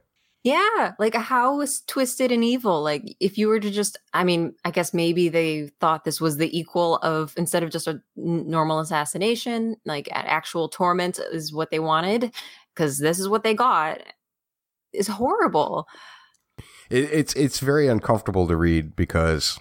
Yeah, 0.45 0.93
like 0.99 1.15
how 1.15 1.57
was 1.57 1.81
twisted 1.81 2.31
and 2.31 2.45
evil? 2.45 2.83
Like 2.83 3.17
if 3.19 3.39
you 3.39 3.49
were 3.49 3.61
to 3.61 3.71
just, 3.71 3.97
I 4.13 4.25
mean, 4.25 4.55
I 4.63 4.71
guess 4.71 4.93
maybe 4.93 5.31
they 5.31 5.69
thought 5.81 6.05
this 6.05 6.21
was 6.21 6.37
the 6.37 6.57
equal 6.57 6.97
of 6.97 7.33
instead 7.39 7.63
of 7.63 7.71
just 7.71 7.89
a 7.89 8.03
normal 8.15 8.81
assassination, 8.81 9.77
like 9.87 10.07
actual 10.13 10.69
torment 10.69 11.19
is 11.33 11.51
what 11.51 11.71
they 11.71 11.79
wanted 11.79 12.31
because 12.75 12.99
this 12.99 13.19
is 13.19 13.27
what 13.27 13.43
they 13.43 13.55
got. 13.55 14.03
Is 14.93 15.09
horrible. 15.09 15.89
It, 16.91 17.11
it's 17.11 17.35
it's 17.35 17.59
very 17.59 17.89
uncomfortable 17.89 18.47
to 18.47 18.57
read 18.57 18.95
because 18.95 19.59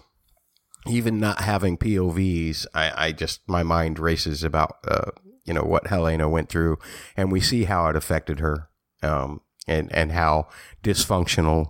even 0.87 1.17
not 1.17 1.41
having 1.41 1.77
POVs, 1.77 2.67
I, 2.73 3.05
I 3.07 3.11
just 3.13 3.47
my 3.47 3.63
mind 3.63 3.99
races 3.99 4.43
about 4.43 4.77
uh, 4.87 5.11
you 5.45 5.53
know 5.53 5.63
what 5.63 5.85
Helaena 5.85 6.29
went 6.29 6.49
through, 6.49 6.77
and 7.15 7.31
we 7.31 7.39
see 7.39 7.63
how 7.63 7.87
it 7.87 7.95
affected 7.95 8.41
her, 8.41 8.69
um, 9.01 9.41
and 9.67 9.93
and 9.95 10.11
how 10.11 10.47
dysfunctional 10.83 11.67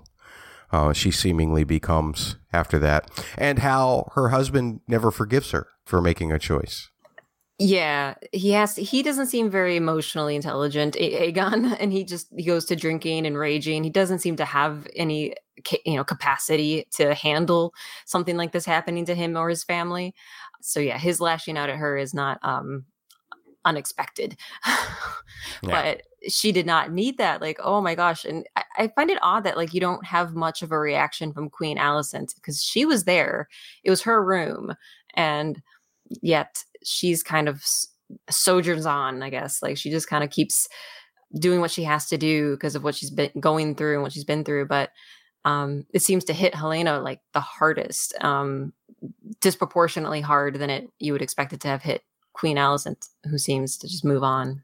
uh, 0.72 0.92
she 0.94 1.12
seemingly 1.12 1.64
becomes 1.64 2.38
after 2.52 2.80
that, 2.80 3.10
and 3.38 3.60
how 3.60 4.12
her 4.16 4.30
husband 4.30 4.82
never 4.88 5.12
forgives 5.12 5.52
her 5.52 5.68
for 5.86 6.02
making 6.02 6.32
a 6.32 6.40
choice. 6.40 6.90
Yeah, 7.60 8.16
he 8.32 8.52
has. 8.52 8.76
He 8.76 9.04
doesn't 9.04 9.28
seem 9.28 9.50
very 9.50 9.76
emotionally 9.76 10.36
intelligent, 10.36 10.96
Aegon, 10.96 11.78
and 11.80 11.94
he 11.94 12.04
just 12.04 12.28
he 12.36 12.44
goes 12.44 12.66
to 12.66 12.76
drinking 12.76 13.28
and 13.28 13.38
raging. 13.38 13.84
He 13.84 13.92
doesn't 13.92 14.20
seem 14.20 14.36
to 14.38 14.46
have 14.46 14.88
any, 14.96 15.36
you 15.86 15.96
know, 15.96 16.04
capacity 16.04 16.88
to 16.96 17.14
handle 17.14 17.74
something 18.06 18.38
like 18.38 18.52
this 18.52 18.66
happening 18.66 19.06
to 19.06 19.16
him 19.16 19.38
or 19.38 19.50
his 19.50 19.64
family. 19.64 20.16
So 20.62 20.80
yeah, 20.80 20.98
his 20.98 21.22
lashing 21.22 21.58
out 21.58 21.70
at 21.70 21.78
her 21.78 21.96
is 21.96 22.14
not 22.14 22.40
um 22.42 22.86
unexpected. 23.66 24.38
but 25.64 26.04
she 26.28 26.52
did 26.52 26.66
not 26.66 26.92
need 26.92 27.18
that. 27.18 27.42
Like, 27.42 27.60
oh 27.62 27.82
my 27.82 27.96
gosh. 27.96 28.26
And 28.26 28.46
I, 28.56 28.64
I, 28.78 28.88
find 28.90 29.10
it 29.10 29.20
odd 29.22 29.44
that 29.44 29.58
like 29.58 29.74
you 29.74 29.80
don't 29.80 30.06
have 30.06 30.36
much 30.36 30.62
of 30.62 30.72
a 30.72 30.80
reaction 30.80 31.34
from 31.34 31.50
Queen 31.50 31.78
Alicent 31.78 32.36
because 32.36 32.64
she 32.64 32.86
was 32.86 33.04
there. 33.04 33.48
It 33.84 33.90
was 33.90 34.02
her 34.04 34.24
room. 34.24 34.74
And 35.16 35.62
yet 36.22 36.64
she's 36.84 37.24
kind 37.24 37.50
of 37.50 37.64
sojourns 38.30 38.86
on, 38.86 39.22
I 39.22 39.30
guess. 39.30 39.62
Like 39.62 39.78
she 39.78 39.90
just 39.90 40.08
kind 40.08 40.24
of 40.24 40.30
keeps 40.30 40.68
doing 41.40 41.60
what 41.60 41.72
she 41.72 41.84
has 41.84 42.08
to 42.08 42.18
do 42.18 42.52
because 42.52 42.76
of 42.76 42.84
what 42.84 42.96
she's 42.96 43.10
been 43.10 43.32
going 43.40 43.76
through 43.76 43.96
and 43.96 44.04
what 44.04 44.14
she's 44.14 44.26
been 44.26 44.44
through. 44.44 44.68
But 44.68 44.92
um, 45.46 45.86
it 45.94 46.02
seems 46.02 46.24
to 46.26 46.34
hit 46.34 46.54
Helaena 46.54 47.04
like 47.04 47.20
the 47.34 47.42
hardest, 47.42 48.14
um, 48.24 48.72
disproportionately 49.42 50.22
hard 50.22 50.56
than 50.56 50.70
it 50.70 50.90
you 51.00 51.12
would 51.12 51.22
expect 51.22 51.52
it 51.52 51.60
to 51.62 51.68
have 51.68 51.82
hit 51.82 52.04
Queen 52.34 52.58
Alicent, 52.58 53.10
who 53.30 53.38
seems 53.38 53.78
to 53.78 53.88
just 53.88 54.04
move 54.04 54.24
on. 54.24 54.64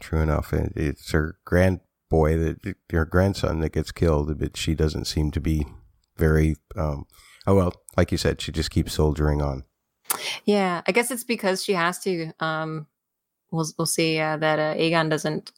True 0.00 0.20
enough. 0.20 0.52
It's 0.52 1.10
her 1.12 1.38
grand 1.44 1.80
boy 2.10 2.36
that 2.36 2.74
her 2.92 3.04
grandson 3.04 3.60
that 3.60 3.72
gets 3.72 3.90
killed, 3.90 4.38
but 4.38 4.56
she 4.56 4.74
doesn't 4.74 5.06
seem 5.06 5.30
to 5.32 5.40
be 5.40 5.66
very. 6.16 6.56
Um, 6.76 7.06
oh 7.46 7.54
well, 7.54 7.72
like 7.96 8.12
you 8.12 8.18
said, 8.18 8.40
she 8.40 8.52
just 8.52 8.70
keeps 8.70 8.92
soldiering 8.92 9.42
on. 9.42 9.64
Yeah, 10.44 10.82
I 10.86 10.92
guess 10.92 11.10
it's 11.10 11.24
because 11.24 11.64
she 11.64 11.72
has 11.72 11.98
to. 12.00 12.32
Um, 12.40 12.86
we'll 13.50 13.66
we'll 13.78 13.86
see 13.86 14.18
uh, 14.18 14.36
that 14.36 14.58
uh, 14.58 14.74
Aegon 14.78 15.10
doesn't 15.10 15.52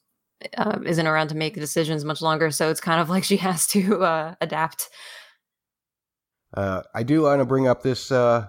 uh, 0.56 0.78
isn't 0.84 1.06
around 1.06 1.28
to 1.28 1.36
make 1.36 1.54
decisions 1.54 2.04
much 2.04 2.22
longer, 2.22 2.50
so 2.50 2.70
it's 2.70 2.80
kind 2.80 3.00
of 3.00 3.10
like 3.14 3.24
she 3.24 3.38
has 3.38 3.66
to 3.68 4.02
uh, 4.02 4.34
adapt. 4.40 4.88
Uh, 6.54 6.82
I 6.94 7.02
do 7.02 7.22
want 7.22 7.40
to 7.40 7.44
bring 7.44 7.66
up 7.66 7.82
this 7.82 8.10
uh, 8.10 8.48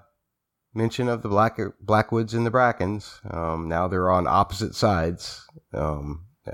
mention 0.78 1.10
of 1.10 1.24
the 1.24 1.30
Black 1.30 1.60
Blackwoods 1.82 2.34
and 2.34 2.46
the 2.46 2.52
Brackens. 2.52 3.20
Um, 3.34 3.68
now 3.68 3.88
they're 3.88 4.12
on 4.12 4.28
opposite 4.28 4.76
sides. 4.76 5.46
Um, 5.74 6.26
uh, 6.48 6.52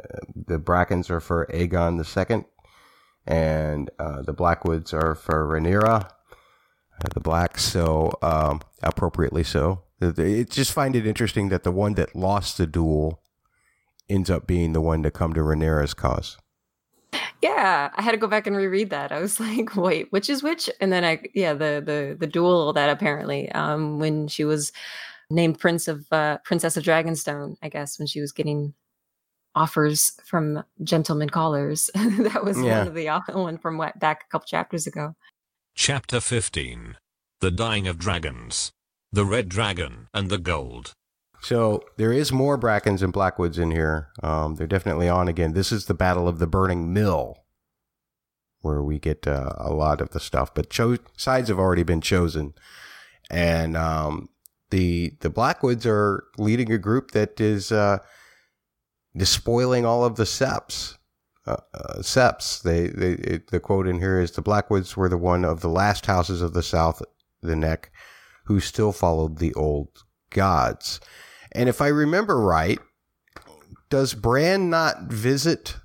the 0.47 0.57
Brackens 0.57 1.09
are 1.09 1.19
for 1.19 1.45
Aegon 1.53 1.97
the 1.97 2.05
Second, 2.05 2.45
and 3.27 3.91
uh, 3.99 4.21
the 4.21 4.33
Blackwoods 4.33 4.93
are 4.93 5.13
for 5.13 5.47
Rhaenyra, 5.47 6.05
uh, 6.05 7.07
the 7.13 7.19
Blacks. 7.19 7.63
So 7.63 8.13
um, 8.21 8.61
appropriately 8.81 9.43
so. 9.43 9.83
It 10.01 10.49
just 10.49 10.73
find 10.73 10.95
it 10.95 11.05
interesting 11.05 11.49
that 11.49 11.63
the 11.63 11.71
one 11.71 11.93
that 11.93 12.15
lost 12.15 12.57
the 12.57 12.67
duel 12.67 13.21
ends 14.09 14.29
up 14.29 14.47
being 14.47 14.73
the 14.73 14.81
one 14.81 15.03
to 15.03 15.11
come 15.11 15.33
to 15.33 15.41
Rhaenyra's 15.41 15.93
cause. 15.93 16.37
Yeah, 17.43 17.89
I 17.93 18.01
had 18.01 18.11
to 18.11 18.17
go 18.17 18.27
back 18.27 18.47
and 18.47 18.55
reread 18.55 18.89
that. 18.91 19.11
I 19.11 19.19
was 19.19 19.37
like, 19.39 19.75
wait, 19.75 20.09
which 20.11 20.29
is 20.29 20.41
which? 20.41 20.69
And 20.79 20.93
then 20.93 21.03
I, 21.03 21.21
yeah, 21.33 21.53
the 21.53 21.83
the 21.85 22.15
the 22.17 22.27
duel 22.27 22.71
that 22.71 22.89
apparently, 22.89 23.51
um, 23.51 23.99
when 23.99 24.29
she 24.29 24.45
was 24.45 24.71
named 25.29 25.59
Prince 25.59 25.89
of 25.89 26.05
uh, 26.11 26.37
Princess 26.45 26.77
of 26.77 26.85
Dragonstone, 26.85 27.57
I 27.61 27.67
guess 27.67 27.99
when 27.99 28.07
she 28.07 28.21
was 28.21 28.31
getting 28.31 28.73
offers 29.55 30.13
from 30.23 30.63
gentlemen 30.83 31.29
callers, 31.29 31.89
that 31.95 32.45
was 32.45 32.57
yeah. 32.61 32.79
one 32.79 32.87
of 32.87 32.93
the 32.95 33.07
one 33.33 33.57
from 33.57 33.77
what 33.77 33.99
back 33.99 34.23
a 34.23 34.31
couple 34.31 34.45
chapters 34.45 34.87
ago. 34.87 35.13
Chapter 35.75 36.21
fifteen: 36.21 36.95
The 37.41 37.51
Dying 37.51 37.89
of 37.89 37.97
Dragons, 37.97 38.71
the 39.11 39.25
Red 39.25 39.49
Dragon 39.49 40.07
and 40.13 40.29
the 40.29 40.37
Gold. 40.37 40.93
So 41.43 41.83
there 41.97 42.13
is 42.13 42.31
more 42.31 42.57
Brackens 42.57 43.01
and 43.01 43.11
Blackwoods 43.11 43.59
in 43.59 43.71
here. 43.71 44.07
Um, 44.23 44.55
they're 44.55 44.65
definitely 44.65 45.09
on 45.09 45.27
again. 45.27 45.51
This 45.51 45.73
is 45.73 45.85
the 45.85 45.93
Battle 45.93 46.25
of 46.25 46.39
the 46.39 46.47
Burning 46.47 46.93
Mill, 46.93 47.35
where 48.61 48.81
we 48.81 48.97
get 48.97 49.27
uh, 49.27 49.51
a 49.57 49.73
lot 49.73 49.99
of 49.99 50.11
the 50.11 50.21
stuff. 50.21 50.53
But 50.53 50.69
cho- 50.69 50.99
sides 51.17 51.49
have 51.49 51.59
already 51.59 51.83
been 51.83 51.99
chosen, 51.99 52.53
and 53.29 53.75
um, 53.75 54.29
the 54.69 55.17
the 55.19 55.29
Blackwoods 55.29 55.85
are 55.85 56.23
leading 56.37 56.71
a 56.71 56.77
group 56.77 57.11
that 57.11 57.41
is 57.41 57.73
uh, 57.73 57.97
despoiling 59.13 59.85
all 59.85 60.05
of 60.05 60.15
the 60.15 60.25
septs. 60.25 60.97
Uh, 61.45 61.57
uh, 61.73 62.01
septs. 62.01 62.61
They, 62.61 62.87
they 62.87 63.11
it, 63.15 63.47
the 63.47 63.59
quote 63.59 63.85
in 63.85 63.99
here 63.99 64.21
is 64.21 64.31
the 64.31 64.41
Blackwoods 64.41 64.95
were 64.95 65.09
the 65.09 65.17
one 65.17 65.43
of 65.43 65.59
the 65.59 65.67
last 65.67 66.05
houses 66.05 66.41
of 66.41 66.53
the 66.53 66.63
South, 66.63 67.01
the 67.41 67.57
Neck, 67.57 67.91
who 68.45 68.61
still 68.61 68.93
followed 68.93 69.39
the 69.39 69.53
old 69.55 69.89
gods. 70.29 71.01
And 71.55 71.69
if 71.69 71.81
I 71.81 71.87
remember 71.87 72.39
right, 72.39 72.79
does 73.89 74.13
Bran 74.13 74.69
not 74.69 75.03
visit 75.03 75.75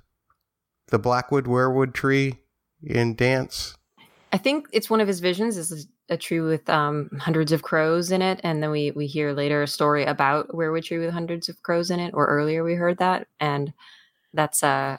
the 0.87 0.99
Blackwood 0.99 1.45
weirwood 1.45 1.93
tree 1.93 2.39
in 2.83 3.15
Dance? 3.15 3.75
I 4.31 4.37
think 4.37 4.67
it's 4.71 4.89
one 4.89 5.01
of 5.01 5.07
his 5.07 5.19
visions 5.19 5.57
is 5.57 5.87
a 6.09 6.17
tree 6.17 6.39
with 6.39 6.67
um, 6.69 7.09
hundreds 7.19 7.51
of 7.51 7.61
crows 7.61 8.11
in 8.11 8.21
it, 8.21 8.39
and 8.43 8.61
then 8.61 8.71
we 8.71 8.91
we 8.91 9.05
hear 9.05 9.33
later 9.33 9.61
a 9.61 9.67
story 9.67 10.03
about 10.03 10.49
weirwood 10.49 10.83
tree 10.83 10.97
with 10.97 11.11
hundreds 11.11 11.49
of 11.49 11.61
crows 11.61 11.91
in 11.91 11.99
it. 11.99 12.13
Or 12.13 12.25
earlier 12.27 12.63
we 12.63 12.73
heard 12.73 12.97
that, 12.97 13.27
and 13.39 13.73
that's 14.33 14.63
uh 14.63 14.97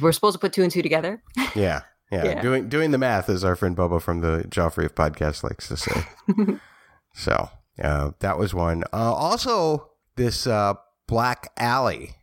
we're 0.00 0.12
supposed 0.12 0.34
to 0.34 0.38
put 0.38 0.52
two 0.52 0.62
and 0.62 0.72
two 0.72 0.82
together. 0.82 1.22
Yeah, 1.54 1.82
yeah. 2.10 2.24
yeah. 2.24 2.42
Doing 2.42 2.68
doing 2.68 2.92
the 2.92 2.98
math, 2.98 3.28
as 3.28 3.44
our 3.44 3.56
friend 3.56 3.76
Bobo 3.76 3.98
from 3.98 4.20
the 4.20 4.44
Joffrey 4.48 4.86
of 4.86 4.94
podcast 4.94 5.42
likes 5.42 5.68
to 5.68 5.76
say. 5.76 6.04
so 7.14 7.50
uh, 7.82 8.12
that 8.20 8.38
was 8.38 8.54
one. 8.54 8.84
Uh, 8.92 9.12
also, 9.12 9.90
this 10.16 10.46
uh, 10.46 10.74
Black 11.06 11.52
Aly 11.58 12.16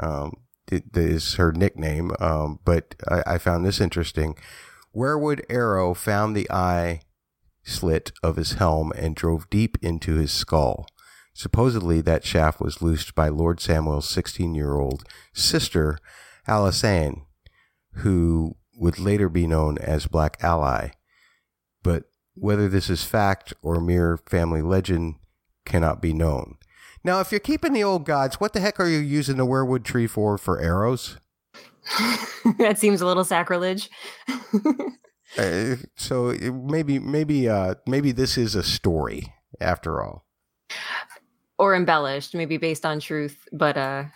um, 0.00 0.32
is 0.70 1.34
her 1.34 1.52
nickname, 1.52 2.12
um, 2.18 2.60
but 2.64 2.94
I, 3.08 3.34
I, 3.34 3.38
found 3.38 3.64
this 3.64 3.80
interesting. 3.80 4.36
Weirwood 4.94 5.42
arrow 5.48 5.94
found 5.94 6.36
the 6.36 6.50
eye 6.50 7.00
slit 7.62 8.12
of 8.22 8.36
his 8.36 8.52
helm 8.52 8.92
and 8.96 9.14
drove 9.14 9.50
deep 9.50 9.78
into 9.82 10.14
his 10.14 10.32
skull. 10.32 10.86
Supposedly, 11.34 12.00
that 12.00 12.24
shaft 12.24 12.60
was 12.60 12.80
loosed 12.80 13.14
by 13.14 13.28
Lord 13.28 13.58
Samwell's 13.58 14.08
16 14.08 14.54
year 14.54 14.74
old 14.74 15.04
sister, 15.34 15.98
Alysanne, 16.48 17.26
who 17.96 18.56
would 18.78 18.98
later 18.98 19.28
be 19.28 19.46
known 19.46 19.78
as 19.78 20.06
Black 20.06 20.42
Aly. 20.42 20.92
But 21.82 22.04
whether 22.34 22.68
this 22.68 22.88
is 22.90 23.04
fact 23.04 23.54
or 23.62 23.80
mere 23.80 24.18
family 24.26 24.62
legend 24.62 25.16
cannot 25.64 26.00
be 26.00 26.12
known. 26.12 26.56
Now, 27.06 27.20
if 27.20 27.30
you're 27.30 27.38
keeping 27.38 27.72
the 27.72 27.84
old 27.84 28.04
gods, 28.04 28.40
what 28.40 28.52
the 28.52 28.58
heck 28.58 28.80
are 28.80 28.88
you 28.88 28.98
using 28.98 29.36
the 29.36 29.46
weirwood 29.46 29.84
tree 29.84 30.08
for 30.08 30.36
for 30.36 30.60
arrows? 30.60 31.18
that 32.58 32.80
seems 32.80 33.00
a 33.00 33.06
little 33.06 33.22
sacrilege. 33.22 33.88
uh, 35.38 35.76
so 35.94 36.34
maybe, 36.52 36.98
maybe, 36.98 37.48
uh, 37.48 37.76
maybe 37.86 38.10
this 38.10 38.36
is 38.36 38.56
a 38.56 38.64
story 38.64 39.32
after 39.60 40.02
all, 40.02 40.26
or 41.60 41.76
embellished, 41.76 42.34
maybe 42.34 42.56
based 42.56 42.84
on 42.84 42.98
truth, 42.98 43.38
but 43.52 43.76
uh, 43.76 44.06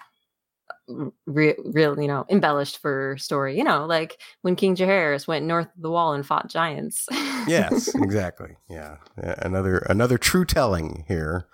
real, 1.26 1.54
real, 1.66 2.00
you 2.00 2.08
know, 2.08 2.26
embellished 2.28 2.78
for 2.78 3.16
story. 3.18 3.56
You 3.56 3.62
know, 3.62 3.86
like 3.86 4.20
when 4.42 4.56
King 4.56 4.74
Jaehaerys 4.74 5.28
went 5.28 5.46
north 5.46 5.68
of 5.76 5.80
the 5.80 5.92
wall 5.92 6.12
and 6.12 6.26
fought 6.26 6.48
giants. 6.48 7.06
yes, 7.46 7.94
exactly. 7.94 8.56
Yeah, 8.68 8.96
another 9.16 9.78
another 9.88 10.18
true 10.18 10.44
telling 10.44 11.04
here. 11.06 11.46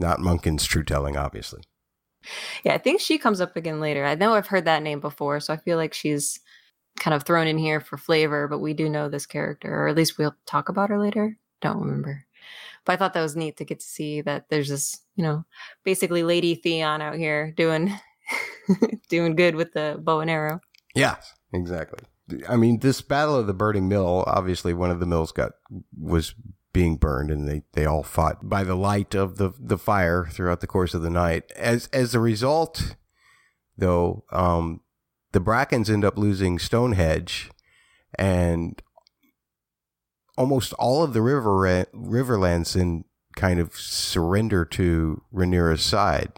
Not 0.00 0.18
Munkun's 0.18 0.64
true 0.64 0.82
telling, 0.82 1.16
obviously. 1.16 1.62
Yeah, 2.64 2.74
I 2.74 2.78
think 2.78 3.00
she 3.00 3.18
comes 3.18 3.40
up 3.40 3.56
again 3.56 3.80
later. 3.80 4.04
I 4.04 4.14
know 4.14 4.34
I've 4.34 4.48
heard 4.48 4.64
that 4.64 4.82
name 4.82 5.00
before, 5.00 5.40
so 5.40 5.52
I 5.52 5.58
feel 5.58 5.76
like 5.76 5.94
she's 5.94 6.40
kind 6.98 7.14
of 7.14 7.22
thrown 7.22 7.46
in 7.46 7.58
here 7.58 7.80
for 7.80 7.96
flavor, 7.96 8.48
but 8.48 8.58
we 8.58 8.74
do 8.74 8.88
know 8.88 9.08
this 9.08 9.26
character, 9.26 9.72
or 9.72 9.88
at 9.88 9.96
least 9.96 10.18
we'll 10.18 10.34
talk 10.46 10.68
about 10.68 10.90
her 10.90 10.98
later. 10.98 11.38
Don't 11.60 11.80
remember. 11.80 12.24
But 12.84 12.94
I 12.94 12.96
thought 12.96 13.12
that 13.14 13.22
was 13.22 13.36
neat 13.36 13.58
to 13.58 13.64
get 13.64 13.80
to 13.80 13.86
see 13.86 14.22
that 14.22 14.48
there's 14.48 14.68
this, 14.68 15.00
you 15.16 15.22
know, 15.22 15.44
basically 15.84 16.22
Lady 16.22 16.54
Theon 16.54 17.02
out 17.02 17.16
here 17.16 17.52
doing 17.56 17.92
doing 19.08 19.36
good 19.36 19.54
with 19.54 19.72
the 19.72 19.98
bow 20.00 20.20
and 20.20 20.30
arrow. 20.30 20.60
Yeah, 20.94 21.16
exactly. 21.52 22.00
I 22.48 22.56
mean, 22.56 22.80
this 22.80 23.00
battle 23.00 23.36
of 23.36 23.46
the 23.46 23.54
burning 23.54 23.88
mill, 23.88 24.24
obviously 24.26 24.72
one 24.72 24.90
of 24.90 25.00
the 25.00 25.06
mills 25.06 25.32
got 25.32 25.52
was 25.98 26.34
being 26.72 26.96
burned 26.96 27.30
and 27.30 27.48
they, 27.48 27.62
they 27.72 27.84
all 27.84 28.02
fought 28.02 28.48
by 28.48 28.62
the 28.62 28.76
light 28.76 29.14
of 29.14 29.36
the, 29.36 29.52
the 29.58 29.78
fire 29.78 30.26
throughout 30.30 30.60
the 30.60 30.66
course 30.66 30.94
of 30.94 31.02
the 31.02 31.10
night. 31.10 31.50
As 31.56 31.88
as 31.92 32.14
a 32.14 32.20
result, 32.20 32.96
though, 33.76 34.24
um, 34.30 34.80
the 35.32 35.40
Brackens 35.40 35.90
end 35.90 36.04
up 36.04 36.16
losing 36.16 36.58
Stone 36.58 36.92
Hedge 36.92 37.50
and 38.16 38.80
almost 40.36 40.72
all 40.74 41.02
of 41.02 41.12
the 41.12 41.22
river 41.22 41.86
riverlands 41.94 42.76
in 42.76 43.04
kind 43.36 43.60
of 43.60 43.74
surrender 43.76 44.64
to 44.64 45.22
Rhaenyra's 45.32 45.82
side. 45.82 46.32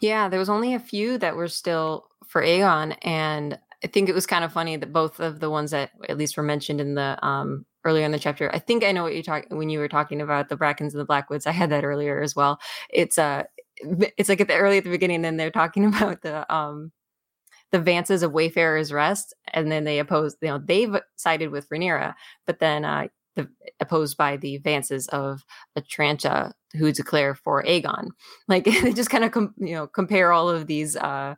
Yeah, 0.00 0.28
there 0.28 0.38
was 0.38 0.48
only 0.48 0.74
a 0.74 0.78
few 0.78 1.18
that 1.18 1.36
were 1.36 1.48
still 1.48 2.06
for 2.26 2.42
Aegon, 2.42 2.96
and 3.02 3.58
I 3.82 3.88
think 3.88 4.08
it 4.08 4.14
was 4.14 4.26
kind 4.26 4.44
of 4.44 4.52
funny 4.52 4.76
that 4.76 4.92
both 4.92 5.18
of 5.18 5.40
the 5.40 5.50
ones 5.50 5.72
that 5.72 5.90
at 6.08 6.16
least 6.16 6.36
were 6.36 6.42
mentioned 6.42 6.80
in 6.80 6.94
the 6.94 7.18
um, 7.24 7.66
earlier 7.84 8.04
in 8.04 8.12
the 8.12 8.18
chapter. 8.18 8.50
I 8.54 8.58
think 8.58 8.84
I 8.84 8.92
know 8.92 9.02
what 9.02 9.14
you're 9.14 9.22
talking 9.22 9.56
when 9.56 9.70
you 9.70 9.78
were 9.78 9.88
talking 9.88 10.20
about 10.20 10.48
the 10.48 10.56
Brackens 10.56 10.92
and 10.92 11.00
the 11.00 11.04
Blackwoods. 11.04 11.46
I 11.46 11.52
had 11.52 11.70
that 11.70 11.84
earlier 11.84 12.22
as 12.22 12.36
well. 12.36 12.60
It's 12.90 13.18
uh 13.18 13.44
it's 13.76 14.28
like 14.28 14.40
at 14.40 14.48
the 14.48 14.56
early 14.56 14.78
at 14.78 14.84
the 14.84 14.90
beginning, 14.90 15.22
then 15.22 15.36
they're 15.36 15.50
talking 15.50 15.84
about 15.94 16.22
the 16.22 16.52
um 16.54 16.92
the 17.70 17.80
Vances 17.80 18.22
of 18.22 18.32
Wayfarer's 18.32 18.92
Rest, 18.92 19.34
and 19.52 19.72
then 19.72 19.84
they 19.84 19.98
oppose. 19.98 20.36
You 20.42 20.48
know, 20.48 20.58
they've 20.58 20.94
sided 21.16 21.50
with 21.50 21.68
Rhaenyra, 21.70 22.14
but 22.46 22.58
then 22.58 22.84
uh, 22.84 23.08
the, 23.34 23.48
opposed 23.80 24.16
by 24.16 24.36
the 24.36 24.60
Vances 24.60 25.08
of 25.08 25.44
Atranta 25.76 26.52
who 26.74 26.92
declare 26.92 27.34
for 27.34 27.62
Aegon. 27.64 28.08
Like 28.48 28.64
they 28.82 28.92
just 28.92 29.10
kind 29.10 29.24
of 29.24 29.32
com- 29.32 29.54
you 29.58 29.74
know 29.74 29.86
compare 29.86 30.32
all 30.32 30.48
of 30.48 30.66
these 30.66 30.96
uh, 30.96 31.34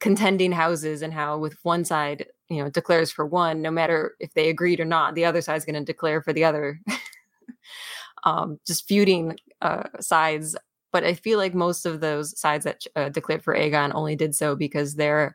contending 0.00 0.52
houses 0.52 1.02
and 1.02 1.14
how 1.14 1.38
with 1.38 1.56
one 1.62 1.84
side 1.84 2.26
you 2.48 2.62
know 2.62 2.70
declares 2.70 3.10
for 3.10 3.26
one, 3.26 3.62
no 3.62 3.70
matter 3.70 4.14
if 4.20 4.34
they 4.34 4.48
agreed 4.48 4.80
or 4.80 4.84
not, 4.84 5.14
the 5.14 5.24
other 5.24 5.40
side's 5.40 5.64
going 5.64 5.74
to 5.74 5.84
declare 5.84 6.22
for 6.22 6.32
the 6.32 6.44
other. 6.44 6.80
um, 8.24 8.58
just 8.66 8.88
feuding 8.88 9.36
uh, 9.62 9.84
sides. 10.00 10.56
But 10.92 11.04
I 11.04 11.14
feel 11.14 11.38
like 11.38 11.54
most 11.54 11.86
of 11.86 12.00
those 12.00 12.38
sides 12.38 12.64
that 12.64 12.84
uh, 12.94 13.08
declared 13.08 13.42
for 13.42 13.54
Aegon 13.54 13.92
only 13.94 14.14
did 14.14 14.34
so 14.34 14.54
because 14.54 14.94
they're 14.94 15.34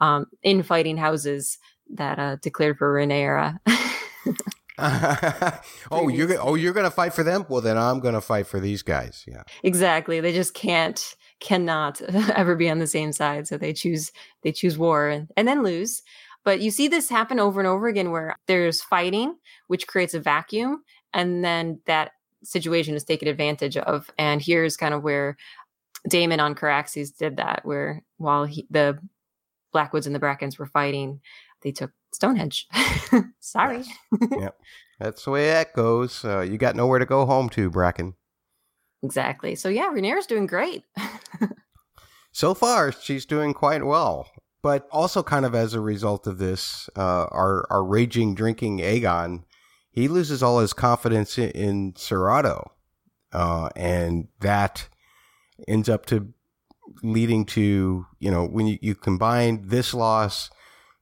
um, 0.00 0.26
infighting 0.42 0.96
houses 0.96 1.58
that 1.90 2.18
uh, 2.18 2.36
declared 2.36 2.78
for 2.78 2.94
Rhaenyra. 2.94 3.58
oh, 5.90 6.08
you're 6.08 6.40
oh 6.40 6.54
you're 6.54 6.72
gonna 6.72 6.90
fight 6.90 7.12
for 7.12 7.22
them. 7.22 7.46
Well, 7.48 7.60
then 7.60 7.78
I'm 7.78 8.00
gonna 8.00 8.20
fight 8.20 8.46
for 8.46 8.60
these 8.60 8.82
guys. 8.82 9.24
Yeah, 9.26 9.42
exactly. 9.62 10.20
They 10.20 10.32
just 10.32 10.54
can't 10.54 11.14
cannot 11.40 12.00
ever 12.34 12.56
be 12.56 12.70
on 12.70 12.78
the 12.78 12.86
same 12.86 13.12
side, 13.12 13.46
so 13.46 13.56
they 13.58 13.72
choose 13.72 14.10
they 14.42 14.52
choose 14.52 14.78
war 14.78 15.08
and, 15.08 15.30
and 15.36 15.46
then 15.46 15.62
lose. 15.62 16.02
But 16.44 16.60
you 16.60 16.70
see 16.70 16.88
this 16.88 17.08
happen 17.08 17.40
over 17.40 17.60
and 17.60 17.66
over 17.66 17.88
again, 17.88 18.10
where 18.10 18.36
there's 18.46 18.82
fighting, 18.82 19.36
which 19.68 19.86
creates 19.86 20.14
a 20.14 20.20
vacuum, 20.20 20.84
and 21.12 21.44
then 21.44 21.80
that 21.86 22.12
situation 22.42 22.94
is 22.94 23.04
taken 23.04 23.28
advantage 23.28 23.76
of. 23.76 24.10
And 24.18 24.42
here's 24.42 24.76
kind 24.76 24.94
of 24.94 25.02
where 25.02 25.36
Daemon 26.08 26.40
on 26.40 26.54
Caraxes 26.54 27.16
did 27.16 27.38
that, 27.38 27.60
where 27.64 28.02
while 28.18 28.44
he, 28.44 28.66
the 28.70 28.98
Blackwoods 29.72 30.06
and 30.06 30.14
the 30.14 30.20
Brackens 30.20 30.58
were 30.58 30.66
fighting, 30.66 31.20
they 31.62 31.72
took 31.72 31.90
Stone 32.12 32.36
Hedge. 32.36 32.68
Sorry. 33.40 33.84
yep. 34.30 34.56
That's 35.00 35.24
the 35.24 35.30
way 35.30 35.46
that 35.46 35.72
goes. 35.74 36.24
Uh, 36.24 36.40
you 36.40 36.58
got 36.58 36.76
nowhere 36.76 36.98
to 36.98 37.06
go 37.06 37.26
home 37.26 37.48
to, 37.50 37.70
Bracken. 37.70 38.14
Exactly. 39.02 39.54
So 39.54 39.68
yeah, 39.68 39.90
Rhaenyra's 39.92 40.26
doing 40.26 40.46
great. 40.46 40.84
so 42.32 42.54
far, 42.54 42.92
she's 42.92 43.26
doing 43.26 43.52
quite 43.52 43.84
well. 43.84 44.30
But 44.64 44.88
also, 44.90 45.22
kind 45.22 45.44
of 45.44 45.54
as 45.54 45.74
a 45.74 45.80
result 45.80 46.26
of 46.26 46.38
this, 46.38 46.88
uh, 46.96 47.26
our 47.26 47.66
our 47.68 47.84
raging 47.84 48.34
drinking 48.34 48.78
Aegon, 48.78 49.44
he 49.90 50.08
loses 50.08 50.42
all 50.42 50.60
his 50.60 50.72
confidence 50.72 51.36
in, 51.36 51.50
in 51.50 51.92
Ser 51.96 52.30
Otto, 52.30 52.72
uh, 53.30 53.68
and 53.76 54.28
that 54.40 54.88
ends 55.68 55.90
up 55.90 56.06
to 56.06 56.32
leading 57.02 57.44
to 57.44 58.06
you 58.18 58.30
know 58.30 58.46
when 58.46 58.66
you, 58.66 58.78
you 58.80 58.94
combine 58.94 59.68
this 59.68 59.92
loss 59.92 60.48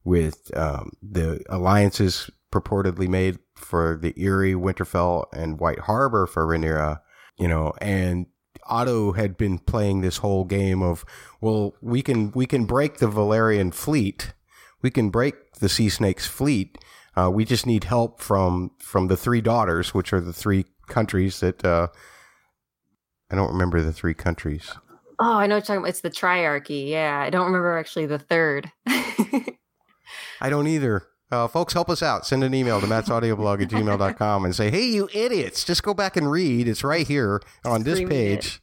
with 0.03 0.51
um, 0.57 0.91
the 1.01 1.41
alliances 1.49 2.31
purportedly 2.51 3.07
made 3.07 3.39
for 3.55 3.97
the 3.97 4.13
Eyrie, 4.17 4.55
Winterfell, 4.55 5.27
and 5.33 5.61
White 5.61 5.79
Harbor 5.79 6.27
for 6.27 6.45
Rhaenyra, 6.45 7.01
you 7.39 7.47
know, 7.47 7.75
and 7.81 8.27
Otto 8.67 9.13
had 9.13 9.37
been 9.37 9.59
playing 9.59 10.01
this 10.01 10.19
whole 10.19 10.45
game 10.45 10.83
of, 10.83 11.05
well, 11.41 11.75
we 11.81 12.03
can 12.03 12.33
we 12.33 12.47
can 12.47 12.65
break 12.65 12.99
the 12.99 13.09
Velaryon 13.09 13.75
fleet, 13.75 14.33
we 14.83 14.91
can 14.91 15.11
break 15.11 15.55
the 15.55 15.69
Sea 15.69 15.89
Snake's 15.89 16.27
fleet. 16.27 16.79
Uh, 17.15 17.31
we 17.31 17.45
just 17.45 17.67
need 17.67 17.85
help 17.85 18.21
from 18.21 18.71
from 18.79 19.09
the 19.09 19.17
three 19.17 19.41
daughters, 19.41 19.93
which 19.93 20.13
are 20.13 20.21
the 20.21 20.33
three 20.33 20.67
countries 20.89 21.41
that 21.41 21.65
uh, 21.65 21.89
I 23.31 23.35
don't 23.35 23.53
remember 23.53 23.81
the 23.81 23.93
three 23.93 24.15
countries. 24.15 24.73
Oh, 25.19 25.37
I 25.37 25.47
know 25.47 25.57
what 25.57 25.61
you're 25.61 25.61
talking 25.61 25.77
about. 25.79 25.89
It's 25.91 26.01
the 26.01 26.11
triarchy. 26.11 26.89
Yeah, 26.89 27.21
I 27.21 27.31
don't 27.31 27.47
remember 27.47 27.79
actually 27.79 28.07
the 28.07 28.19
third. 28.19 28.71
I 28.87 30.51
don't 30.51 30.67
either. 30.67 31.07
Uh, 31.33 31.49
folks, 31.49 31.73
help 31.73 31.89
us 31.89 32.03
out. 32.03 32.27
Send 32.27 32.45
an 32.45 32.53
email 32.53 32.79
to 32.79 32.87
mattsaudioblog 32.87 33.63
at 33.63 33.69
gmail.com 33.71 34.45
and 34.45 34.55
say, 34.55 34.71
hey, 34.71 34.85
you 34.85 35.09
idiots, 35.15 35.65
just 35.65 35.83
go 35.83 35.95
back 35.95 36.15
and 36.15 36.31
read. 36.31 36.69
It's 36.69 36.85
right 36.85 37.07
here 37.07 37.41
on 37.65 37.85
this 37.85 38.01
page. 38.07 38.61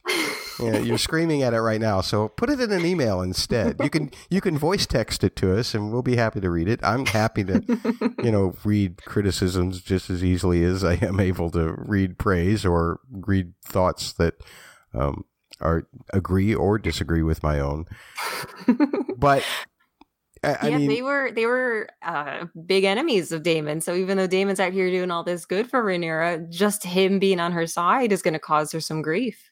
yeah, 0.59 0.77
you're 0.77 0.99
screaming 0.99 1.41
at 1.41 1.55
it 1.55 1.61
right 1.61 1.81
now. 1.81 2.01
So 2.01 2.27
put 2.27 2.47
it 2.51 2.59
in 2.59 2.71
an 2.71 2.85
email 2.85 3.21
instead. 3.21 3.77
You 3.81 3.89
can 3.89 4.11
you 4.29 4.39
can 4.39 4.55
voice 4.55 4.85
text 4.85 5.23
it 5.23 5.35
to 5.37 5.57
us, 5.57 5.73
and 5.73 5.91
we'll 5.91 6.03
be 6.03 6.15
happy 6.15 6.41
to 6.41 6.49
read 6.51 6.67
it. 6.67 6.79
I'm 6.83 7.07
happy 7.07 7.43
to, 7.45 7.63
you 8.23 8.31
know, 8.31 8.53
read 8.63 9.03
criticisms 9.03 9.81
just 9.81 10.11
as 10.11 10.23
easily 10.23 10.63
as 10.63 10.83
I 10.83 10.93
am 11.01 11.19
able 11.19 11.49
to 11.51 11.73
read 11.75 12.19
praise 12.19 12.67
or 12.67 12.99
read 13.09 13.53
thoughts 13.65 14.13
that 14.13 14.35
um, 14.93 15.25
are 15.59 15.87
agree 16.13 16.53
or 16.53 16.77
disagree 16.77 17.23
with 17.23 17.41
my 17.41 17.59
own. 17.59 17.85
But 19.17 19.43
I, 20.43 20.57
I 20.61 20.67
yeah, 20.69 20.77
mean, 20.77 20.89
they 20.89 21.01
were 21.01 21.31
they 21.31 21.45
were 21.45 21.89
uh, 22.01 22.45
big 22.65 22.83
enemies 22.85 23.31
of 23.31 23.43
Daemon. 23.43 23.81
So 23.81 23.93
even 23.95 24.17
though 24.17 24.27
Daemon's 24.27 24.59
out 24.59 24.73
here 24.73 24.89
doing 24.89 25.11
all 25.11 25.23
this 25.23 25.45
good 25.45 25.69
for 25.69 25.83
Rhaenyra, 25.83 26.49
just 26.49 26.83
him 26.83 27.19
being 27.19 27.39
on 27.39 27.51
her 27.51 27.67
side 27.67 28.11
is 28.11 28.21
going 28.21 28.33
to 28.33 28.39
cause 28.39 28.71
her 28.71 28.79
some 28.79 29.01
grief. 29.01 29.49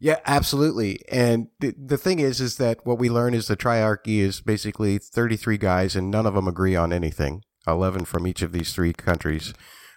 Yeah, 0.00 0.20
absolutely. 0.26 1.00
And 1.10 1.48
the, 1.58 1.74
the 1.76 1.98
thing 1.98 2.20
is, 2.20 2.40
is 2.40 2.56
that 2.58 2.86
what 2.86 2.98
we 2.98 3.10
learn 3.10 3.34
is 3.34 3.48
the 3.48 3.56
triarchy 3.56 4.18
is 4.18 4.40
basically 4.40 4.98
33 4.98 5.58
guys 5.58 5.96
and 5.96 6.10
none 6.10 6.24
of 6.24 6.34
them 6.34 6.46
agree 6.46 6.76
on 6.76 6.92
anything. 6.92 7.42
11 7.66 8.04
from 8.04 8.26
each 8.26 8.40
of 8.40 8.52
these 8.52 8.72
three 8.72 8.92
countries 8.92 9.52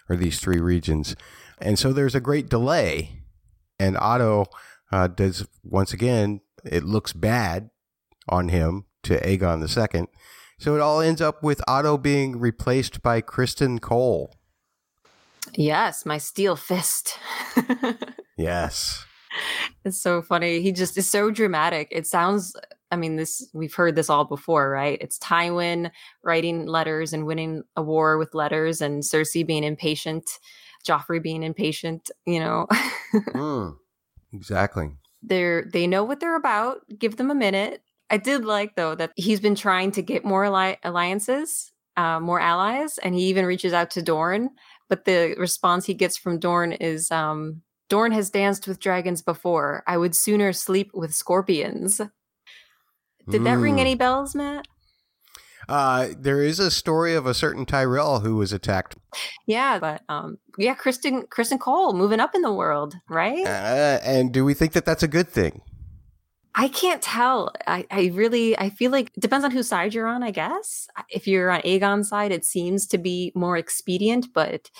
or 0.08 0.16
these 0.16 0.40
three 0.40 0.60
regions. 0.60 1.14
And 1.60 1.78
so 1.78 1.92
there's 1.92 2.16
a 2.16 2.20
great 2.20 2.48
delay. 2.48 3.22
And 3.78 3.96
Otto 3.96 4.46
uh, 4.90 5.06
does, 5.06 5.46
once 5.62 5.92
again, 5.92 6.40
it 6.64 6.84
looks 6.84 7.12
bad 7.12 7.70
on 8.28 8.48
him 8.48 8.84
to 9.04 9.20
Aegon 9.20 9.60
II. 9.60 10.06
So 10.58 10.74
it 10.76 10.80
all 10.80 11.00
ends 11.00 11.20
up 11.20 11.42
with 11.42 11.60
Otto 11.66 11.98
being 11.98 12.38
replaced 12.38 13.02
by 13.02 13.20
Criston 13.20 13.80
Cole. 13.80 14.34
Yes, 15.54 16.06
my 16.06 16.18
steel 16.18 16.56
fist. 16.56 17.18
yes. 18.36 19.04
It's 19.84 20.00
so 20.00 20.22
funny. 20.22 20.60
He 20.60 20.72
just 20.72 20.96
is 20.96 21.08
so 21.08 21.30
dramatic. 21.30 21.88
It 21.90 22.06
sounds 22.06 22.54
I 22.90 22.96
mean 22.96 23.16
this 23.16 23.48
we've 23.54 23.74
heard 23.74 23.96
this 23.96 24.10
all 24.10 24.24
before, 24.24 24.70
right? 24.70 24.98
It's 25.00 25.18
Tywin 25.18 25.90
writing 26.22 26.66
letters 26.66 27.12
and 27.12 27.26
winning 27.26 27.62
a 27.74 27.82
war 27.82 28.18
with 28.18 28.34
letters 28.34 28.80
and 28.80 29.02
Cersei 29.02 29.46
being 29.46 29.64
impatient, 29.64 30.28
Joffrey 30.86 31.22
being 31.22 31.42
impatient, 31.42 32.10
you 32.26 32.38
know. 32.38 32.66
mm, 33.14 33.74
exactly. 34.32 34.90
They're 35.22 35.64
they 35.64 35.86
know 35.86 36.04
what 36.04 36.20
they're 36.20 36.36
about. 36.36 36.80
Give 36.98 37.16
them 37.16 37.30
a 37.30 37.34
minute 37.34 37.82
I 38.12 38.18
did 38.18 38.44
like 38.44 38.76
though 38.76 38.94
that 38.94 39.10
he's 39.16 39.40
been 39.40 39.54
trying 39.54 39.90
to 39.92 40.02
get 40.02 40.24
more 40.24 40.44
alli- 40.44 40.76
alliances, 40.84 41.72
uh, 41.96 42.20
more 42.20 42.38
allies, 42.38 42.98
and 42.98 43.14
he 43.14 43.22
even 43.22 43.46
reaches 43.46 43.72
out 43.72 43.90
to 43.92 44.02
Dorne. 44.02 44.50
But 44.90 45.06
the 45.06 45.34
response 45.38 45.86
he 45.86 45.94
gets 45.94 46.18
from 46.18 46.38
Dorne 46.38 46.72
is, 46.72 47.10
um, 47.10 47.62
"Dorne 47.88 48.12
has 48.12 48.28
danced 48.28 48.68
with 48.68 48.80
dragons 48.80 49.22
before. 49.22 49.82
I 49.86 49.96
would 49.96 50.14
sooner 50.14 50.52
sleep 50.52 50.90
with 50.92 51.14
scorpions." 51.14 52.02
Did 53.30 53.40
mm. 53.40 53.44
that 53.44 53.58
ring 53.58 53.80
any 53.80 53.94
hmm. 53.94 53.98
bells, 53.98 54.34
Matt? 54.34 54.66
Uh, 55.68 56.08
there 56.18 56.42
is 56.42 56.58
a 56.58 56.70
story 56.70 57.14
of 57.14 57.24
a 57.24 57.32
certain 57.32 57.64
Tyrell 57.64 58.20
who 58.20 58.36
was 58.36 58.52
attacked. 58.52 58.96
Yeah, 59.46 59.78
but 59.78 60.02
um, 60.08 60.36
yeah, 60.58 60.74
Criston 60.74 61.26
Criston 61.28 61.58
Cole 61.58 61.94
moving 61.94 62.20
up 62.20 62.34
in 62.34 62.42
the 62.42 62.52
world, 62.52 62.94
right? 63.08 63.46
Uh, 63.46 64.00
and 64.02 64.32
do 64.32 64.44
we 64.44 64.52
think 64.52 64.72
that 64.72 64.84
that's 64.84 65.02
a 65.02 65.08
good 65.08 65.28
thing? 65.28 65.62
I 66.54 66.68
can't 66.68 67.00
tell. 67.00 67.52
I, 67.66 67.86
I 67.90 68.10
really 68.12 68.58
I 68.58 68.70
feel 68.70 68.90
like 68.90 69.10
it 69.14 69.20
depends 69.20 69.44
on 69.44 69.50
whose 69.50 69.68
side 69.68 69.94
you're 69.94 70.06
on, 70.06 70.22
I 70.22 70.30
guess. 70.30 70.86
If 71.08 71.26
you're 71.26 71.50
on 71.50 71.62
Aegon's 71.62 72.08
side, 72.08 72.32
it 72.32 72.44
seems 72.44 72.86
to 72.88 72.98
be 72.98 73.32
more 73.34 73.56
expedient, 73.56 74.32
but 74.34 74.70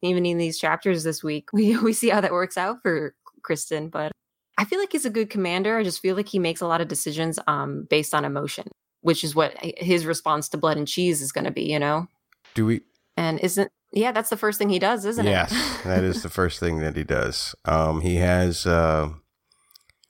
even 0.00 0.24
in 0.24 0.38
these 0.38 0.58
chapters 0.58 1.04
this 1.04 1.22
week, 1.22 1.50
we 1.52 1.76
we 1.78 1.92
see 1.92 2.08
how 2.08 2.20
that 2.20 2.32
works 2.32 2.56
out 2.56 2.82
for 2.82 3.14
Criston. 3.42 3.90
But 3.90 4.12
I 4.56 4.64
feel 4.64 4.78
like 4.78 4.92
he's 4.92 5.04
a 5.04 5.10
good 5.10 5.30
commander. 5.30 5.76
I 5.76 5.84
just 5.84 6.00
feel 6.00 6.16
like 6.16 6.28
he 6.28 6.38
makes 6.38 6.60
a 6.60 6.66
lot 6.66 6.80
of 6.80 6.88
decisions 6.88 7.38
um 7.46 7.86
based 7.90 8.14
on 8.14 8.24
emotion, 8.24 8.68
which 9.02 9.22
is 9.22 9.34
what 9.34 9.54
his 9.60 10.06
response 10.06 10.48
to 10.50 10.56
blood 10.56 10.78
and 10.78 10.88
cheese 10.88 11.20
is 11.20 11.32
gonna 11.32 11.50
be, 11.50 11.64
you 11.64 11.78
know? 11.78 12.08
Do 12.54 12.64
we 12.64 12.80
and 13.16 13.38
isn't 13.40 13.70
yeah, 13.92 14.12
that's 14.12 14.30
the 14.30 14.36
first 14.36 14.58
thing 14.58 14.68
he 14.68 14.78
does, 14.78 15.04
isn't 15.04 15.24
yes, 15.24 15.50
it? 15.50 15.54
Yes, 15.54 15.82
that 15.82 16.04
is 16.04 16.22
the 16.22 16.28
first 16.30 16.58
thing 16.58 16.78
that 16.80 16.96
he 16.96 17.04
does. 17.04 17.54
Um 17.66 18.00
he 18.00 18.16
has 18.16 18.66
uh 18.66 19.10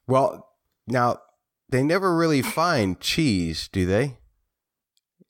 well 0.06 0.47
now, 0.90 1.18
they 1.68 1.82
never 1.82 2.16
really 2.16 2.42
find 2.42 3.00
cheese, 3.00 3.68
do 3.68 3.86
they? 3.86 4.18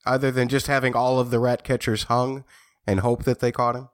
Other 0.06 0.30
than 0.30 0.48
just 0.48 0.66
having 0.66 0.94
all 0.94 1.18
of 1.18 1.30
the 1.30 1.38
rat 1.38 1.64
catchers 1.64 2.04
hung 2.04 2.44
and 2.86 3.00
hope 3.00 3.24
that 3.24 3.40
they 3.40 3.52
caught 3.52 3.76
him? 3.76 3.88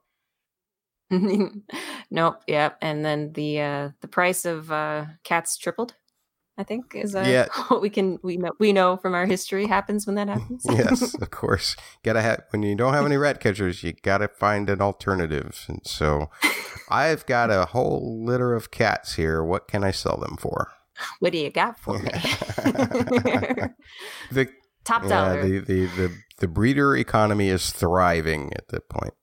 nope. 2.11 2.41
Yep. 2.47 2.77
And 2.81 3.03
then 3.05 3.33
the 3.33 3.61
uh, 3.61 3.89
the 4.01 4.07
price 4.07 4.45
of 4.45 4.71
uh, 4.71 5.05
cats 5.23 5.57
tripled. 5.57 5.95
I 6.57 6.63
think 6.63 6.95
is 6.95 7.15
uh, 7.15 7.25
yeah. 7.27 7.47
what 7.67 7.81
we 7.81 7.89
can 7.89 8.17
we 8.23 8.37
know 8.37 8.53
we 8.59 8.71
know 8.71 8.95
from 8.97 9.13
our 9.13 9.25
history 9.25 9.67
happens 9.67 10.05
when 10.05 10.15
that 10.15 10.29
happens. 10.29 10.65
yes, 10.69 11.13
of 11.15 11.29
course. 11.29 11.75
Gotta 12.03 12.21
have 12.21 12.43
when 12.51 12.63
you 12.63 12.75
don't 12.75 12.93
have 12.93 13.05
any 13.05 13.17
rat 13.17 13.39
catchers, 13.39 13.83
you 13.83 13.93
gotta 13.93 14.29
find 14.29 14.69
an 14.69 14.81
alternative. 14.81 15.65
And 15.67 15.81
so, 15.85 16.29
I've 16.89 17.25
got 17.25 17.51
a 17.51 17.65
whole 17.65 18.23
litter 18.23 18.53
of 18.53 18.71
cats 18.71 19.15
here. 19.15 19.43
What 19.43 19.67
can 19.67 19.83
I 19.83 19.91
sell 19.91 20.17
them 20.17 20.37
for? 20.37 20.71
What 21.19 21.31
do 21.31 21.37
you 21.37 21.49
got 21.49 21.79
for 21.79 21.99
me? 21.99 22.09
the 24.31 24.49
top 24.83 25.03
yeah, 25.03 25.09
dollar. 25.09 25.41
The, 25.47 25.59
the, 25.59 25.85
the, 25.85 26.15
the 26.39 26.47
breeder 26.47 26.95
economy 26.95 27.49
is 27.49 27.71
thriving 27.71 28.51
at 28.55 28.67
that 28.69 28.89
point. 28.89 29.13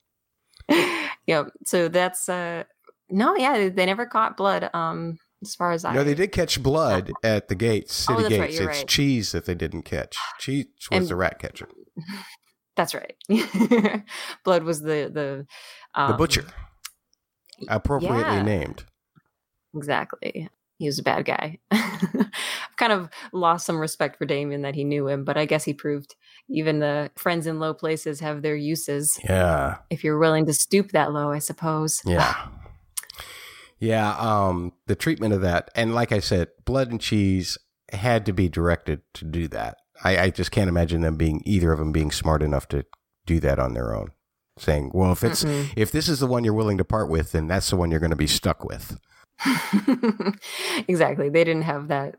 yeah. 1.27 1.45
So 1.67 1.89
that's, 1.89 2.29
uh, 2.29 2.65
No, 3.11 3.37
yeah, 3.37 3.69
they, 3.69 3.87
never 3.87 4.07
caught 4.07 4.37
blood. 4.37 4.71
Um, 4.75 5.19
as 5.43 5.55
far 5.55 5.73
as 5.73 5.85
I 5.85 5.95
No, 5.95 6.05
they 6.05 6.15
did 6.15 6.33
catch 6.33 6.63
blood 6.63 7.11
at 7.23 7.49
the 7.49 7.55
gates, 7.55 8.07
Oh, 8.09 8.17
city 8.21 8.39
right, 8.39 8.49
gates. 8.49 8.61
you're 8.61 8.71
it's 8.71 8.79
right. 8.81 8.89
cheese 8.89 9.33
that 9.33 9.45
they 9.45 9.55
didn't 9.55 9.83
catch. 9.83 10.17
Cheese 10.39 10.67
was 10.91 11.01
And- 11.01 11.09
the 11.09 11.17
rat 11.17 11.39
catcher, 11.39 11.69
That's 12.77 12.95
right. 12.95 13.15
blood 14.45 14.63
was 14.63 14.81
the 14.81 15.11
the 15.13 15.47
um, 15.95 16.13
the 16.13 16.17
butcher, 16.17 16.47
appropriately 17.69 18.19
yeah. 18.37 18.43
named. 18.43 18.85
Exactly. 19.75 20.49
He 20.83 20.89
was 20.89 20.99
a 20.99 21.03
bad 21.05 21.25
guy. 21.25 21.59
I've 21.71 22.77
kind 22.77 22.93
of 22.93 23.09
lost 23.33 23.67
some 23.67 23.79
respect 23.79 24.19
for 24.19 24.25
Daemon 24.25 24.63
that 24.63 24.75
he 24.75 24.83
knew 24.83 25.07
him, 25.07 25.23
but 25.25 25.37
I 25.37 25.47
guess 25.47 25.63
he 25.63 25.73
proved 25.73 26.17
even 26.49 26.81
the 26.81 27.09
friends 27.15 27.47
in 27.47 27.61
low 27.61 27.73
places 27.73 28.19
have 28.19 28.43
their 28.43 28.57
uses. 28.57 29.17
Yeah, 29.23 29.77
If 29.91 30.03
you're 30.03 30.19
willing 30.19 30.45
to 30.47 30.53
stoop 30.53 30.91
that 30.91 31.13
low, 31.13 31.31
I 31.31 31.39
suppose. 31.39 32.01
yeah, 32.05 32.49
yeah. 33.79 34.17
Um, 34.19 34.73
the 34.87 34.97
treatment 34.97 35.35
of 35.35 35.41
that, 35.43 35.71
and 35.77 35.95
like 35.95 36.11
I 36.11 36.19
said, 36.19 36.49
blood 36.65 36.91
and 36.91 37.01
cheese 37.01 37.59
had 37.93 38.27
to 38.27 38.33
be 38.33 38.49
directed 38.49 39.03
to 39.15 39.25
do 39.25 39.47
that. 39.49 39.77
I, 40.03 40.19
I 40.19 40.31
just 40.31 40.51
can't 40.51 40.69
imagine 40.69 41.03
them 41.03 41.17
being 41.17 41.43
either 41.45 41.73
of 41.73 41.79
them 41.79 41.93
being 41.93 42.11
smart 42.11 42.43
enough 42.43 42.67
to 42.69 42.85
do 43.25 43.39
that 43.39 43.61
on 43.61 43.75
their 43.75 43.95
own. 43.95 44.09
Saying, 44.59 44.91
well, 44.93 45.13
if 45.13 45.23
it's 45.23 45.45
Mm-mm. 45.45 45.73
if 45.77 45.93
this 45.93 46.09
is 46.09 46.19
the 46.21 46.27
one 46.27 46.43
you're 46.45 46.53
willing 46.55 46.79
to 46.79 46.85
part 46.85 47.09
with, 47.09 47.33
then 47.33 47.47
that's 47.47 47.71
the 47.71 47.77
one 47.77 47.91
you're 47.93 48.01
going 48.01 48.11
to 48.11 48.17
be 48.17 48.27
stuck 48.27 48.65
with. 48.65 48.99
exactly. 50.89 51.29
They 51.29 51.45
didn't 51.45 51.63
have 51.63 51.89
that 51.89 52.17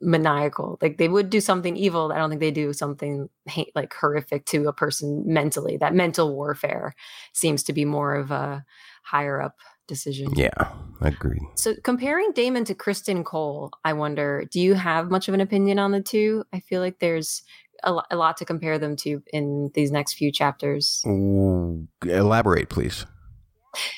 maniacal. 0.00 0.78
Like 0.82 0.98
they 0.98 1.08
would 1.08 1.30
do 1.30 1.40
something 1.40 1.76
evil. 1.76 2.12
I 2.12 2.18
don't 2.18 2.28
think 2.28 2.40
they 2.40 2.50
do 2.50 2.72
something 2.72 3.28
hate, 3.46 3.72
like 3.74 3.92
horrific 3.94 4.44
to 4.46 4.68
a 4.68 4.72
person 4.72 5.24
mentally. 5.26 5.76
That 5.76 5.94
mental 5.94 6.34
warfare 6.34 6.94
seems 7.32 7.62
to 7.64 7.72
be 7.72 7.84
more 7.84 8.14
of 8.14 8.30
a 8.30 8.64
higher 9.02 9.40
up 9.40 9.56
decision. 9.86 10.28
Yeah, 10.34 10.72
agreed. 11.00 11.42
So 11.56 11.74
comparing 11.82 12.32
Daemon 12.32 12.64
to 12.66 12.74
Criston 12.74 13.24
Cole, 13.24 13.70
I 13.84 13.92
wonder, 13.92 14.44
do 14.50 14.60
you 14.60 14.74
have 14.74 15.10
much 15.10 15.28
of 15.28 15.34
an 15.34 15.40
opinion 15.40 15.78
on 15.78 15.92
the 15.92 16.02
two? 16.02 16.44
I 16.52 16.60
feel 16.60 16.80
like 16.80 16.98
there's 16.98 17.42
a, 17.82 17.94
a 18.10 18.16
lot 18.16 18.36
to 18.38 18.44
compare 18.44 18.78
them 18.78 18.96
to 18.96 19.22
in 19.32 19.70
these 19.74 19.90
next 19.90 20.14
few 20.14 20.32
chapters. 20.32 21.02
Ooh, 21.06 21.86
elaborate, 22.04 22.68
please. 22.68 23.06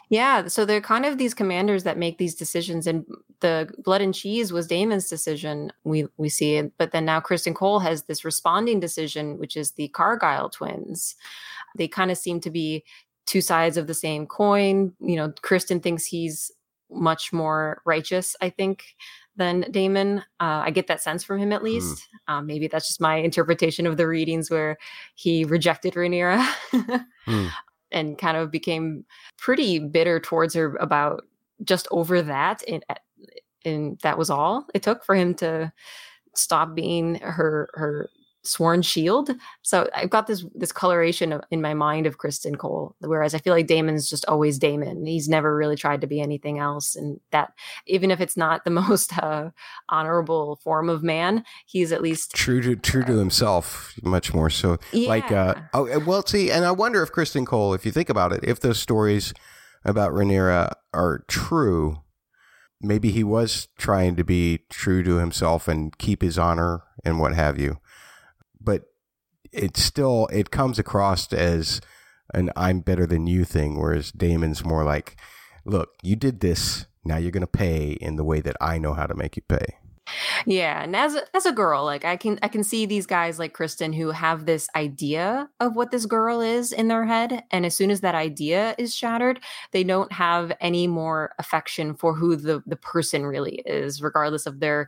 Yeah, 0.08 0.48
so 0.48 0.64
they're 0.64 0.80
kind 0.80 1.04
of 1.04 1.18
these 1.18 1.34
commanders 1.34 1.84
that 1.84 1.98
make 1.98 2.18
these 2.18 2.34
decisions, 2.34 2.86
and 2.86 3.04
the 3.40 3.72
blood 3.78 4.00
and 4.00 4.14
cheese 4.14 4.52
was 4.52 4.66
Daemon's 4.66 5.08
decision. 5.08 5.72
We 5.84 6.06
we 6.16 6.28
see 6.28 6.56
it, 6.56 6.72
but 6.78 6.92
then 6.92 7.04
now 7.04 7.20
Criston 7.20 7.54
Cole 7.54 7.80
has 7.80 8.04
this 8.04 8.24
responding 8.24 8.80
decision, 8.80 9.38
which 9.38 9.56
is 9.56 9.72
the 9.72 9.88
Cargyll 9.88 10.50
twins. 10.50 11.16
They 11.76 11.88
kind 11.88 12.10
of 12.10 12.18
seem 12.18 12.40
to 12.40 12.50
be 12.50 12.84
two 13.26 13.40
sides 13.40 13.76
of 13.76 13.86
the 13.86 13.94
same 13.94 14.26
coin. 14.26 14.92
You 15.00 15.16
know, 15.16 15.28
Criston 15.42 15.82
thinks 15.82 16.04
he's 16.04 16.50
much 16.90 17.32
more 17.32 17.82
righteous, 17.84 18.36
I 18.40 18.50
think, 18.50 18.84
than 19.36 19.62
Daemon. 19.70 20.20
Uh, 20.40 20.62
I 20.64 20.70
get 20.70 20.86
that 20.86 21.02
sense 21.02 21.24
from 21.24 21.38
him 21.38 21.52
at 21.52 21.62
least. 21.62 22.08
Um, 22.28 22.46
maybe 22.46 22.68
that's 22.68 22.86
just 22.86 23.00
my 23.00 23.16
interpretation 23.16 23.86
of 23.86 23.96
the 23.96 24.06
readings 24.06 24.50
where 24.50 24.78
he 25.14 25.44
rejected 25.44 25.94
Rhaenyra. 25.94 26.44
Hmm. 27.24 27.46
and 27.92 28.18
kind 28.18 28.36
of 28.36 28.50
became 28.50 29.04
pretty 29.38 29.78
bitter 29.78 30.20
towards 30.20 30.54
her 30.54 30.76
about 30.76 31.24
just 31.64 31.88
over 31.90 32.22
that 32.22 32.62
and 32.68 32.84
eh, 32.90 32.94
and 33.64 33.98
that 34.02 34.18
was 34.18 34.30
all 34.30 34.66
it 34.74 34.82
took 34.82 35.04
for 35.04 35.14
him 35.14 35.34
to 35.34 35.72
stop 36.34 36.74
being 36.74 37.16
her 37.16 37.68
her 37.74 38.10
sworn 38.46 38.82
shield 38.82 39.30
so 39.62 39.88
i've 39.94 40.10
got 40.10 40.26
this 40.26 40.44
this 40.54 40.72
coloration 40.72 41.40
in 41.50 41.60
my 41.60 41.74
mind 41.74 42.06
of 42.06 42.18
criston 42.18 42.56
cole 42.56 42.94
whereas 43.00 43.34
i 43.34 43.38
feel 43.38 43.52
like 43.52 43.66
daemon's 43.66 44.08
just 44.08 44.24
always 44.26 44.58
daemon 44.58 45.04
he's 45.04 45.28
never 45.28 45.56
really 45.56 45.76
tried 45.76 46.00
to 46.00 46.06
be 46.06 46.20
anything 46.20 46.58
else 46.58 46.96
and 46.96 47.20
that 47.30 47.52
even 47.86 48.10
if 48.10 48.20
it's 48.20 48.36
not 48.36 48.64
the 48.64 48.70
most 48.86 49.18
uh, 49.18 49.50
honorable 49.88 50.56
form 50.56 50.88
of 50.88 51.02
man 51.02 51.44
he's 51.66 51.92
at 51.92 52.02
least 52.02 52.34
True 52.34 52.60
to 52.60 52.76
true 52.76 53.04
to 53.04 53.18
himself, 53.18 53.94
much 54.02 54.34
more 54.34 54.50
so. 54.50 54.78
Like, 54.92 55.32
uh, 55.32 55.54
oh, 55.74 55.88
uh, 55.88 56.00
well, 56.04 56.24
see, 56.24 56.50
and 56.50 56.64
I 56.64 56.70
wonder 56.70 57.02
if 57.02 57.12
Criston 57.12 57.46
Cole, 57.46 57.74
if 57.74 57.84
you 57.84 57.92
think 57.92 58.08
about 58.08 58.32
it, 58.32 58.40
if 58.42 58.60
those 58.60 58.78
stories 58.78 59.32
about 59.84 60.12
Rhaenyra 60.12 60.72
are 60.92 61.24
true, 61.28 62.02
maybe 62.80 63.10
he 63.10 63.24
was 63.24 63.68
trying 63.78 64.16
to 64.16 64.24
be 64.24 64.60
true 64.68 65.02
to 65.02 65.16
himself 65.16 65.66
and 65.66 65.96
keep 65.98 66.22
his 66.22 66.38
honor 66.38 66.82
and 67.04 67.20
what 67.20 67.34
have 67.34 67.58
you. 67.58 67.78
It 69.52 69.76
still 69.76 70.28
it 70.32 70.50
comes 70.50 70.78
across 70.78 71.32
as 71.32 71.80
an 72.34 72.50
"I'm 72.56 72.80
better 72.80 73.06
than 73.06 73.26
you" 73.26 73.44
thing, 73.44 73.78
whereas 73.80 74.12
Daemon's 74.12 74.64
more 74.64 74.84
like, 74.84 75.16
"Look, 75.64 75.90
you 76.02 76.16
did 76.16 76.40
this. 76.40 76.86
Now 77.04 77.16
you're 77.16 77.30
going 77.30 77.40
to 77.42 77.46
pay 77.46 77.92
in 77.92 78.16
the 78.16 78.24
way 78.24 78.40
that 78.40 78.56
I 78.60 78.78
know 78.78 78.94
how 78.94 79.06
to 79.06 79.14
make 79.14 79.36
you 79.36 79.42
pay." 79.48 79.78
Yeah, 80.44 80.82
and 80.82 80.94
as 80.94 81.14
a, 81.16 81.22
as 81.36 81.46
a 81.46 81.52
girl, 81.52 81.84
like 81.84 82.04
I 82.04 82.16
can 82.16 82.38
I 82.42 82.48
can 82.48 82.62
see 82.62 82.86
these 82.86 83.06
guys 83.06 83.38
like 83.38 83.56
Criston 83.56 83.94
who 83.94 84.10
have 84.10 84.46
this 84.46 84.68
idea 84.76 85.48
of 85.58 85.74
what 85.74 85.90
this 85.90 86.06
girl 86.06 86.40
is 86.40 86.72
in 86.72 86.88
their 86.88 87.04
head, 87.04 87.42
and 87.50 87.66
as 87.66 87.76
soon 87.76 87.90
as 87.90 88.02
that 88.02 88.14
idea 88.14 88.74
is 88.78 88.94
shattered, 88.94 89.40
they 89.72 89.82
don't 89.82 90.12
have 90.12 90.52
any 90.60 90.86
more 90.86 91.32
affection 91.38 91.94
for 91.94 92.14
who 92.14 92.36
the 92.36 92.62
the 92.66 92.76
person 92.76 93.26
really 93.26 93.62
is, 93.66 94.00
regardless 94.00 94.46
of 94.46 94.60
their 94.60 94.86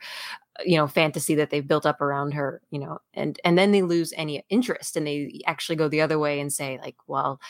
you 0.65 0.77
know 0.77 0.87
fantasy 0.87 1.35
that 1.37 1.51
they've 1.51 1.67
built 1.67 1.87
up 1.87 2.01
around 2.01 2.33
her. 2.35 2.61
You 2.71 2.81
know, 2.81 2.99
and 3.15 3.39
and 3.45 3.59
then 3.59 3.73
they 3.73 3.83
lose 3.83 4.13
any 4.17 4.45
interest, 4.49 4.97
and 4.97 5.07
they 5.07 5.41
actually 5.47 5.77
go 5.77 5.89
the 5.89 6.01
other 6.01 6.19
way 6.19 6.41
and 6.41 6.53
say 6.53 6.79
like, 6.83 6.97
well, 7.07 7.41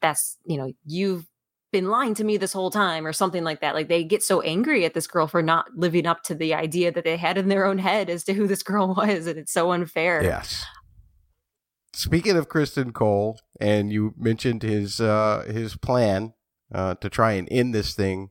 that's 0.00 0.38
you 0.44 0.56
know 0.56 0.72
you've 0.84 1.26
been 1.72 1.88
lying 1.88 2.14
to 2.14 2.22
me 2.22 2.36
this 2.36 2.52
whole 2.52 2.70
time 2.70 3.04
or 3.04 3.12
something 3.12 3.42
like 3.42 3.60
that 3.60 3.74
like 3.74 3.88
they 3.88 4.04
get 4.04 4.22
so 4.22 4.40
angry 4.42 4.84
at 4.84 4.94
this 4.94 5.08
girl 5.08 5.26
for 5.26 5.42
not 5.42 5.66
living 5.74 6.06
up 6.06 6.22
to 6.22 6.32
the 6.32 6.54
idea 6.54 6.92
that 6.92 7.02
they 7.02 7.16
had 7.16 7.36
in 7.36 7.48
their 7.48 7.66
own 7.66 7.78
head 7.78 8.08
as 8.08 8.22
to 8.22 8.32
who 8.32 8.46
this 8.46 8.62
girl 8.62 8.94
was 8.96 9.26
and 9.26 9.40
it's 9.40 9.52
so 9.52 9.72
unfair 9.72 10.22
Yes. 10.22 10.64
Speaking 11.94 12.36
of 12.36 12.48
Criston 12.48 12.92
Cole, 12.92 13.38
and 13.60 13.92
you 13.92 14.14
mentioned 14.16 14.64
his 14.64 15.00
uh, 15.00 15.44
his 15.46 15.76
plan 15.76 16.34
uh, 16.74 16.96
to 16.96 17.08
try 17.08 17.32
and 17.32 17.46
end 17.52 17.72
this 17.72 17.94
thing, 17.94 18.30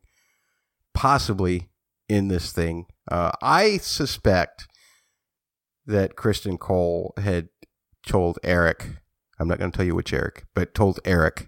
possibly 0.94 1.70
end 2.10 2.30
this 2.30 2.52
thing. 2.52 2.88
Uh, 3.12 3.32
I 3.42 3.78
suspect 3.78 4.68
that 5.86 6.16
Criston 6.16 6.58
Cole 6.60 7.14
had 7.18 7.50
told 8.08 8.40
Eric. 8.44 8.88
I'm 9.40 9.48
not 9.48 9.60
going 9.60 9.72
to 9.72 9.76
tell 9.76 9.86
you 9.86 9.96
which 9.96 10.14
Eric, 10.14 10.46
but 10.54 10.74
told 10.74 11.00
Eric 11.06 11.48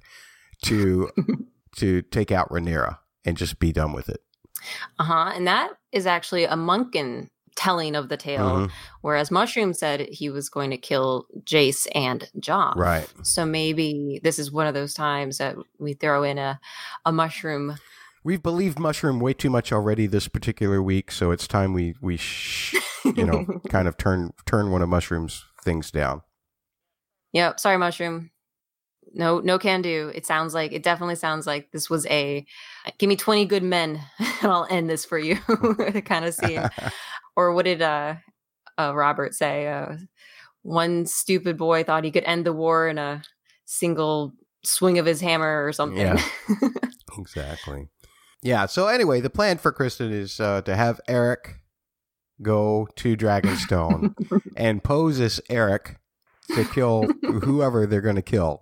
to 0.64 1.10
to 1.78 2.02
take 2.04 2.32
out 2.32 2.50
Rhaenyra 2.50 2.98
and 3.26 3.38
just 3.38 3.60
be 3.60 3.72
done 3.72 3.94
with 3.94 4.10
it. 4.10 4.22
uh-huh 5.00 5.32
and 5.36 5.46
that 5.48 5.72
is 5.92 6.06
actually 6.08 6.46
a 6.46 6.54
munkun 6.56 7.28
telling 7.56 7.96
of 7.96 8.10
the 8.10 8.18
tale 8.18 8.50
Mhm. 8.50 8.72
whereas 9.02 9.30
mushroom 9.32 9.74
said 9.74 10.08
he 10.10 10.30
was 10.30 10.50
going 10.50 10.72
to 10.72 10.78
kill 10.78 11.26
jace 11.44 11.88
and 11.96 12.30
Joff. 12.40 12.76
Right. 12.76 13.08
so 13.24 13.46
maybe 13.46 14.20
this 14.24 14.40
is 14.40 14.52
one 14.52 14.68
of 14.68 14.74
those 14.74 14.94
times 14.94 15.38
that 15.38 15.56
we 15.80 15.94
throw 15.94 16.24
in 16.24 16.38
a 16.38 16.60
a 17.06 17.12
mushroom 17.12 17.78
We've 18.26 18.42
believed 18.42 18.80
Mushroom 18.80 19.20
way 19.20 19.34
too 19.34 19.52
much 19.52 19.72
already 19.72 20.08
this 20.08 20.28
particular 20.28 20.82
week, 20.82 21.12
so 21.12 21.30
it's 21.30 21.48
time 21.48 21.74
we 21.74 21.94
we 22.02 22.18
sh- 22.18 22.74
you 23.06 23.24
know 23.24 23.46
kind 23.70 23.88
of 23.88 23.98
turn 23.98 24.34
turn 24.48 24.72
one 24.72 24.82
of 24.82 24.90
Mushroom's 24.90 25.46
things 25.64 25.92
down. 25.92 26.24
Yep. 27.34 27.60
Sorry, 27.60 27.78
mushroom. 27.78 28.32
No, 29.14 29.42
no 29.42 29.60
can 29.60 29.84
do. 29.84 30.12
It 30.16 30.26
sounds 30.26 30.56
like 30.56 30.72
it 30.72 30.82
definitely 30.82 31.18
sounds 31.18 31.46
like 31.46 31.70
this 31.72 31.88
was 31.88 32.08
a 32.08 32.44
give 32.98 33.10
me 33.10 33.16
20 33.16 33.46
good 33.46 33.62
men 33.62 34.02
and 34.20 34.52
I'll 34.52 34.66
end 34.72 34.90
this 34.90 35.06
for 35.06 35.20
you 35.20 35.36
kind 36.06 36.26
of 36.26 36.34
scene. 36.34 36.68
Or 37.36 37.54
what 37.54 37.66
did 37.66 37.84
uh, 37.84 38.16
uh 38.80 38.96
Robert 38.96 39.36
say? 39.36 39.68
Uh 39.68 39.98
one 40.64 41.06
stupid 41.06 41.58
boy 41.58 41.84
thought 41.84 42.06
he 42.06 42.12
could 42.12 42.24
end 42.24 42.44
the 42.44 42.54
war 42.54 42.88
in 42.88 42.98
a 42.98 43.22
single 43.66 44.34
swing 44.64 44.98
of 44.98 45.06
his 45.06 45.22
hammer 45.22 45.64
or 45.64 45.72
something. 45.74 46.00
Yeah. 46.00 46.20
exactly. 47.20 47.90
Yeah. 48.46 48.68
So 48.68 48.88
anyway, 48.88 49.22
the 49.22 49.32
plan 49.32 49.58
for 49.58 49.74
Criston 49.74 50.12
is 50.12 50.40
uh, 50.40 50.62
to 50.62 50.76
have 50.76 51.02
Eric 51.08 51.62
go 52.44 52.88
to 52.96 53.18
Dragonstone 53.18 54.14
and 54.56 54.84
pose 54.84 55.20
as 55.20 55.42
Eric 55.50 55.98
to 56.54 56.64
kill 56.66 57.08
whoever 57.24 57.88
they're 57.88 58.02
going 58.02 58.18
to 58.18 58.22
kill. 58.22 58.62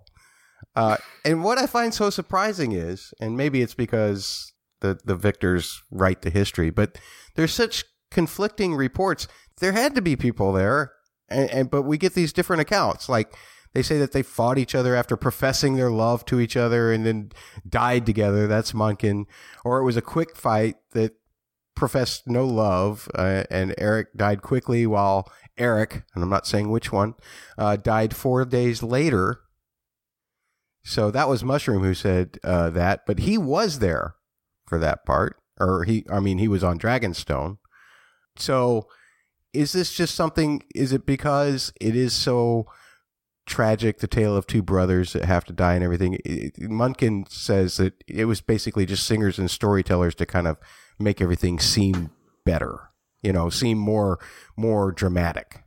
Uh, 0.74 0.96
and 1.22 1.44
what 1.44 1.58
I 1.58 1.66
find 1.66 1.92
so 1.92 2.08
surprising 2.08 2.72
is, 2.72 3.12
and 3.20 3.36
maybe 3.36 3.60
it's 3.60 3.74
because 3.74 4.54
the 4.80 4.98
the 5.04 5.14
victors 5.14 5.82
write 5.90 6.22
the 6.22 6.30
history, 6.30 6.70
but 6.70 6.96
there's 7.34 7.52
such 7.52 7.84
conflicting 8.10 8.74
reports. 8.74 9.28
There 9.60 9.72
had 9.72 9.94
to 9.96 10.02
be 10.02 10.16
people 10.16 10.54
there, 10.54 10.92
and, 11.28 11.50
and 11.50 11.70
but 11.70 11.82
we 11.82 11.98
get 11.98 12.14
these 12.14 12.32
different 12.32 12.62
accounts. 12.62 13.10
Like 13.10 13.34
they 13.74 13.82
say 13.82 13.98
that 13.98 14.12
they 14.12 14.22
fought 14.22 14.56
each 14.56 14.74
other 14.74 14.94
after 14.94 15.16
professing 15.16 15.74
their 15.74 15.90
love 15.90 16.24
to 16.26 16.40
each 16.40 16.56
other 16.56 16.92
and 16.92 17.04
then 17.04 17.32
died 17.68 18.06
together. 18.06 18.46
That's 18.46 18.72
Munkun. 18.72 19.24
Or 19.64 19.80
it 19.80 19.84
was 19.84 19.96
a 19.96 20.02
quick 20.02 20.36
fight 20.36 20.76
that 20.92 21.16
professed 21.74 22.28
no 22.28 22.46
love, 22.46 23.08
uh, 23.16 23.42
and 23.50 23.74
Eric 23.76 24.14
died 24.16 24.42
quickly 24.42 24.86
while 24.86 25.30
Eric, 25.58 26.04
and 26.14 26.22
I'm 26.22 26.30
not 26.30 26.46
saying 26.46 26.70
which 26.70 26.92
one, 26.92 27.14
uh, 27.58 27.76
died 27.76 28.14
four 28.14 28.44
days 28.44 28.82
later. 28.82 29.40
So 30.84 31.10
that 31.10 31.28
was 31.28 31.42
Mushroom 31.42 31.82
who 31.82 31.94
said 31.94 32.38
uh, 32.44 32.70
that, 32.70 33.06
but 33.06 33.20
he 33.20 33.36
was 33.36 33.80
there 33.80 34.14
for 34.66 34.78
that 34.78 35.04
part. 35.04 35.36
Or 35.58 35.84
he, 35.84 36.04
I 36.10 36.20
mean, 36.20 36.38
he 36.38 36.48
was 36.48 36.62
on 36.62 36.78
Dragonstone. 36.78 37.58
So 38.36 38.86
is 39.52 39.72
this 39.72 39.94
just 39.94 40.14
something? 40.14 40.62
Is 40.74 40.92
it 40.92 41.06
because 41.06 41.72
it 41.80 41.96
is 41.96 42.12
so 42.12 42.66
tragic, 43.46 43.98
the 43.98 44.06
tale 44.06 44.36
of 44.36 44.46
two 44.46 44.62
brothers 44.62 45.12
that 45.12 45.24
have 45.24 45.44
to 45.44 45.52
die 45.52 45.74
and 45.74 45.84
everything? 45.84 46.18
It, 46.24 46.56
Munkun 46.56 47.30
says 47.30 47.76
that 47.76 48.02
it 48.06 48.24
was 48.26 48.40
basically 48.40 48.86
just 48.86 49.06
singers 49.06 49.38
and 49.38 49.50
storytellers 49.50 50.14
to 50.16 50.26
kind 50.26 50.46
of 50.46 50.58
make 50.98 51.20
everything 51.20 51.58
seem 51.58 52.10
better, 52.44 52.90
you 53.22 53.32
know, 53.32 53.50
seem 53.50 53.78
more 53.78 54.18
more 54.56 54.92
dramatic. 54.92 55.64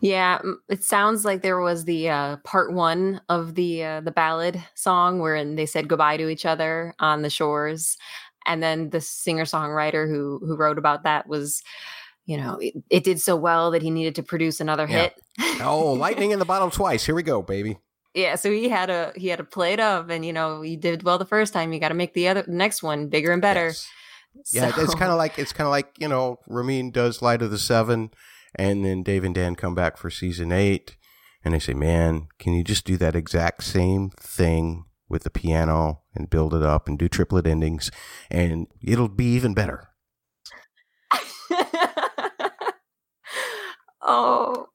Yeah, 0.00 0.40
it 0.68 0.84
sounds 0.84 1.24
like 1.24 1.42
there 1.42 1.60
was 1.60 1.84
the 1.84 2.10
uh, 2.10 2.36
part 2.38 2.72
one 2.72 3.20
of 3.28 3.54
the 3.54 3.84
uh, 3.84 4.00
the 4.00 4.10
ballad 4.10 4.62
song 4.74 5.20
wherein 5.20 5.56
they 5.56 5.66
said 5.66 5.88
goodbye 5.88 6.16
to 6.16 6.28
each 6.28 6.44
other 6.44 6.94
on 6.98 7.22
the 7.22 7.30
shores, 7.30 7.96
and 8.44 8.62
then 8.62 8.90
the 8.90 9.00
singer 9.00 9.44
songwriter 9.44 10.08
who 10.08 10.40
who 10.44 10.56
wrote 10.56 10.78
about 10.78 11.04
that 11.04 11.28
was 11.28 11.62
you 12.24 12.36
know, 12.36 12.58
it, 12.60 12.74
it, 12.88 13.04
did 13.04 13.20
so 13.20 13.34
well 13.36 13.70
that 13.72 13.82
he 13.82 13.90
needed 13.90 14.14
to 14.16 14.22
produce 14.22 14.60
another 14.60 14.86
yeah. 14.88 15.10
hit. 15.38 15.60
oh, 15.60 15.92
lightning 15.98 16.30
in 16.30 16.38
the 16.38 16.44
bottle 16.44 16.70
twice. 16.70 17.04
Here 17.04 17.14
we 17.14 17.22
go, 17.22 17.42
baby. 17.42 17.78
Yeah, 18.14 18.34
so 18.34 18.50
he 18.50 18.68
had 18.68 18.90
a 18.90 19.12
he 19.16 19.28
had 19.28 19.40
a 19.40 19.44
plate 19.44 19.80
of, 19.80 20.10
and 20.10 20.24
you 20.24 20.32
know, 20.32 20.60
he 20.60 20.76
did 20.76 21.02
well 21.02 21.18
the 21.18 21.24
first 21.24 21.52
time. 21.52 21.72
You 21.72 21.80
got 21.80 21.88
to 21.88 21.94
make 21.94 22.12
the 22.12 22.28
other 22.28 22.44
next 22.46 22.82
one 22.82 23.08
bigger 23.08 23.32
and 23.32 23.42
better. 23.42 23.66
Yes. 23.66 23.88
Yeah, 24.50 24.72
it's 24.78 24.94
kind 24.94 25.12
of 25.12 25.18
like 25.18 25.38
it's 25.38 25.52
kind 25.52 25.66
of 25.66 25.72
like 25.72 25.92
you 25.98 26.08
know, 26.08 26.38
Ramin 26.48 26.90
does 26.90 27.20
Light 27.20 27.42
of 27.42 27.50
the 27.50 27.58
Seven, 27.58 28.10
and 28.54 28.82
then 28.82 29.02
Dave 29.02 29.24
and 29.24 29.34
Dan 29.34 29.56
come 29.56 29.74
back 29.74 29.98
for 29.98 30.08
season 30.08 30.50
eight, 30.50 30.96
and 31.44 31.52
they 31.52 31.58
say, 31.58 31.74
"Man, 31.74 32.28
can 32.38 32.54
you 32.54 32.64
just 32.64 32.86
do 32.86 32.96
that 32.96 33.14
exact 33.14 33.62
same 33.62 34.08
thing 34.18 34.86
with 35.06 35.24
the 35.24 35.28
piano 35.28 36.00
and 36.14 36.30
build 36.30 36.54
it 36.54 36.62
up 36.62 36.88
and 36.88 36.98
do 36.98 37.10
triplet 37.10 37.46
endings, 37.46 37.90
and 38.30 38.68
it'll 38.82 39.10
be 39.10 39.26
even 39.26 39.52
better." 39.52 39.91
Oh. 44.02 44.68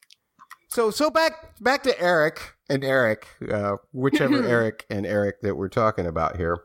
So 0.70 0.92
so 0.92 1.10
back 1.10 1.62
back 1.62 1.84
to 1.84 2.00
Eric 2.00 2.56
and 2.70 2.84
Eric, 2.84 3.28
uh, 3.52 3.78
whichever 3.92 4.44
Eric 4.48 4.86
and 4.90 5.06
Eric 5.06 5.42
that 5.42 5.56
we're 5.56 5.70
talking 5.70 6.06
about 6.06 6.38
here. 6.38 6.60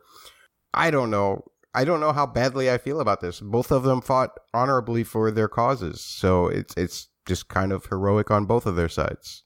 I 0.73 0.91
don't 0.91 1.09
know. 1.09 1.45
I 1.73 1.85
don't 1.85 1.99
know 1.99 2.11
how 2.11 2.27
badly 2.27 2.69
I 2.69 2.77
feel 2.77 2.99
about 2.99 3.21
this. 3.21 3.39
Both 3.39 3.71
of 3.71 3.83
them 3.83 4.01
fought 4.01 4.31
honorably 4.53 5.03
for 5.03 5.31
their 5.31 5.47
causes, 5.47 6.01
so 6.01 6.47
it's 6.47 6.73
it's 6.75 7.09
just 7.25 7.47
kind 7.47 7.71
of 7.71 7.85
heroic 7.85 8.29
on 8.29 8.45
both 8.45 8.65
of 8.65 8.75
their 8.75 8.89
sides 8.89 9.43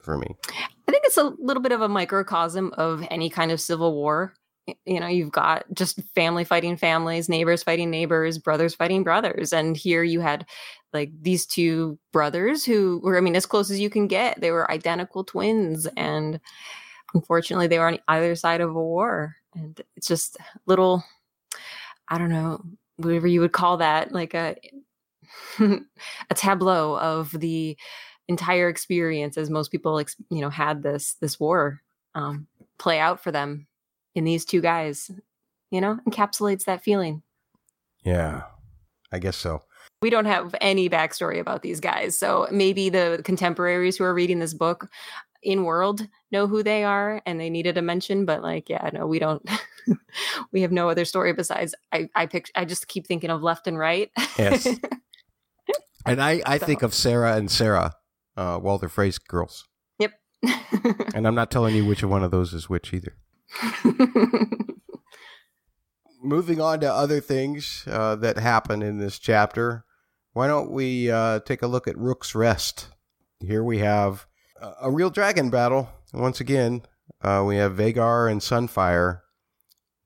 for 0.00 0.18
me. 0.18 0.36
I 0.50 0.92
think 0.92 1.04
it's 1.04 1.16
a 1.16 1.32
little 1.38 1.62
bit 1.62 1.72
of 1.72 1.80
a 1.80 1.88
microcosm 1.88 2.72
of 2.76 3.06
any 3.10 3.30
kind 3.30 3.50
of 3.50 3.60
civil 3.60 3.94
war 3.94 4.34
you 4.84 5.00
know 5.00 5.06
you've 5.06 5.32
got 5.32 5.64
just 5.72 6.00
family 6.14 6.44
fighting 6.44 6.76
families 6.76 7.28
neighbors 7.28 7.62
fighting 7.62 7.90
neighbors 7.90 8.38
brothers 8.38 8.74
fighting 8.74 9.02
brothers. 9.02 9.52
And 9.52 9.76
here 9.76 10.02
you 10.02 10.20
had 10.20 10.46
like 10.92 11.10
these 11.20 11.46
two 11.46 11.98
brothers 12.12 12.64
who 12.64 13.00
were 13.02 13.16
i 13.16 13.20
mean 13.20 13.36
as 13.36 13.46
close 13.46 13.70
as 13.70 13.80
you 13.80 13.90
can 13.90 14.06
get. 14.06 14.40
They 14.40 14.50
were 14.50 14.70
identical 14.70 15.24
twins 15.24 15.86
and 15.96 16.40
unfortunately 17.14 17.66
they 17.68 17.78
were 17.78 17.88
on 17.88 17.98
either 18.08 18.34
side 18.34 18.60
of 18.60 18.70
a 18.70 18.74
war. 18.74 19.36
And 19.54 19.80
it's 19.96 20.08
just 20.08 20.36
little 20.66 21.04
i 22.08 22.18
don't 22.18 22.30
know 22.30 22.62
whatever 22.96 23.26
you 23.26 23.40
would 23.40 23.52
call 23.52 23.76
that 23.78 24.12
like 24.12 24.34
a 24.34 24.56
a 25.58 26.34
tableau 26.34 26.98
of 26.98 27.30
the 27.32 27.76
entire 28.28 28.68
experience 28.68 29.36
as 29.38 29.50
most 29.50 29.70
people 29.70 30.00
you 30.30 30.40
know 30.40 30.50
had 30.50 30.82
this 30.82 31.14
this 31.20 31.38
war 31.38 31.80
um, 32.14 32.46
play 32.78 32.98
out 32.98 33.22
for 33.22 33.30
them 33.30 33.66
in 34.16 34.24
these 34.24 34.44
two 34.44 34.60
guys, 34.60 35.10
you 35.70 35.80
know, 35.80 36.00
encapsulates 36.08 36.64
that 36.64 36.82
feeling. 36.82 37.22
Yeah, 38.04 38.42
I 39.12 39.20
guess 39.20 39.36
so. 39.36 39.60
We 40.02 40.10
don't 40.10 40.24
have 40.24 40.54
any 40.60 40.90
backstory 40.90 41.38
about 41.38 41.62
these 41.62 41.80
guys. 41.80 42.18
So 42.18 42.48
maybe 42.50 42.88
the 42.88 43.20
contemporaries 43.24 43.96
who 43.96 44.04
are 44.04 44.14
reading 44.14 44.40
this 44.40 44.54
book 44.54 44.88
in 45.42 45.64
world 45.64 46.06
know 46.32 46.46
who 46.46 46.62
they 46.62 46.82
are 46.82 47.22
and 47.24 47.38
they 47.38 47.50
needed 47.50 47.78
a 47.78 47.82
mention, 47.82 48.24
but 48.24 48.42
like, 48.42 48.68
yeah, 48.68 48.90
no, 48.92 49.06
we 49.06 49.18
don't. 49.18 49.48
we 50.52 50.62
have 50.62 50.72
no 50.72 50.88
other 50.88 51.04
story 51.04 51.32
besides 51.32 51.74
I, 51.92 52.08
I 52.14 52.26
pick, 52.26 52.50
I 52.54 52.64
just 52.64 52.88
keep 52.88 53.06
thinking 53.06 53.30
of 53.30 53.42
left 53.42 53.66
and 53.66 53.78
right. 53.78 54.10
yes. 54.38 54.66
And 56.06 56.22
I, 56.22 56.40
I 56.46 56.58
so. 56.58 56.66
think 56.66 56.82
of 56.82 56.94
Sarah 56.94 57.34
and 57.34 57.50
Sarah, 57.50 57.92
uh, 58.36 58.60
Walder 58.62 58.88
Frey's 58.88 59.18
girls. 59.18 59.66
Yep. 59.98 60.12
and 61.14 61.26
I'm 61.26 61.34
not 61.34 61.50
telling 61.50 61.74
you 61.74 61.84
which 61.84 62.04
one 62.04 62.22
of 62.22 62.30
those 62.30 62.54
is 62.54 62.68
which 62.68 62.94
either. 62.94 63.16
Moving 66.22 66.60
on 66.60 66.80
to 66.80 66.92
other 66.92 67.20
things 67.20 67.84
uh, 67.86 68.16
that 68.16 68.38
happen 68.38 68.82
in 68.82 68.98
this 68.98 69.18
chapter, 69.18 69.84
why 70.32 70.48
don't 70.48 70.70
we 70.70 71.10
uh, 71.10 71.40
take 71.40 71.62
a 71.62 71.66
look 71.66 71.88
at 71.88 71.96
Rook's 71.96 72.34
Rest? 72.34 72.88
Here 73.40 73.62
we 73.62 73.78
have 73.78 74.26
a, 74.60 74.72
a 74.82 74.90
real 74.90 75.10
dragon 75.10 75.50
battle. 75.50 75.88
Once 76.12 76.40
again, 76.40 76.82
uh, 77.22 77.44
we 77.46 77.56
have 77.56 77.76
Vhagar 77.76 78.30
and 78.30 78.40
Sunfire 78.40 79.20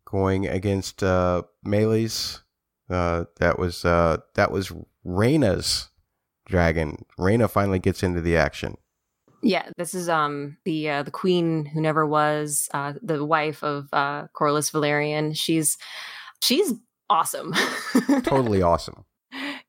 going 0.04 0.46
against 0.46 1.02
uh, 1.02 1.42
Meleys. 1.66 2.40
Uh, 2.88 3.24
that 3.38 3.58
was 3.58 3.84
uh, 3.84 4.18
that 4.34 4.50
was 4.50 4.72
Rhaena's 5.06 5.88
dragon. 6.46 7.04
Rhaena 7.18 7.48
finally 7.48 7.78
gets 7.78 8.02
into 8.02 8.20
the 8.20 8.36
action. 8.36 8.76
Yeah, 9.42 9.68
this 9.76 9.94
is 9.94 10.08
um 10.08 10.56
the 10.64 10.90
uh, 10.90 11.02
the 11.02 11.10
queen 11.10 11.64
who 11.64 11.80
never 11.80 12.06
was, 12.06 12.68
uh, 12.74 12.94
the 13.02 13.24
wife 13.24 13.62
of 13.62 13.88
uh, 13.92 14.26
Corlys 14.34 14.70
Velaryon. 14.70 15.36
She's 15.36 15.78
she's 16.42 16.72
awesome, 17.08 17.54
totally 18.22 18.62
awesome. 18.62 19.04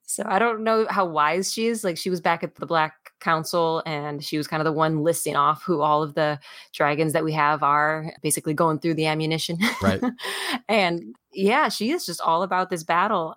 So 0.03 0.23
I 0.25 0.39
don't 0.39 0.63
know 0.65 0.87
how 0.89 1.05
wise 1.05 1.53
she 1.53 1.67
is. 1.67 1.85
Like 1.85 1.97
she 1.97 2.09
was 2.09 2.19
back 2.19 2.43
at 2.43 2.55
the 2.55 2.65
Black 2.65 2.93
Council, 3.21 3.81
and 3.85 4.21
she 4.23 4.37
was 4.37 4.47
kind 4.47 4.59
of 4.59 4.65
the 4.65 4.73
one 4.73 5.03
listing 5.03 5.37
off 5.37 5.63
who 5.63 5.81
all 5.81 6.03
of 6.03 6.15
the 6.15 6.37
dragons 6.73 7.13
that 7.13 7.23
we 7.23 7.31
have 7.31 7.63
are, 7.63 8.11
basically 8.21 8.53
going 8.53 8.79
through 8.79 8.95
the 8.95 9.05
ammunition. 9.05 9.57
Right. 9.81 10.01
and 10.67 11.15
yeah, 11.31 11.69
she 11.69 11.91
is 11.91 12.05
just 12.05 12.19
all 12.19 12.43
about 12.43 12.69
this 12.69 12.83
battle. 12.83 13.35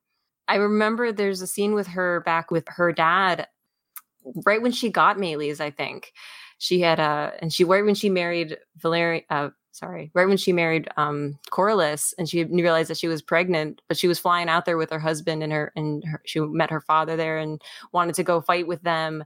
I 0.48 0.56
remember 0.56 1.12
there's 1.12 1.42
a 1.42 1.46
scene 1.46 1.74
with 1.74 1.86
her 1.86 2.20
back 2.20 2.50
with 2.50 2.66
her 2.68 2.92
dad 2.92 3.46
right 4.44 4.62
when 4.62 4.72
she 4.72 4.90
got 4.90 5.16
Meleys, 5.16 5.60
I 5.60 5.70
think 5.70 6.12
she 6.58 6.80
had 6.80 6.98
a, 6.98 7.02
uh, 7.02 7.30
and 7.40 7.52
she 7.52 7.64
right 7.64 7.84
when 7.84 7.94
she 7.94 8.08
married 8.08 8.58
Valeri, 8.76 9.26
uh, 9.30 9.50
sorry, 9.72 10.10
right 10.14 10.28
when 10.28 10.36
she 10.36 10.52
married 10.52 10.88
um 10.96 11.38
Corlys, 11.50 12.14
and 12.18 12.28
she 12.28 12.44
realized 12.44 12.90
that 12.90 12.98
she 12.98 13.08
was 13.08 13.22
pregnant, 13.22 13.82
but 13.88 13.96
she 13.96 14.08
was 14.08 14.18
flying 14.18 14.48
out 14.48 14.64
there 14.64 14.76
with 14.76 14.90
her 14.90 14.98
husband 14.98 15.42
and 15.42 15.52
her, 15.52 15.72
and 15.76 16.04
her, 16.04 16.22
she 16.24 16.40
met 16.40 16.70
her 16.70 16.80
father 16.80 17.16
there 17.16 17.38
and 17.38 17.60
wanted 17.92 18.14
to 18.16 18.24
go 18.24 18.40
fight 18.40 18.66
with 18.66 18.82
them, 18.82 19.24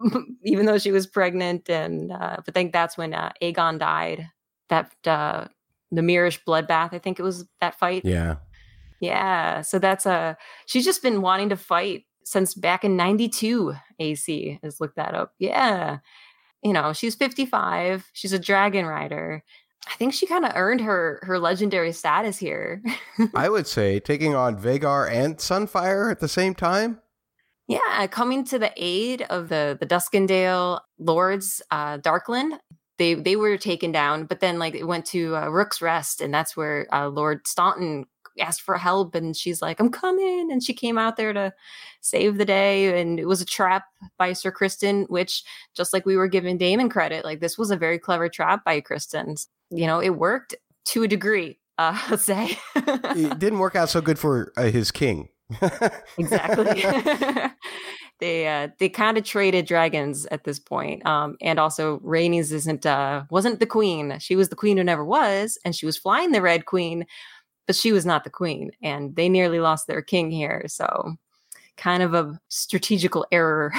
even 0.44 0.66
though 0.66 0.78
she 0.78 0.92
was 0.92 1.06
pregnant. 1.06 1.70
And 1.70 2.12
uh, 2.12 2.36
but 2.44 2.48
I 2.48 2.52
think 2.52 2.72
that's 2.72 2.96
when 2.96 3.14
uh, 3.14 3.32
Aegon 3.42 3.78
died. 3.78 4.28
That 4.70 4.92
uh, 5.06 5.46
the 5.92 6.02
Myrish 6.02 6.40
bloodbath, 6.46 6.92
I 6.92 6.98
think 6.98 7.18
it 7.18 7.22
was 7.22 7.46
that 7.60 7.78
fight. 7.78 8.04
Yeah. 8.04 8.36
Yeah. 9.00 9.60
So 9.60 9.78
that's 9.78 10.06
a, 10.06 10.12
uh, 10.12 10.34
she's 10.66 10.84
just 10.84 11.02
been 11.02 11.20
wanting 11.20 11.50
to 11.50 11.56
fight 11.56 12.04
since 12.24 12.54
back 12.54 12.84
in 12.84 12.96
92 12.96 13.74
AC 13.98 14.58
has 14.62 14.80
looked 14.80 14.96
that 14.96 15.14
up. 15.14 15.34
Yeah. 15.38 15.98
You 16.62 16.72
know, 16.72 16.92
she's 16.92 17.14
55. 17.14 18.10
She's 18.12 18.32
a 18.32 18.38
dragon 18.38 18.86
rider. 18.86 19.44
I 19.86 19.94
think 19.96 20.14
she 20.14 20.26
kind 20.26 20.44
of 20.44 20.52
earned 20.54 20.80
her 20.80 21.20
her 21.24 21.38
legendary 21.38 21.92
status 21.92 22.38
here. 22.38 22.82
I 23.34 23.48
would 23.48 23.66
say 23.66 24.00
taking 24.00 24.34
on 24.34 24.58
Vhagar 24.58 25.10
and 25.10 25.36
Sunfire 25.36 26.10
at 26.10 26.20
the 26.20 26.28
same 26.28 26.54
time. 26.54 27.00
Yeah, 27.66 28.06
coming 28.08 28.44
to 28.44 28.58
the 28.58 28.72
aid 28.76 29.22
of 29.22 29.48
the 29.48 29.76
the 29.78 29.86
Duskendale 29.86 30.80
lords, 30.98 31.62
uh, 31.70 31.98
Darklyn. 31.98 32.58
They 32.98 33.14
they 33.14 33.36
were 33.36 33.58
taken 33.58 33.92
down, 33.92 34.24
but 34.24 34.40
then 34.40 34.58
like 34.58 34.74
it 34.74 34.86
went 34.86 35.06
to 35.06 35.36
uh, 35.36 35.48
Rook's 35.48 35.82
Rest, 35.82 36.20
and 36.20 36.32
that's 36.32 36.56
where 36.56 36.86
uh, 36.92 37.08
Lord 37.08 37.46
Staunton 37.46 38.06
asked 38.40 38.62
for 38.62 38.76
help 38.76 39.14
and 39.14 39.36
she's 39.36 39.62
like 39.62 39.80
i'm 39.80 39.90
coming 39.90 40.50
and 40.50 40.62
she 40.62 40.72
came 40.72 40.98
out 40.98 41.16
there 41.16 41.32
to 41.32 41.52
save 42.00 42.36
the 42.38 42.44
day 42.44 43.00
and 43.00 43.20
it 43.20 43.26
was 43.26 43.40
a 43.40 43.46
trap 43.46 43.84
by 44.18 44.32
sir 44.32 44.50
criston 44.52 45.08
which 45.08 45.42
just 45.74 45.92
like 45.92 46.04
we 46.04 46.16
were 46.16 46.28
giving 46.28 46.58
daemon 46.58 46.88
credit 46.88 47.24
like 47.24 47.40
this 47.40 47.56
was 47.56 47.70
a 47.70 47.76
very 47.76 47.98
clever 47.98 48.28
trap 48.28 48.64
by 48.64 48.80
criston 48.80 49.36
you 49.70 49.86
know 49.86 50.00
it 50.00 50.10
worked 50.10 50.54
to 50.84 51.02
a 51.02 51.08
degree 51.08 51.58
uh 51.78 51.98
let's 52.08 52.24
say. 52.24 52.56
It 52.76 53.38
didn't 53.40 53.58
work 53.58 53.74
out 53.74 53.88
so 53.88 54.00
good 54.00 54.18
for 54.18 54.52
uh, 54.56 54.64
his 54.64 54.92
king. 54.92 55.28
Exactly. 56.18 56.84
They 58.20 58.46
uh 58.46 58.68
they 58.78 58.88
kind 58.88 59.18
of 59.18 59.24
traded 59.24 59.66
dragons 59.66 60.24
at 60.26 60.44
this 60.44 60.60
point 60.60 61.04
um 61.04 61.36
and 61.42 61.58
also 61.58 61.98
Rhaenys 61.98 62.52
isn't 62.52 62.86
uh 62.86 63.24
wasn't 63.28 63.58
the 63.58 63.66
queen. 63.66 64.16
She 64.20 64.36
was 64.36 64.50
the 64.50 64.56
queen 64.56 64.76
who 64.76 64.84
never 64.84 65.04
was 65.04 65.58
and 65.64 65.74
she 65.74 65.84
was 65.84 65.98
flying 65.98 66.30
the 66.30 66.40
red 66.40 66.64
queen 66.64 67.06
but 67.66 67.76
she 67.76 67.92
was 67.92 68.06
not 68.06 68.24
the 68.24 68.30
queen 68.30 68.70
and 68.82 69.16
they 69.16 69.28
nearly 69.28 69.60
lost 69.60 69.86
their 69.86 70.02
king 70.02 70.30
here 70.30 70.64
so 70.66 71.14
kind 71.76 72.02
of 72.02 72.14
a 72.14 72.38
strategical 72.48 73.26
error 73.32 73.72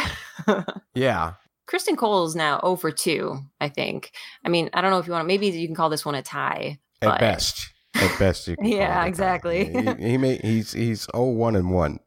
yeah 0.96 1.34
criston 1.68 1.98
Cole 1.98 2.26
is 2.26 2.36
now 2.36 2.60
over 2.62 2.92
2 2.92 3.38
i 3.60 3.70
think 3.70 4.12
i 4.46 4.50
mean 4.50 4.70
i 4.74 4.82
don't 4.82 4.92
know 4.92 5.00
if 5.00 5.08
you 5.08 5.14
want 5.14 5.24
to 5.24 5.28
maybe 5.28 5.48
you 5.48 5.68
can 5.68 5.76
call 5.76 5.90
this 5.90 6.06
one 6.06 6.16
a 6.16 6.22
tie 6.22 6.78
at 7.02 7.20
best 7.20 7.70
at 7.96 8.20
best. 8.20 8.48
You 8.48 8.56
can 8.56 8.66
Yeah, 8.66 9.06
exactly. 9.06 9.66
he, 9.66 10.10
he 10.12 10.18
may 10.18 10.38
he's 10.38 10.74
he's 10.74 11.08
oh 11.14 11.26
one 11.30 11.56
and 11.56 11.72
one. 11.72 12.00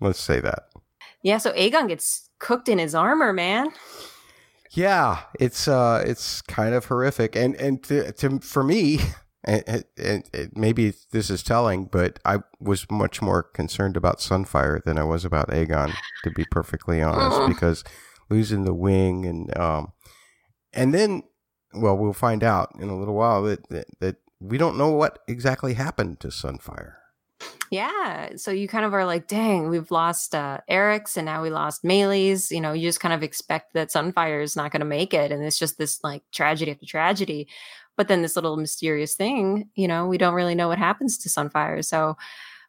Let's 0.00 0.20
say 0.20 0.40
that. 0.40 0.64
Yeah, 1.22 1.38
so 1.38 1.52
Aegon 1.52 1.88
gets 1.88 2.28
cooked 2.38 2.68
in 2.68 2.78
his 2.78 2.94
armor, 2.94 3.32
man. 3.32 3.70
Yeah, 4.72 5.20
it's 5.40 5.68
uh, 5.68 6.02
it's 6.06 6.42
kind 6.42 6.74
of 6.74 6.84
horrific, 6.84 7.34
and 7.36 7.54
and 7.56 7.82
to, 7.84 8.12
to 8.12 8.40
for 8.40 8.62
me, 8.62 9.00
and, 9.46 9.84
maybe 10.54 10.92
this 11.12 11.30
is 11.30 11.42
telling, 11.42 11.84
but 11.84 12.18
I 12.24 12.38
was 12.60 12.90
much 12.90 13.22
more 13.22 13.42
concerned 13.42 13.96
about 13.96 14.18
Sunfire 14.18 14.82
than 14.82 14.98
I 14.98 15.04
was 15.04 15.24
about 15.24 15.48
Aegon, 15.50 15.92
to 16.24 16.30
be 16.30 16.44
perfectly 16.50 17.00
honest, 17.00 17.48
because 17.48 17.84
losing 18.28 18.64
the 18.64 18.74
wing 18.74 19.24
and 19.24 19.56
um, 19.56 19.92
and 20.72 20.92
then, 20.92 21.22
well, 21.74 21.96
we'll 21.96 22.12
find 22.12 22.42
out 22.42 22.72
in 22.80 22.88
a 22.88 22.98
little 22.98 23.14
while 23.14 23.42
that 23.44 23.68
that, 23.68 23.86
that 24.00 24.16
we 24.40 24.58
don't 24.58 24.76
know 24.76 24.90
what 24.90 25.20
exactly 25.28 25.74
happened 25.74 26.20
to 26.20 26.28
Sunfire. 26.28 26.94
Yeah. 27.70 28.36
So 28.36 28.50
you 28.50 28.68
kind 28.68 28.84
of 28.84 28.94
are 28.94 29.04
like, 29.04 29.28
dang, 29.28 29.68
we've 29.68 29.90
lost 29.90 30.34
uh 30.34 30.58
Arrax 30.70 31.16
and 31.16 31.26
now 31.26 31.42
we 31.42 31.50
lost 31.50 31.84
Meleys. 31.84 32.50
You 32.50 32.60
know, 32.60 32.72
you 32.72 32.88
just 32.88 33.00
kind 33.00 33.14
of 33.14 33.22
expect 33.22 33.74
that 33.74 33.88
Sunfire 33.88 34.42
is 34.42 34.56
not 34.56 34.72
gonna 34.72 34.84
make 34.84 35.12
it. 35.12 35.32
And 35.32 35.42
it's 35.44 35.58
just 35.58 35.78
this 35.78 36.02
like 36.02 36.22
tragedy 36.32 36.70
after 36.70 36.86
tragedy. 36.86 37.48
But 37.96 38.08
then 38.08 38.22
this 38.22 38.36
little 38.36 38.56
mysterious 38.56 39.14
thing, 39.14 39.70
you 39.74 39.88
know, 39.88 40.06
we 40.06 40.18
don't 40.18 40.34
really 40.34 40.54
know 40.54 40.68
what 40.68 40.78
happens 40.78 41.18
to 41.18 41.28
Sunfire. 41.28 41.84
So 41.84 42.16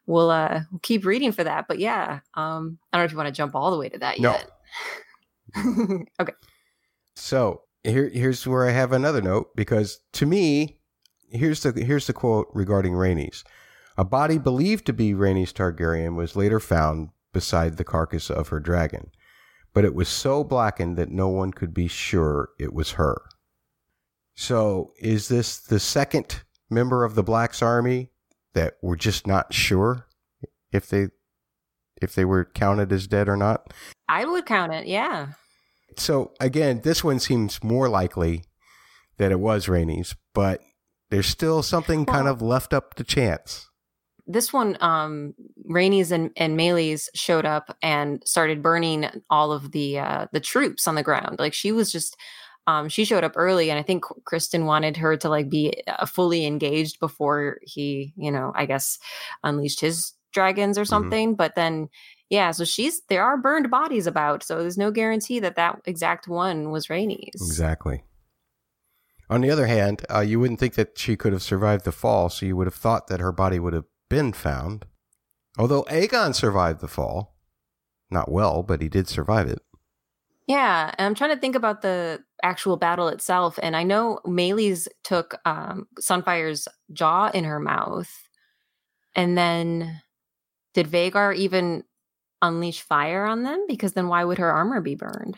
we'll 0.06 0.30
uh 0.30 0.60
we'll 0.72 0.80
keep 0.80 1.04
reading 1.04 1.32
for 1.32 1.44
that. 1.44 1.66
But 1.68 1.78
yeah, 1.78 2.20
um, 2.34 2.78
I 2.92 2.96
don't 2.96 3.02
know 3.02 3.04
if 3.06 3.12
you 3.12 3.16
want 3.18 3.28
to 3.28 3.32
jump 3.32 3.54
all 3.54 3.70
the 3.70 3.78
way 3.78 3.88
to 3.90 3.98
that 3.98 4.18
No. 4.18 4.32
yet. 4.32 4.50
okay. 6.20 6.32
So 7.16 7.62
here, 7.84 8.08
here's 8.08 8.46
where 8.46 8.66
I 8.66 8.70
have 8.72 8.92
another 8.92 9.20
note 9.22 9.54
because 9.56 10.00
to 10.14 10.26
me, 10.26 10.80
here's 11.30 11.62
the 11.62 11.72
here's 11.72 12.06
the 12.06 12.12
quote 12.12 12.48
regarding 12.52 12.92
Rhaenys. 12.94 13.44
A 13.96 14.04
body 14.04 14.38
believed 14.38 14.86
to 14.86 14.92
be 14.92 15.12
Rhaenys 15.12 15.52
Targaryen 15.52 16.14
was 16.16 16.36
later 16.36 16.60
found 16.60 17.10
beside 17.32 17.76
the 17.76 17.84
carcass 17.84 18.30
of 18.30 18.48
her 18.48 18.60
dragon, 18.60 19.10
but 19.74 19.84
it 19.84 19.94
was 19.94 20.08
so 20.08 20.44
blackened 20.44 20.96
that 20.96 21.10
no 21.10 21.28
one 21.28 21.50
could 21.52 21.74
be 21.74 21.88
sure 21.88 22.50
it 22.58 22.72
was 22.72 22.92
her. 22.92 23.22
So, 24.40 24.92
is 25.00 25.26
this 25.26 25.58
the 25.58 25.80
second 25.80 26.44
member 26.70 27.04
of 27.04 27.16
the 27.16 27.24
Black's 27.24 27.60
army 27.60 28.12
that 28.54 28.74
we're 28.80 28.94
just 28.94 29.26
not 29.26 29.52
sure 29.52 30.06
if 30.70 30.88
they 30.88 31.08
if 32.00 32.14
they 32.14 32.24
were 32.24 32.44
counted 32.44 32.92
as 32.92 33.08
dead 33.08 33.28
or 33.28 33.36
not? 33.36 33.74
I 34.08 34.24
would 34.24 34.46
count 34.46 34.72
it, 34.72 34.86
yeah. 34.86 35.30
So 35.96 36.30
again, 36.38 36.82
this 36.84 37.02
one 37.02 37.18
seems 37.18 37.64
more 37.64 37.88
likely 37.88 38.44
that 39.16 39.32
it 39.32 39.40
was 39.40 39.66
Rhaenys, 39.66 40.14
but 40.34 40.60
there's 41.10 41.26
still 41.26 41.64
something 41.64 42.06
kind 42.06 42.28
of 42.28 42.40
left 42.40 42.72
up 42.72 42.94
to 42.94 43.02
chance. 43.02 43.68
this 44.24 44.52
one 44.52 44.76
um 44.80 45.34
Rhaenys 45.68 46.12
and, 46.12 46.30
and 46.36 46.56
Meleys 46.56 47.08
showed 47.12 47.44
up 47.44 47.76
and 47.82 48.22
started 48.24 48.62
burning 48.62 49.10
all 49.28 49.50
of 49.50 49.72
the 49.72 49.98
uh 49.98 50.26
the 50.32 50.38
troops 50.38 50.86
on 50.86 50.94
the 50.94 51.02
ground 51.02 51.40
like 51.40 51.54
she 51.54 51.72
was 51.72 51.90
just 51.90 52.16
um 52.68 52.88
she 52.88 53.04
showed 53.04 53.24
up 53.24 53.32
early 53.34 53.70
and 53.70 53.78
i 53.78 53.82
think 53.82 54.04
criston 54.24 54.64
wanted 54.66 54.96
her 54.96 55.16
to 55.16 55.28
like 55.28 55.48
be 55.48 55.82
uh, 55.88 56.06
fully 56.06 56.46
engaged 56.46 57.00
before 57.00 57.58
he 57.62 58.12
you 58.16 58.30
know 58.30 58.52
i 58.54 58.66
guess 58.66 58.98
unleashed 59.42 59.80
his 59.80 60.12
dragons 60.32 60.76
or 60.76 60.84
something 60.84 61.34
but 61.34 61.54
then 61.54 61.88
yeah 62.28 62.50
so 62.50 62.64
she's 62.64 63.00
there 63.08 63.24
are 63.24 63.38
burned 63.38 63.70
bodies 63.70 64.06
about 64.06 64.42
so 64.42 64.60
there's 64.60 64.78
no 64.78 64.90
guarantee 64.90 65.40
that 65.40 65.56
that 65.56 65.80
exact 65.86 66.28
one 66.28 66.70
was 66.70 66.88
Rhaenys 66.88 67.34
Exactly. 67.34 68.04
On 69.30 69.42
the 69.42 69.50
other 69.50 69.66
hand, 69.66 70.06
uh, 70.08 70.20
you 70.20 70.40
wouldn't 70.40 70.58
think 70.58 70.74
that 70.74 70.98
she 70.98 71.14
could 71.16 71.32
have 71.32 71.42
survived 71.42 71.84
the 71.84 71.92
fall, 71.92 72.30
so 72.30 72.46
you 72.46 72.56
would 72.56 72.66
have 72.66 72.74
thought 72.74 73.08
that 73.08 73.20
her 73.20 73.32
body 73.32 73.58
would 73.58 73.74
have 73.74 73.84
been 74.08 74.32
found. 74.32 74.86
Although 75.58 75.82
Aegon 75.84 76.34
survived 76.34 76.80
the 76.80 76.88
fall, 76.88 77.36
not 78.10 78.30
well, 78.30 78.62
but 78.62 78.80
he 78.80 78.88
did 78.88 79.06
survive 79.06 79.46
it. 79.48 79.60
Yeah, 80.48 80.94
and 80.96 81.06
I'm 81.06 81.14
trying 81.14 81.34
to 81.34 81.40
think 81.40 81.54
about 81.54 81.82
the 81.82 82.24
actual 82.42 82.78
battle 82.78 83.08
itself, 83.08 83.58
and 83.62 83.76
I 83.76 83.82
know 83.82 84.18
Meleys 84.26 84.88
took 85.04 85.38
um, 85.44 85.86
Sunfire's 86.00 86.66
jaw 86.90 87.30
in 87.34 87.44
her 87.44 87.60
mouth, 87.60 88.10
and 89.14 89.36
then 89.36 90.00
did 90.72 90.88
Vhagar 90.88 91.36
even 91.36 91.84
unleash 92.40 92.80
fire 92.80 93.26
on 93.26 93.42
them? 93.42 93.66
Because 93.68 93.92
then 93.92 94.08
why 94.08 94.24
would 94.24 94.38
her 94.38 94.50
armor 94.50 94.80
be 94.80 94.94
burned? 94.94 95.36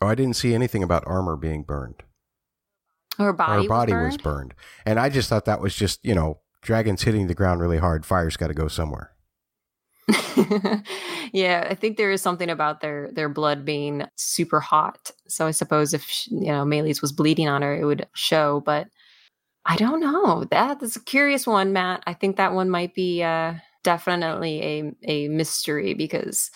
Oh, 0.00 0.06
I 0.06 0.14
didn't 0.14 0.36
see 0.36 0.54
anything 0.54 0.84
about 0.84 1.02
armor 1.08 1.36
being 1.36 1.64
burned. 1.64 2.04
Her 3.18 3.32
body, 3.32 3.64
her 3.64 3.68
body 3.68 3.92
was, 3.92 4.12
was 4.12 4.16
burned, 4.18 4.54
and 4.86 5.00
I 5.00 5.08
just 5.08 5.28
thought 5.28 5.44
that 5.46 5.60
was 5.60 5.74
just 5.74 6.04
you 6.04 6.14
know 6.14 6.38
dragons 6.62 7.02
hitting 7.02 7.26
the 7.26 7.34
ground 7.34 7.60
really 7.60 7.78
hard. 7.78 8.06
Fire's 8.06 8.36
got 8.36 8.46
to 8.46 8.54
go 8.54 8.68
somewhere. 8.68 9.10
yeah, 11.32 11.66
I 11.70 11.74
think 11.74 11.96
there 11.96 12.10
is 12.10 12.20
something 12.20 12.50
about 12.50 12.80
their 12.80 13.10
their 13.12 13.28
blood 13.28 13.64
being 13.64 14.04
super 14.16 14.60
hot. 14.60 15.10
So 15.28 15.46
I 15.46 15.52
suppose 15.52 15.94
if 15.94 16.02
sh- 16.04 16.28
you 16.30 16.48
know 16.48 16.64
Meleys 16.64 17.00
was 17.00 17.12
bleeding 17.12 17.48
on 17.48 17.62
her, 17.62 17.74
it 17.74 17.84
would 17.84 18.06
show. 18.14 18.60
But 18.60 18.88
I 19.64 19.76
don't 19.76 20.00
know. 20.00 20.44
That 20.50 20.82
is 20.82 20.96
a 20.96 21.00
curious 21.00 21.46
one, 21.46 21.72
Matt. 21.72 22.02
I 22.06 22.14
think 22.14 22.36
that 22.36 22.52
one 22.52 22.68
might 22.68 22.94
be 22.94 23.22
uh, 23.22 23.54
definitely 23.84 24.62
a 24.62 24.92
a 25.04 25.28
mystery 25.28 25.94
because 25.94 26.50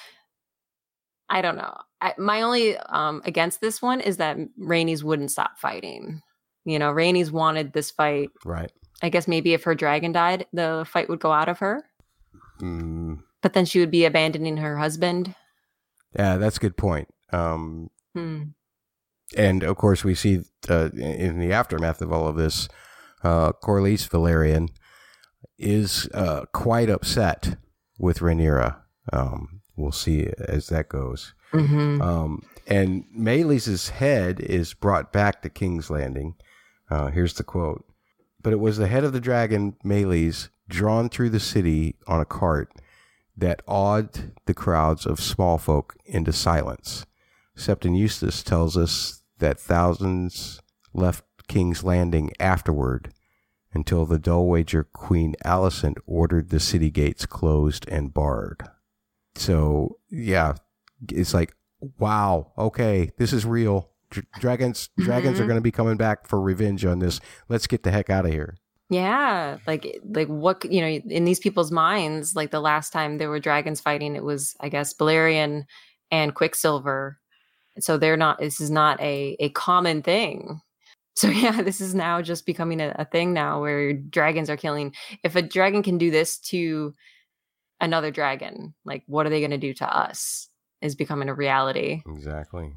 I 1.28 1.40
don't 1.40 1.56
know. 1.56 1.76
I, 2.00 2.14
my 2.18 2.42
only 2.42 2.76
um, 2.76 3.22
against 3.24 3.60
this 3.60 3.80
one 3.80 4.00
is 4.00 4.18
that 4.18 4.36
Rhaenys 4.60 5.02
wouldn't 5.02 5.30
stop 5.30 5.58
fighting. 5.58 6.22
You 6.64 6.78
know, 6.78 6.92
Rhaenys 6.92 7.30
wanted 7.30 7.72
this 7.72 7.90
fight. 7.90 8.30
Right. 8.44 8.70
I 9.02 9.08
guess 9.08 9.28
maybe 9.28 9.54
if 9.54 9.64
her 9.64 9.74
dragon 9.74 10.12
died, 10.12 10.46
the 10.52 10.86
fight 10.88 11.08
would 11.08 11.20
go 11.20 11.32
out 11.32 11.48
of 11.48 11.58
her. 11.58 11.84
Mm, 12.60 13.22
But 13.42 13.52
then 13.52 13.64
she 13.64 13.78
would 13.80 13.90
be 13.90 14.04
abandoning 14.04 14.56
her 14.58 14.78
husband. 14.78 15.34
yeah, 16.18 16.36
that's 16.36 16.56
a 16.56 16.60
good 16.60 16.76
point. 16.76 17.08
Um, 17.32 17.90
Hmm. 18.14 18.42
and 19.36 19.62
of 19.62 19.76
course, 19.76 20.02
we 20.04 20.14
see 20.14 20.40
uh, 20.70 20.88
in 20.94 21.38
the 21.38 21.52
aftermath 21.52 22.00
of 22.00 22.12
all 22.12 22.26
of 22.26 22.36
this, 22.36 22.68
uh, 23.22 23.52
Corlys 23.62 24.08
Velaryon 24.08 24.68
is 25.58 26.08
uh, 26.14 26.46
quite 26.52 26.88
upset 26.90 27.56
with 27.98 28.18
Rhaenyra. 28.20 28.76
Um, 29.12 29.60
we'll 29.76 29.92
see 29.92 30.28
as 30.48 30.68
that 30.68 30.88
goes. 30.88 31.34
hmm 31.52 32.00
Um, 32.00 32.42
and 32.66 33.04
Meleys 33.16 33.90
head 33.90 34.40
is 34.40 34.74
brought 34.74 35.12
back 35.12 35.42
to 35.42 35.48
King's 35.50 35.90
Landing. 35.90 36.34
Uh, 36.90 37.08
here's 37.08 37.34
the 37.34 37.44
quote. 37.44 37.84
But 38.42 38.52
it 38.52 38.60
was 38.60 38.76
the 38.78 38.86
head 38.88 39.04
of 39.04 39.12
the 39.12 39.20
dragon, 39.20 39.76
Meleys, 39.84 40.48
drawn 40.68 41.08
through 41.08 41.30
the 41.30 41.40
city 41.40 41.96
on 42.06 42.20
a 42.20 42.24
cart 42.24 42.70
that 43.36 43.62
awed 43.66 44.32
the 44.46 44.54
crowds 44.54 45.04
of 45.06 45.20
small 45.20 45.58
folk 45.58 45.96
into 46.04 46.32
silence. 46.32 47.04
Septon 47.56 47.96
Eustace 47.98 48.42
tells 48.42 48.76
us 48.76 49.22
that 49.38 49.58
thousands 49.60 50.60
left 50.94 51.24
King's 51.48 51.84
Landing 51.84 52.30
afterward 52.40 53.12
until 53.72 54.06
the 54.06 54.18
Dowager 54.18 54.84
Queen 54.84 55.34
Alicent 55.44 55.96
ordered 56.06 56.48
the 56.48 56.60
city 56.60 56.90
gates 56.90 57.26
closed 57.26 57.86
and 57.88 58.12
barred. 58.14 58.62
So, 59.34 59.98
yeah, 60.10 60.54
it's 61.12 61.34
like, 61.34 61.54
wow, 61.98 62.52
okay, 62.56 63.10
this 63.18 63.32
is 63.34 63.44
real. 63.44 63.90
Dragons, 64.38 64.88
dragons 64.98 65.38
are 65.38 65.44
Mhm. 65.44 65.48
going 65.48 65.58
to 65.58 65.62
be 65.62 65.70
coming 65.72 65.96
back 65.96 66.26
for 66.26 66.40
revenge 66.40 66.84
on 66.86 67.00
this. 67.00 67.20
Let's 67.48 67.66
get 67.66 67.82
the 67.82 67.90
heck 67.90 68.08
out 68.08 68.24
of 68.24 68.32
here. 68.32 68.56
Yeah, 68.88 69.58
like 69.66 69.84
eh, 69.86 69.98
like 70.04 70.28
what 70.28 70.64
you 70.70 70.80
know 70.80 70.86
in 70.86 71.24
these 71.24 71.40
people's 71.40 71.72
minds, 71.72 72.36
like 72.36 72.50
the 72.50 72.60
last 72.60 72.92
time 72.92 73.18
there 73.18 73.30
were 73.30 73.40
dragons 73.40 73.80
fighting, 73.80 74.14
it 74.14 74.22
was 74.22 74.54
I 74.60 74.68
guess 74.68 74.94
Balerion 74.94 75.64
and 76.10 76.34
Quicksilver. 76.34 77.18
So 77.78 77.98
they're 77.98 78.16
not. 78.16 78.38
This 78.38 78.60
is 78.60 78.70
not 78.70 79.00
a 79.00 79.36
a 79.40 79.50
common 79.50 80.02
thing. 80.02 80.60
So 81.18 81.28
yeah, 81.28 81.62
this 81.62 81.80
is 81.80 81.94
now 81.94 82.20
just 82.20 82.44
becoming 82.44 82.78
a, 82.78 82.94
a 82.98 83.06
thing 83.06 83.32
now 83.32 83.62
where 83.62 83.94
dragons 83.94 84.50
are 84.50 84.56
killing. 84.58 84.94
If 85.24 85.34
a 85.34 85.40
dragon 85.40 85.82
can 85.82 85.96
do 85.96 86.10
this 86.10 86.38
to 86.50 86.94
another 87.80 88.10
dragon, 88.10 88.74
like 88.84 89.02
what 89.06 89.24
are 89.24 89.30
they 89.30 89.40
going 89.40 89.50
to 89.50 89.56
do 89.56 89.72
to 89.72 89.96
us? 89.96 90.50
Is 90.82 90.94
becoming 90.94 91.30
a 91.30 91.34
reality. 91.34 92.02
Exactly. 92.06 92.74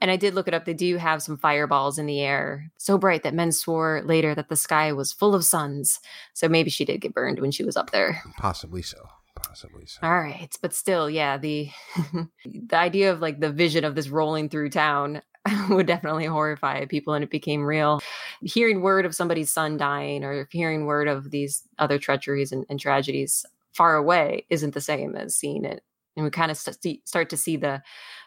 And 0.00 0.10
I 0.10 0.16
did 0.16 0.34
look 0.34 0.48
it 0.48 0.54
up. 0.54 0.64
They 0.64 0.74
do 0.74 0.96
have 0.96 1.22
some 1.22 1.36
fireballs 1.36 1.98
in 1.98 2.06
the 2.06 2.20
air, 2.20 2.70
so 2.78 2.98
bright 2.98 3.22
that 3.22 3.34
men 3.34 3.52
swore 3.52 4.02
later 4.04 4.34
that 4.34 4.48
the 4.48 4.56
sky 4.56 4.92
was 4.92 5.12
full 5.12 5.34
of 5.34 5.44
suns. 5.44 6.00
So 6.34 6.48
maybe 6.48 6.70
she 6.70 6.84
did 6.84 7.00
get 7.00 7.14
burned 7.14 7.40
when 7.40 7.50
she 7.50 7.64
was 7.64 7.76
up 7.76 7.90
there. 7.90 8.22
Possibly 8.38 8.82
so. 8.82 8.98
Possibly 9.34 9.86
so. 9.86 10.00
All 10.02 10.20
right, 10.20 10.52
but 10.60 10.74
still, 10.74 11.08
yeah, 11.08 11.38
the 11.38 11.70
the 12.44 12.76
idea 12.76 13.12
of 13.12 13.20
like 13.20 13.38
the 13.38 13.52
vision 13.52 13.84
of 13.84 13.94
this 13.94 14.08
rolling 14.08 14.48
through 14.48 14.70
town 14.70 15.22
would 15.70 15.86
definitely 15.86 16.26
horrify 16.26 16.84
people, 16.86 17.14
and 17.14 17.22
it 17.22 17.30
became 17.30 17.64
real. 17.64 18.00
Hearing 18.42 18.80
word 18.80 19.06
of 19.06 19.14
somebody's 19.14 19.52
son 19.52 19.76
dying, 19.76 20.24
or 20.24 20.48
hearing 20.50 20.86
word 20.86 21.08
of 21.08 21.30
these 21.30 21.62
other 21.78 21.98
treacheries 21.98 22.52
and, 22.52 22.66
and 22.68 22.80
tragedies 22.80 23.46
far 23.72 23.96
away, 23.96 24.44
isn't 24.50 24.74
the 24.74 24.80
same 24.80 25.14
as 25.14 25.36
seeing 25.36 25.64
it. 25.64 25.82
And 26.18 26.24
we 26.24 26.30
kind 26.30 26.50
of 26.50 26.56
st- 26.56 27.06
start 27.06 27.30
to 27.30 27.36
see 27.36 27.56
the 27.56 27.80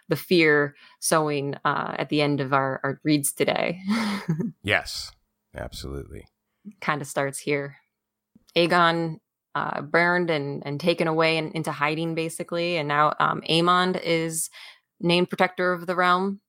the 0.08 0.16
fear 0.16 0.76
sowing 1.00 1.56
uh, 1.66 1.96
at 1.98 2.10
the 2.10 2.22
end 2.22 2.42
of 2.42 2.54
our, 2.54 2.80
our 2.84 3.00
reads 3.04 3.32
today. 3.32 3.80
Yes, 4.64 5.12
absolutely. 5.56 6.26
kind 6.82 7.02
of 7.02 7.08
starts 7.08 7.40
here. 7.40 7.78
Aegon 8.56 9.18
uh, 9.56 9.82
burned 9.82 10.30
and, 10.30 10.62
and 10.66 10.80
taken 10.80 11.08
away 11.08 11.38
and 11.38 11.52
into 11.54 11.72
hiding, 11.72 12.16
basically. 12.16 12.78
And 12.78 12.88
now 12.88 13.14
um, 13.20 13.42
Aemond 13.50 14.02
is 14.04 14.50
named 15.00 15.30
protector 15.30 15.74
of 15.74 15.88
the 15.88 15.96
realm. 15.96 16.42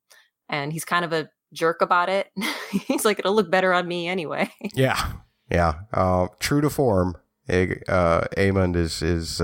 And 0.48 0.72
he's 0.72 0.84
kind 0.84 1.04
of 1.04 1.12
a 1.12 1.30
jerk 1.52 1.80
about 1.80 2.08
it. 2.08 2.30
he's 2.70 3.04
like, 3.04 3.18
it'll 3.18 3.34
look 3.34 3.50
better 3.50 3.72
on 3.72 3.88
me 3.88 4.08
anyway. 4.08 4.50
Yeah. 4.74 5.12
Yeah. 5.50 5.74
Uh, 5.92 6.28
true 6.38 6.60
to 6.60 6.70
form, 6.70 7.16
uh, 7.48 8.22
Aemond 8.36 8.76
is, 8.76 9.02
is, 9.02 9.40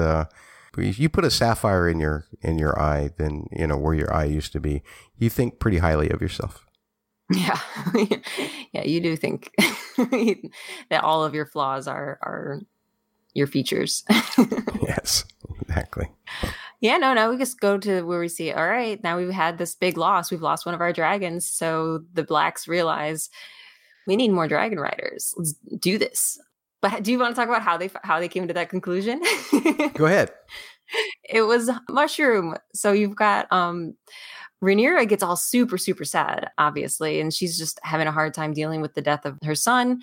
uh, 0.78 0.92
you 0.96 1.08
put 1.08 1.24
a 1.24 1.30
sapphire 1.30 1.88
in 1.88 2.00
your 2.00 2.26
in 2.40 2.58
your 2.58 2.78
eye, 2.78 3.10
then 3.16 3.46
you 3.52 3.66
know 3.66 3.76
where 3.76 3.94
your 3.94 4.12
eye 4.12 4.24
used 4.24 4.52
to 4.52 4.60
be. 4.60 4.82
You 5.16 5.30
think 5.30 5.58
pretty 5.58 5.78
highly 5.78 6.10
of 6.10 6.20
yourself. 6.20 6.66
Yeah, 7.30 7.60
yeah, 8.72 8.84
you 8.84 9.00
do 9.00 9.16
think 9.16 9.52
that 9.96 11.02
all 11.02 11.24
of 11.24 11.34
your 11.34 11.46
flaws 11.46 11.86
are 11.86 12.18
are 12.22 12.60
your 13.34 13.46
features. 13.46 14.04
yes, 14.82 15.24
exactly. 15.60 16.10
Yeah, 16.80 16.96
no, 16.96 17.12
now 17.12 17.30
we 17.30 17.36
just 17.36 17.60
go 17.60 17.76
to 17.78 18.02
where 18.02 18.20
we 18.20 18.28
see, 18.28 18.52
all 18.52 18.66
right, 18.66 19.02
now 19.02 19.16
we've 19.16 19.30
had 19.30 19.58
this 19.58 19.74
big 19.74 19.96
loss. 19.96 20.30
We've 20.30 20.42
lost 20.42 20.64
one 20.64 20.74
of 20.74 20.80
our 20.80 20.92
dragons. 20.92 21.44
So 21.44 22.04
the 22.12 22.22
blacks 22.22 22.68
realize 22.68 23.30
we 24.06 24.16
need 24.16 24.30
more 24.30 24.46
dragon 24.46 24.78
riders. 24.78 25.34
Let's 25.36 25.54
do 25.78 25.98
this. 25.98 26.38
But 26.80 27.02
do 27.02 27.10
you 27.10 27.18
want 27.18 27.34
to 27.34 27.40
talk 27.40 27.48
about 27.48 27.62
how 27.62 27.76
they 27.76 27.90
how 28.04 28.20
they 28.20 28.28
came 28.28 28.48
to 28.48 28.54
that 28.54 28.70
conclusion? 28.70 29.22
go 29.94 30.06
ahead. 30.06 30.30
It 31.28 31.42
was 31.42 31.70
mushroom. 31.90 32.56
So 32.74 32.92
you've 32.92 33.14
got 33.14 33.46
um 33.52 33.94
Rhaenyra 34.62 35.06
gets 35.08 35.22
all 35.22 35.36
super, 35.36 35.78
super 35.78 36.04
sad, 36.04 36.50
obviously, 36.56 37.20
and 37.20 37.32
she's 37.32 37.58
just 37.58 37.78
having 37.82 38.06
a 38.06 38.12
hard 38.12 38.34
time 38.34 38.52
dealing 38.52 38.80
with 38.80 38.94
the 38.94 39.02
death 39.02 39.24
of 39.24 39.38
her 39.44 39.54
son 39.54 40.00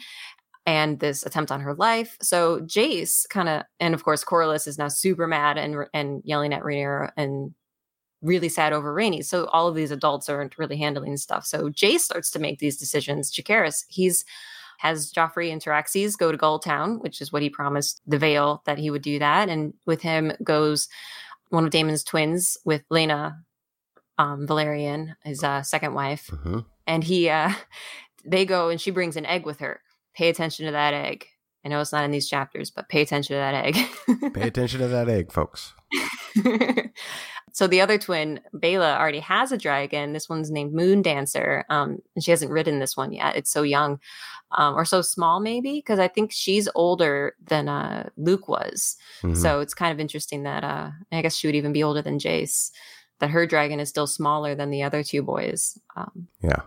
and 0.65 0.99
this 0.99 1.26
attempt 1.26 1.51
on 1.51 1.61
her 1.61 1.73
life. 1.73 2.17
So 2.21 2.61
Jace 2.61 3.28
kind 3.30 3.49
of, 3.49 3.63
and 3.80 3.93
of 3.93 4.03
course, 4.03 4.23
Corlys 4.23 4.67
is 4.67 4.78
now 4.78 4.88
super 4.88 5.28
mad 5.28 5.57
and 5.57 5.88
and 5.93 6.21
yelling 6.23 6.53
at 6.53 6.63
Rhaenyra 6.63 7.11
and 7.17 7.53
really 8.21 8.49
sad 8.49 8.73
over 8.73 8.93
Rhaenys. 8.93 9.26
So 9.26 9.45
all 9.47 9.67
of 9.67 9.76
these 9.76 9.91
adults 9.91 10.30
aren't 10.30 10.57
really 10.57 10.78
handling 10.78 11.17
stuff. 11.17 11.45
So 11.45 11.69
Jace 11.69 11.99
starts 11.99 12.32
to 12.32 12.39
make 12.39 12.59
these 12.59 12.78
decisions. 12.78 13.32
Jacaerys, 13.32 13.86
he's 13.89 14.26
has 14.78 15.11
Joffrey 15.11 15.51
and 15.51 15.61
Tyraxes 15.61 16.17
go 16.17 16.32
to 16.32 16.38
Gulltown, 16.38 17.01
which 17.01 17.21
is 17.21 17.32
what 17.32 17.41
he 17.41 17.49
promised 17.49 18.01
the 18.05 18.17
Vale 18.17 18.61
that 18.65 18.78
he 18.78 18.89
would 18.89 19.01
do 19.01 19.19
that. 19.19 19.49
And 19.49 19.73
with 19.86 20.01
him 20.01 20.32
goes 20.43 20.88
one 21.49 21.65
of 21.65 21.71
Daemon's 21.71 22.03
twins 22.03 22.57
with 22.65 22.84
Laena 22.89 23.38
um, 24.17 24.47
Velaryon, 24.47 25.15
his 25.23 25.43
uh, 25.43 25.61
second 25.63 25.93
wife. 25.93 26.30
Mm-hmm. 26.32 26.59
And 26.88 27.03
he, 27.03 27.30
uh, 27.30 27.51
they 28.26 28.45
go 28.45 28.69
and 28.69 28.80
she 28.80 28.91
brings 28.91 29.15
an 29.15 29.26
egg 29.26 29.45
with 29.45 29.59
her. 29.59 29.82
Pay 30.13 30.30
attention 30.30 30.65
to 30.65 30.71
that 30.71 30.93
egg. 30.93 31.28
I 31.63 31.67
know 31.67 31.82
it's 31.82 31.91
not 31.91 32.05
in 32.05 32.11
these 32.11 32.30
chapters, 32.30 32.69
but 32.69 32.89
pay 32.89 33.01
attention 33.01 33.34
to 33.34 33.39
that 33.39 33.55
egg. 33.55 34.34
pay 34.34 34.47
attention 34.47 34.82
to 34.82 34.88
that 34.88 35.09
egg, 35.09 35.32
folks. 35.32 35.73
so 37.56 37.68
the 37.68 37.80
other 37.80 37.97
twin, 37.97 38.41
Baela, 38.53 38.99
already 38.99 39.22
has 39.22 39.53
a 39.53 39.58
dragon. 39.58 40.12
This 40.12 40.28
one's 40.28 40.51
named 40.51 40.74
Moondancer, 40.74 41.64
um, 41.70 41.99
and 42.14 42.22
she 42.22 42.32
hasn't 42.32 42.51
ridden 42.51 42.80
this 42.80 42.97
one 42.97 43.14
yet. 43.14 43.38
It's 43.38 43.49
so 43.49 43.62
young, 43.62 43.97
um, 44.51 44.76
or 44.76 44.84
so 44.84 45.01
small, 45.01 45.39
maybe, 45.39 45.76
because 45.78 45.97
I 45.97 46.10
think 46.10 46.34
she's 46.34 46.68
older 46.76 47.34
than 47.47 47.70
uh, 47.70 48.10
Luke 48.18 48.49
was. 48.49 48.97
Mm-hmm. 49.22 49.36
So 49.36 49.62
it's 49.62 49.74
kind 49.74 49.93
of 49.93 50.01
interesting 50.01 50.43
that 50.43 50.66
uh, 50.66 50.91
I 51.14 51.22
guess 51.22 51.38
she 51.38 51.47
would 51.47 51.56
even 51.56 51.72
be 51.72 51.82
older 51.82 52.01
than 52.01 52.20
Jace. 52.20 52.72
That 53.20 53.30
her 53.30 53.47
dragon 53.47 53.80
is 53.80 53.88
still 53.88 54.08
smaller 54.08 54.53
than 54.53 54.70
the 54.70 54.84
other 54.84 55.01
two 55.01 55.24
boys. 55.24 55.80
Um, 55.95 56.28
yeah 56.43 56.64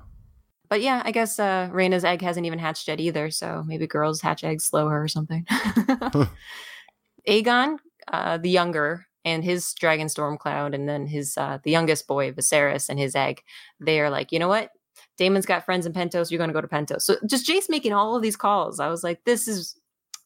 but 0.70 0.82
yeah, 0.82 1.02
I 1.04 1.12
guess 1.12 1.38
uh, 1.38 1.70
Rhaena's 1.72 2.04
egg 2.04 2.20
hasn't 2.20 2.44
even 2.44 2.58
hatched 2.58 2.88
yet 2.88 3.00
either. 3.00 3.30
So 3.30 3.62
maybe 3.66 3.86
girls 3.86 4.20
hatch 4.20 4.44
eggs 4.44 4.64
slower 4.64 5.02
or 5.02 5.08
something. 5.08 5.46
Aegon, 7.28 7.78
uh, 8.12 8.38
the 8.38 8.50
younger, 8.50 9.07
and 9.28 9.44
his 9.44 9.74
dragon 9.74 10.08
Stormcloud, 10.08 10.74
and 10.74 10.88
then 10.88 11.06
his 11.06 11.36
uh, 11.36 11.58
the 11.62 11.70
youngest 11.70 12.06
boy 12.06 12.32
Viserys 12.32 12.88
and 12.88 12.98
his 12.98 13.14
egg. 13.14 13.42
They 13.80 14.00
are 14.00 14.10
like, 14.10 14.32
you 14.32 14.38
know 14.38 14.48
what? 14.48 14.70
Daemon's 15.16 15.46
got 15.46 15.64
friends 15.64 15.86
in 15.86 15.92
Pentos. 15.92 16.30
You're 16.30 16.38
going 16.38 16.50
to 16.50 16.54
go 16.54 16.60
to 16.60 16.68
Pentos. 16.68 17.02
So 17.02 17.16
just 17.26 17.46
Jace 17.46 17.68
making 17.68 17.92
all 17.92 18.16
of 18.16 18.22
these 18.22 18.36
calls. 18.36 18.80
I 18.80 18.88
was 18.88 19.04
like, 19.04 19.24
this 19.24 19.48
is 19.48 19.76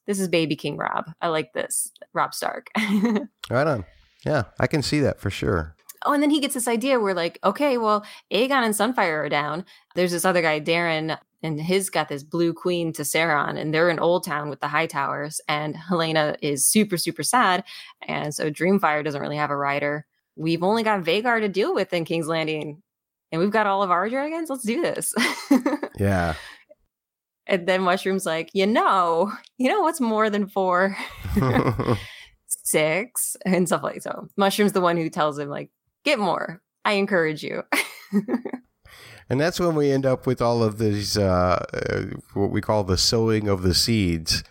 this 0.07 0.19
is 0.19 0.29
baby 0.29 0.57
King 0.57 0.77
Robb. 0.77 1.11
I 1.21 1.29
like 1.29 1.53
this, 1.53 1.91
Robb 2.13 2.35
Stark. 2.35 2.69
right 3.51 3.67
on. 3.67 3.85
Yeah, 4.25 4.45
I 4.61 4.67
can 4.67 4.83
see 4.83 5.01
that 5.01 5.21
for 5.21 5.31
sure 5.31 5.75
oh, 6.05 6.13
and 6.13 6.23
then 6.23 6.31
he 6.31 6.41
gets 6.41 6.55
this 6.55 6.69
idea 6.69 7.01
where 7.01 7.15
like, 7.15 7.39
okay, 7.45 7.79
well, 7.79 8.05
Aegon 8.33 8.65
and 8.65 8.75
Sunfire 8.75 9.25
are 9.25 9.29
down. 9.29 9.65
There's 9.95 10.13
this 10.13 10.25
other 10.25 10.43
guy, 10.43 10.61
Daeron, 10.61 11.19
and 11.43 11.61
his 11.61 11.91
got 11.91 12.09
this 12.09 12.23
blue 12.23 12.53
queen 12.53 12.93
Tessarion, 12.93 13.59
and 13.59 13.75
they're 13.75 13.91
in 13.91 13.99
Oldtown 13.99 14.49
with 14.49 14.61
the 14.61 14.69
Hightowers, 14.69 15.41
and 15.49 15.75
Helaena 15.75 16.37
is 16.41 16.65
super, 16.65 16.97
super 16.97 17.23
sad. 17.23 17.65
And 18.07 18.35
so 18.35 18.51
Dreamfire 18.51 19.05
doesn't 19.05 19.21
really 19.21 19.37
have 19.37 19.51
a 19.51 19.57
rider. 19.57 20.07
We've 20.37 20.63
only 20.63 20.83
got 20.83 21.03
Vhagar 21.03 21.41
to 21.41 21.49
deal 21.49 21.75
with 21.75 21.93
in 21.93 22.05
King's 22.05 22.29
Landing, 22.29 22.83
and 23.31 23.41
we've 23.41 23.51
got 23.51 23.67
all 23.67 23.83
of 23.83 23.91
our 23.91 24.09
dragons. 24.09 24.51
Let's 24.51 24.65
do 24.65 24.81
this. 24.81 25.15
yeah. 25.99 26.35
And 27.47 27.67
then 27.67 27.83
Mushroom's 27.83 28.25
like, 28.25 28.51
you 28.53 28.67
know, 28.67 29.33
you 29.59 29.69
know 29.69 29.83
what's 29.83 30.01
more 30.01 30.31
than 30.31 30.49
four? 30.49 30.97
Six 32.47 33.37
and 33.45 33.67
stuff 33.67 33.83
like 33.83 34.03
so. 34.03 34.29
Mushroom's 34.37 34.73
the 34.73 34.81
one 34.81 34.97
who 34.97 35.11
tells 35.11 35.39
him, 35.39 35.49
like, 35.49 35.71
get 36.05 36.19
more. 36.19 36.63
I 36.85 36.93
encourage 36.93 37.43
you. 37.43 37.63
And 39.33 39.41
that's 39.41 39.59
when 39.59 39.75
we 39.75 39.91
end 39.91 40.05
up 40.05 40.27
with 40.27 40.43
all 40.43 40.63
of 40.63 40.77
these, 40.77 41.17
uh, 41.17 41.65
uh, 41.73 42.03
what 42.35 42.51
we 42.51 42.61
call 42.61 42.85
the 42.85 42.99
sowing 42.99 43.49
of 43.49 43.63
the 43.63 43.73
seeds 43.73 44.45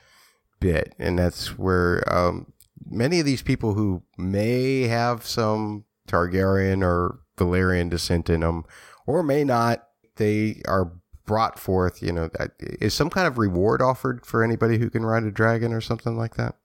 bit. 0.59 0.95
And 0.97 1.19
that's 1.19 1.55
where 1.55 2.03
um, 2.11 2.51
many 2.89 3.19
of 3.19 3.27
these 3.27 3.43
people 3.43 3.75
who 3.75 4.01
may 4.17 4.88
have 4.88 5.23
some 5.23 5.86
Targaryen 6.07 6.84
or 6.84 7.19
Valyrian 7.38 7.91
descent 7.91 8.27
in 8.27 8.39
them, 8.39 8.65
or 9.05 9.21
may 9.21 9.43
not, 9.43 9.88
they 10.15 10.63
are 10.67 10.91
brought 11.27 11.59
forth. 11.59 12.01
You 12.01 12.13
know, 12.13 12.29
is 12.59 12.95
some 12.95 13.11
kind 13.11 13.27
of 13.27 13.38
reward 13.38 13.84
offered 13.84 14.25
for 14.25 14.43
anybody 14.43 14.79
who 14.79 14.89
can 14.89 15.05
ride 15.05 15.25
a 15.25 15.32
dragon 15.32 15.73
or 15.73 15.82
something 15.82 16.17
like 16.17 16.38
that? 16.38 16.55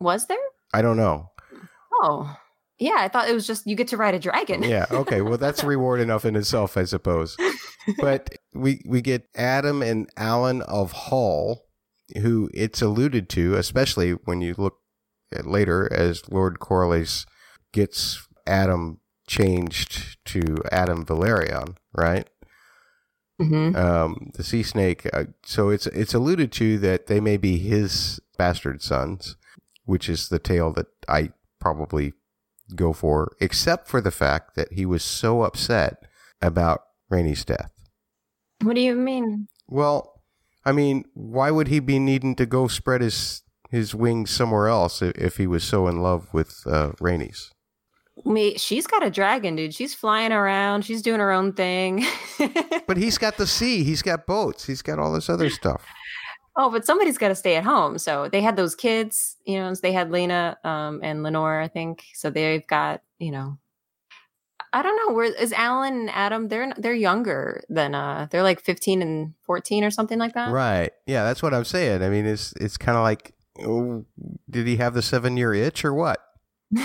Was 0.00 0.26
there? 0.26 0.38
I 0.72 0.82
don't 0.82 0.96
know. 0.96 1.30
Oh, 1.92 2.36
yeah, 2.78 2.96
I 2.98 3.08
thought 3.08 3.28
it 3.28 3.34
was 3.34 3.46
just 3.46 3.66
you 3.66 3.76
get 3.76 3.88
to 3.88 3.96
ride 3.96 4.14
a 4.14 4.18
dragon. 4.18 4.62
yeah, 4.62 4.86
okay. 4.90 5.20
Well, 5.20 5.38
that's 5.38 5.62
reward 5.64 6.00
enough 6.00 6.24
in 6.24 6.36
itself, 6.36 6.76
I 6.76 6.84
suppose. 6.84 7.36
But 7.98 8.34
we 8.52 8.82
we 8.86 9.00
get 9.02 9.32
Addam 9.34 9.88
and 9.88 10.12
Alyn 10.16 10.62
of 10.62 10.92
Hull, 10.92 11.64
who 12.20 12.50
it's 12.54 12.82
alluded 12.82 13.28
to, 13.30 13.54
especially 13.54 14.12
when 14.12 14.40
you 14.40 14.54
look 14.56 14.78
later 15.42 15.92
as 15.92 16.28
Lord 16.30 16.58
Corlys 16.60 17.26
gets 17.72 18.26
Addam 18.46 18.98
changed 19.26 20.18
to 20.26 20.40
Addam 20.72 21.04
Velaryon, 21.04 21.76
right? 21.96 22.28
Mm-hmm. 23.40 23.76
Um, 23.76 24.30
the 24.34 24.44
sea 24.44 24.62
snake. 24.62 25.08
Uh, 25.12 25.24
so 25.44 25.70
it's 25.70 25.86
it's 25.88 26.14
alluded 26.14 26.52
to 26.52 26.78
that 26.78 27.06
they 27.06 27.20
may 27.20 27.36
be 27.36 27.58
his 27.58 28.20
bastard 28.38 28.82
sons, 28.82 29.36
which 29.84 30.08
is 30.08 30.28
the 30.28 30.38
tale 30.38 30.72
that 30.72 30.86
I 31.08 31.32
probably 31.60 32.12
go 32.74 32.92
for, 32.92 33.34
except 33.40 33.88
for 33.88 34.00
the 34.00 34.10
fact 34.10 34.54
that 34.56 34.72
he 34.72 34.86
was 34.86 35.02
so 35.02 35.42
upset 35.42 35.96
about 36.40 36.82
Rhaenys 37.12 37.44
death. 37.44 37.72
What 38.62 38.74
do 38.74 38.80
you 38.80 38.94
mean? 38.94 39.48
Well, 39.68 40.22
I 40.64 40.72
mean, 40.72 41.04
why 41.14 41.50
would 41.50 41.68
he 41.68 41.80
be 41.80 41.98
needing 41.98 42.34
to 42.36 42.46
go 42.46 42.68
spread 42.68 43.00
his 43.00 43.42
his 43.70 43.94
wings 43.94 44.30
somewhere 44.30 44.68
else 44.68 45.02
if, 45.02 45.16
if 45.16 45.36
he 45.36 45.46
was 45.48 45.64
so 45.64 45.88
in 45.88 46.00
love 46.00 46.32
with 46.32 46.62
uh, 46.66 46.92
Rhaenys? 47.00 47.50
Me, 48.24 48.56
she's 48.56 48.86
got 48.86 49.04
a 49.04 49.10
dragon, 49.10 49.56
dude. 49.56 49.74
She's 49.74 49.94
flying 49.94 50.30
around. 50.32 50.84
She's 50.84 51.02
doing 51.02 51.18
her 51.18 51.32
own 51.32 51.52
thing. 51.52 52.06
but 52.86 52.96
he's 52.96 53.18
got 53.18 53.36
the 53.36 53.46
sea. 53.46 53.82
He's 53.82 54.02
got 54.02 54.26
boats. 54.26 54.66
He's 54.66 54.82
got 54.82 55.00
all 55.00 55.12
this 55.12 55.28
other 55.28 55.50
stuff. 55.50 55.84
Oh, 56.56 56.70
but 56.70 56.86
somebody's 56.86 57.18
got 57.18 57.28
to 57.28 57.34
stay 57.34 57.56
at 57.56 57.64
home. 57.64 57.98
So 57.98 58.28
they 58.28 58.40
had 58.40 58.56
those 58.56 58.74
kids, 58.74 59.36
you 59.44 59.58
know, 59.58 59.74
they 59.74 59.92
had 59.92 60.10
Laena 60.10 60.56
um, 60.64 61.00
and 61.02 61.20
Laenor, 61.20 61.62
I 61.62 61.68
think. 61.68 62.04
So 62.14 62.30
they've 62.30 62.66
got, 62.66 63.02
you 63.18 63.32
know, 63.32 63.58
I 64.74 64.82
don't 64.82 64.96
know. 64.96 65.14
Where 65.14 65.32
is 65.32 65.52
Alyn 65.52 66.08
and 66.08 66.08
Addam? 66.08 66.48
They're 66.48 66.72
they're 66.76 66.94
younger 66.94 67.62
than 67.68 67.94
uh 67.94 68.26
they're 68.30 68.42
like 68.42 68.60
15 68.60 69.02
and 69.02 69.34
14 69.46 69.84
or 69.84 69.90
something 69.90 70.18
like 70.18 70.34
that. 70.34 70.50
Right. 70.50 70.90
Yeah, 71.06 71.22
that's 71.22 71.44
what 71.44 71.54
I'm 71.54 71.64
saying. 71.64 72.02
I 72.02 72.08
mean, 72.08 72.26
it's 72.26 72.52
it's 72.60 72.76
kind 72.76 72.98
of 72.98 73.04
like 73.04 73.34
oh, 73.64 74.04
did 74.50 74.66
he 74.66 74.76
have 74.76 74.94
the 74.94 75.00
7-year 75.00 75.54
itch 75.54 75.84
or 75.84 75.94
what? 75.94 76.18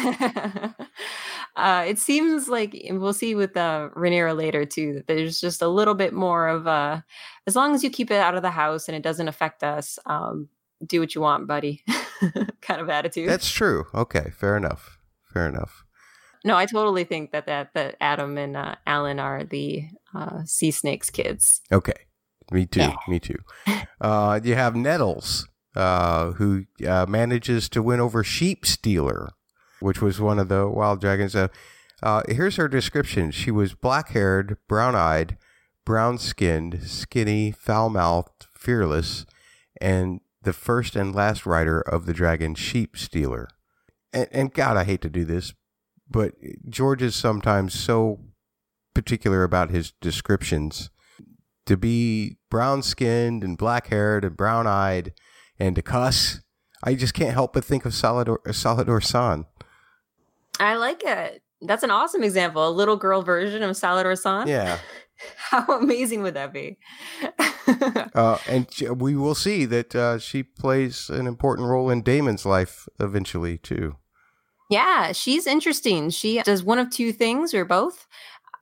uh, 1.60 1.84
it 1.84 2.00
seems 2.00 2.48
like 2.48 2.76
we'll 2.90 3.14
see 3.14 3.36
with 3.36 3.56
uh, 3.56 3.90
Rhaenyra 3.96 4.36
later 4.36 4.66
too 4.66 4.94
that 4.94 5.08
there's 5.08 5.40
just 5.40 5.62
a 5.62 5.68
little 5.68 5.94
bit 5.94 6.14
more 6.14 6.48
of 6.48 6.66
a 6.66 6.70
uh, 6.70 7.02
as 7.48 7.56
long 7.56 7.74
as 7.74 7.84
you 7.84 7.90
keep 7.90 8.12
it 8.12 8.20
out 8.20 8.36
of 8.36 8.42
the 8.42 8.52
house 8.52 8.88
and 8.88 8.96
it 8.96 9.04
doesn't 9.04 9.28
affect 9.28 9.64
us, 9.64 9.98
um, 10.06 10.50
do 10.86 11.00
what 11.00 11.16
you 11.16 11.22
want, 11.22 11.48
buddy, 11.48 11.84
kind 12.62 12.80
of 12.80 12.90
attitude. 12.90 13.28
That's 13.28 13.50
true. 13.50 13.86
Okay, 13.94 14.32
fair 14.36 14.56
enough. 14.56 14.98
Fair 15.34 15.48
enough. 15.48 15.84
No, 16.46 16.56
I 16.56 16.66
totally 16.66 17.04
think 17.04 17.32
that 17.32 17.48
that 17.48 17.74
that 17.74 18.00
Addam 18.00 18.38
and 18.38 18.56
uh, 18.56 18.76
Alyn 18.88 19.22
are 19.22 19.44
the 19.44 19.86
uh, 20.16 20.44
sea 20.46 20.72
snakes 20.72 21.10
kids. 21.10 21.62
Okay, 21.72 22.06
me 22.52 22.66
too. 22.66 22.82
Yeah. 22.82 22.96
Me 23.08 23.20
too. 23.20 23.40
Uh, 24.00 24.40
you 24.44 24.56
have 24.56 24.76
Nettles, 24.76 25.48
uh, 25.76 26.32
who 26.32 26.66
uh, 26.88 27.06
manages 27.10 27.68
to 27.70 27.84
win 27.84 28.00
over 28.00 28.24
Sheepstealer, 28.24 29.30
which 29.80 30.02
was 30.02 30.20
one 30.20 30.40
of 30.40 30.50
the 30.50 30.68
wild 30.68 31.02
dragons. 31.02 31.36
Uh, 31.36 31.48
uh, 32.02 32.24
here's 32.28 32.56
her 32.56 32.68
description 32.68 33.32
She 33.32 33.52
was 33.52 33.74
black 33.74 34.10
haired, 34.10 34.58
brown 34.68 34.96
eyed, 34.96 35.38
brown 35.86 36.18
skinned, 36.18 36.84
skinny, 36.84 37.52
foul 37.52 37.90
mouthed, 37.90 38.48
fearless, 38.54 39.26
and 39.82 40.22
the 40.42 40.54
first 40.54 40.96
and 40.96 41.14
last 41.14 41.46
rider 41.46 41.82
of 41.82 42.06
the 42.06 42.14
dragon 42.14 42.56
Sheepstealer. 42.56 43.48
And, 44.14 44.28
and 44.32 44.54
God, 44.54 44.78
I 44.78 44.84
hate 44.84 45.02
to 45.02 45.10
do 45.10 45.26
this, 45.26 45.54
but 46.10 46.34
George 46.68 47.02
is 47.02 47.16
sometimes 47.16 47.74
so 47.74 48.20
particular 48.94 49.44
about 49.44 49.72
his 49.72 49.92
descriptions. 50.02 50.90
To 51.66 51.78
be 51.78 52.38
brown 52.50 52.82
skinned 52.82 53.44
and 53.44 53.58
black 53.58 53.88
haired 53.88 54.26
and 54.26 54.36
brown 54.36 54.66
eyed 54.66 55.14
and 55.60 55.76
to 55.76 55.82
cuss, 55.82 56.42
I 56.84 56.96
just 56.96 57.14
can't 57.14 57.34
help 57.34 57.54
but 57.54 57.66
think 57.66 57.86
of 57.86 57.92
Salladhor, 57.92 58.40
Salladhor 58.48 59.02
Saan. 59.02 59.46
I 60.60 60.76
like 60.76 61.04
it. 61.06 61.42
That's 61.62 61.84
an 61.84 61.92
awesome 61.92 62.24
example. 62.24 62.68
A 62.68 62.72
little 62.72 62.96
girl 62.96 63.22
version 63.22 63.64
of 63.64 63.76
Salladhor 63.76 64.22
Saan. 64.22 64.48
Yeah. 64.48 64.80
How 65.36 65.66
amazing 65.78 66.22
would 66.22 66.36
that 66.36 66.54
be? 66.54 66.78
uh, 68.16 68.38
and 68.48 68.68
we 68.96 69.16
will 69.16 69.36
see 69.36 69.66
that 69.66 69.94
uh, 69.94 70.18
she 70.18 70.44
plays 70.44 71.10
an 71.10 71.28
important 71.28 71.68
role 71.68 71.90
in 71.90 72.02
Daemon's 72.02 72.46
life 72.46 72.88
eventually, 73.00 73.58
too. 73.58 73.98
Yeah, 74.70 75.12
she's 75.12 75.48
interesting. 75.48 76.10
She 76.12 76.42
does 76.44 76.64
one 76.64 76.80
of 76.80 76.90
two 76.90 77.12
things 77.12 77.54
or 77.54 77.66
both. 77.66 78.08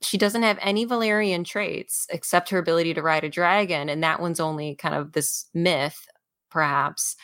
She 0.02 0.16
doesn't 0.16 0.42
have 0.42 0.58
any 0.60 0.86
Valyrian 0.86 1.44
traits 1.44 2.06
except 2.10 2.50
her 2.50 2.58
ability 2.58 2.94
to 2.94 3.02
ride 3.02 3.24
a 3.24 3.28
dragon, 3.28 3.88
and 3.88 4.02
that 4.02 4.20
one's 4.20 4.40
only 4.40 4.74
kind 4.74 4.94
of 4.94 5.12
this 5.12 5.46
myth, 5.54 6.06
perhaps. 6.50 7.14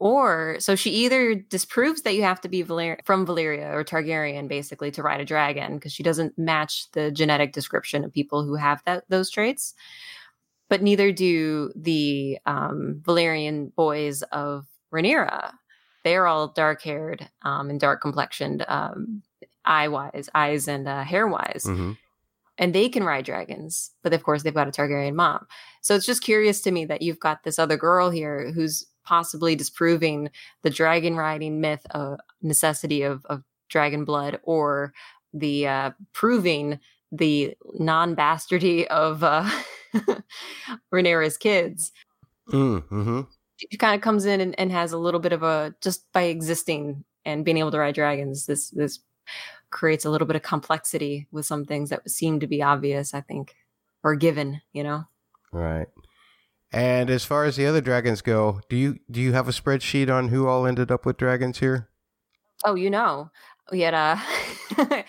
Or 0.00 0.56
so 0.60 0.76
she 0.76 0.90
either 0.90 1.34
disproves 1.34 2.02
that 2.02 2.14
you 2.14 2.22
have 2.22 2.40
to 2.40 2.48
be 2.48 2.62
Valer- 2.62 3.00
from 3.04 3.26
Valyria 3.26 3.70
or 3.74 3.84
Targaryen, 3.84 4.48
basically, 4.48 4.90
to 4.92 5.02
ride 5.02 5.20
a 5.20 5.26
dragon 5.26 5.74
because 5.74 5.92
she 5.92 6.02
doesn't 6.02 6.38
match 6.38 6.90
the 6.92 7.10
genetic 7.10 7.52
description 7.52 8.02
of 8.02 8.12
people 8.12 8.42
who 8.42 8.54
have 8.54 8.82
that 8.86 9.04
those 9.10 9.28
traits. 9.28 9.74
But 10.70 10.82
neither 10.82 11.12
do 11.12 11.70
the 11.76 12.38
um, 12.46 13.02
Valyrian 13.02 13.74
boys 13.74 14.22
of 14.32 14.66
Rhaenyra. 14.90 15.52
They're 16.02 16.26
all 16.26 16.48
dark 16.48 16.80
haired 16.80 17.28
um, 17.42 17.68
and 17.68 17.78
dark 17.78 18.00
complexioned, 18.00 18.64
um, 18.68 19.22
eye 19.66 19.88
wise, 19.88 20.30
eyes 20.34 20.66
and 20.66 20.88
uh, 20.88 21.04
hair 21.04 21.28
wise. 21.28 21.64
Mm-hmm. 21.66 21.92
And 22.56 22.74
they 22.74 22.88
can 22.88 23.04
ride 23.04 23.26
dragons, 23.26 23.90
but 24.02 24.14
of 24.14 24.22
course 24.22 24.42
they've 24.42 24.54
got 24.54 24.68
a 24.68 24.70
Targaryen 24.70 25.14
mom. 25.14 25.46
So 25.82 25.94
it's 25.94 26.06
just 26.06 26.22
curious 26.22 26.62
to 26.62 26.70
me 26.70 26.86
that 26.86 27.02
you've 27.02 27.20
got 27.20 27.42
this 27.42 27.58
other 27.58 27.76
girl 27.76 28.08
here 28.08 28.50
who's 28.52 28.86
possibly 29.10 29.56
disproving 29.56 30.30
the 30.62 30.70
dragon 30.70 31.16
riding 31.16 31.60
myth 31.60 31.84
of 31.90 32.20
necessity 32.42 33.02
of, 33.02 33.26
of 33.26 33.42
dragon 33.68 34.04
blood 34.04 34.38
or 34.44 34.92
the 35.34 35.66
uh, 35.66 35.90
proving 36.12 36.78
the 37.10 37.56
non-bastardy 37.74 38.86
of 38.86 39.24
uh, 39.24 39.50
Rhaenyra's 40.94 41.36
kids. 41.36 41.90
Mm-hmm. 42.52 43.22
She 43.56 43.76
kind 43.78 43.96
of 43.96 44.00
comes 44.00 44.26
in 44.26 44.40
and, 44.40 44.56
and 44.60 44.70
has 44.70 44.92
a 44.92 44.98
little 44.98 45.18
bit 45.18 45.32
of 45.32 45.42
a 45.42 45.74
just 45.80 46.10
by 46.12 46.22
existing 46.22 47.04
and 47.24 47.44
being 47.44 47.58
able 47.58 47.72
to 47.72 47.80
ride 47.80 47.96
dragons. 47.96 48.46
This 48.46 48.70
this 48.70 49.00
creates 49.70 50.04
a 50.04 50.10
little 50.10 50.26
bit 50.28 50.36
of 50.36 50.42
complexity 50.42 51.26
with 51.32 51.46
some 51.46 51.64
things 51.64 51.90
that 51.90 52.08
seem 52.08 52.38
to 52.38 52.46
be 52.46 52.62
obvious. 52.62 53.12
I 53.12 53.22
think 53.22 53.56
or 54.04 54.14
given, 54.14 54.62
you 54.72 54.84
know. 54.84 55.04
Right. 55.52 55.88
And 56.72 57.10
as 57.10 57.24
far 57.24 57.44
as 57.44 57.56
the 57.56 57.66
other 57.66 57.80
dragons 57.80 58.22
go, 58.22 58.60
do 58.68 58.76
you 58.76 58.98
do 59.10 59.20
you 59.20 59.32
have 59.32 59.48
a 59.48 59.52
spreadsheet 59.52 60.12
on 60.12 60.28
who 60.28 60.46
all 60.46 60.66
ended 60.66 60.90
up 60.90 61.04
with 61.04 61.16
dragons 61.16 61.58
here? 61.58 61.88
Oh, 62.64 62.74
you 62.74 62.90
know, 62.90 63.30
we 63.72 63.80
had 63.80 63.94
uh, 63.94 64.16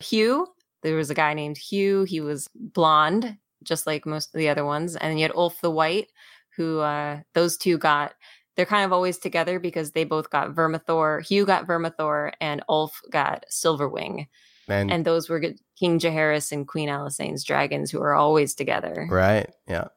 Hugh. 0.00 0.46
There 0.82 0.96
was 0.96 1.10
a 1.10 1.14
guy 1.14 1.34
named 1.34 1.58
Hugh. 1.58 2.04
He 2.04 2.20
was 2.20 2.48
blonde, 2.54 3.36
just 3.64 3.86
like 3.86 4.06
most 4.06 4.34
of 4.34 4.38
the 4.38 4.48
other 4.48 4.64
ones. 4.64 4.96
And 4.96 5.18
you 5.18 5.24
had 5.24 5.34
Ulf 5.34 5.60
the 5.60 5.70
White, 5.70 6.08
who 6.56 6.80
uh, 6.80 7.20
those 7.34 7.56
two 7.56 7.78
got. 7.78 8.14
They're 8.56 8.66
kind 8.66 8.84
of 8.84 8.92
always 8.92 9.18
together 9.18 9.58
because 9.58 9.92
they 9.92 10.04
both 10.04 10.28
got 10.30 10.54
Vermithor. 10.54 11.26
Hugh 11.26 11.46
got 11.46 11.66
Vermithor, 11.66 12.32
and 12.40 12.62
Ulf 12.68 13.00
got 13.10 13.46
Silverwing. 13.50 14.26
And, 14.68 14.90
And 14.90 15.04
those 15.04 15.28
were 15.28 15.40
King 15.78 15.98
Jaehaerys 15.98 16.52
and 16.52 16.68
Queen 16.68 16.88
Alysanne's 16.88 17.42
dragons, 17.42 17.90
who 17.90 18.00
are 18.00 18.14
always 18.14 18.54
together. 18.54 19.08
right, 19.10 19.50
yeah. 19.66 19.88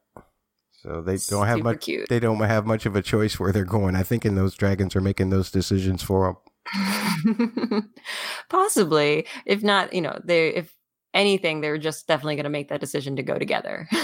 So 0.84 1.00
they 1.00 1.16
don't 1.16 1.46
have 1.46 1.56
Super 1.56 1.64
much. 1.64 1.80
cute. 1.80 2.08
They 2.10 2.20
don't 2.20 2.38
have 2.40 2.66
much 2.66 2.84
of 2.84 2.94
a 2.94 3.00
choice 3.00 3.40
where 3.40 3.52
they're 3.52 3.64
going. 3.64 3.96
I 3.96 4.02
think, 4.02 4.26
and 4.26 4.36
those 4.36 4.54
dragons 4.54 4.94
are 4.94 5.00
making 5.00 5.30
those 5.30 5.50
decisions 5.50 6.02
for 6.02 6.36
them. 6.74 7.90
Possibly, 8.50 9.26
if 9.46 9.62
not, 9.62 9.94
you 9.94 10.02
know, 10.02 10.20
they 10.22 10.48
if 10.48 10.76
anything, 11.14 11.62
they're 11.62 11.78
just 11.78 12.06
definitely 12.06 12.36
going 12.36 12.44
to 12.44 12.50
make 12.50 12.68
that 12.68 12.80
decision 12.80 13.16
to 13.16 13.22
go 13.22 13.38
together. 13.38 13.88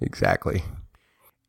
Exactly. 0.00 0.62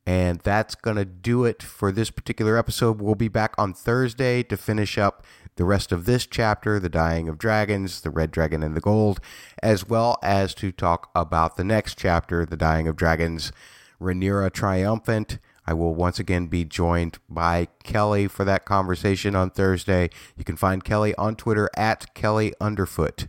And 0.06 0.40
that's 0.40 0.74
going 0.74 0.98
to 0.98 1.06
do 1.06 1.46
it 1.46 1.62
for 1.62 1.92
this 1.92 2.10
particular 2.10 2.58
episode. 2.58 3.00
We'll 3.00 3.14
be 3.14 3.28
back 3.28 3.54
on 3.60 3.74
Thursday 3.76 4.42
to 4.44 4.58
finish 4.58 4.98
up 4.98 5.24
the 5.56 5.66
rest 5.66 5.92
of 5.92 6.06
this 6.06 6.26
chapter, 6.26 6.80
The 6.80 6.90
Dying 6.90 7.30
of 7.30 7.38
Dragons, 7.38 8.02
The 8.02 8.10
Red 8.10 8.32
Dragon 8.32 8.64
and 8.64 8.76
the 8.76 8.82
Gold, 8.82 9.20
as 9.62 9.88
well 9.88 10.18
as 10.24 10.56
to 10.56 10.72
talk 10.72 11.12
about 11.14 11.58
the 11.58 11.64
next 11.64 11.98
chapter, 12.00 12.44
The 12.44 12.58
Dying 12.58 12.88
of 12.88 12.96
Dragons, 12.96 13.52
Rhaenyra 14.00 14.52
Triumphant. 14.52 15.40
I 15.66 15.74
will 15.74 15.94
once 15.94 16.20
again 16.20 16.48
be 16.48 16.66
joined 16.66 17.20
by 17.30 17.68
Kelly 17.84 18.28
for 18.28 18.44
that 18.44 18.66
conversation 18.66 19.36
on 19.36 19.52
Thursday. 19.52 20.10
You 20.36 20.44
can 20.44 20.56
find 20.56 20.84
Kelly 20.84 21.14
on 21.16 21.36
Twitter 21.36 21.70
at 21.78 22.14
Kelly 22.16 22.54
Underfoot 22.60 23.28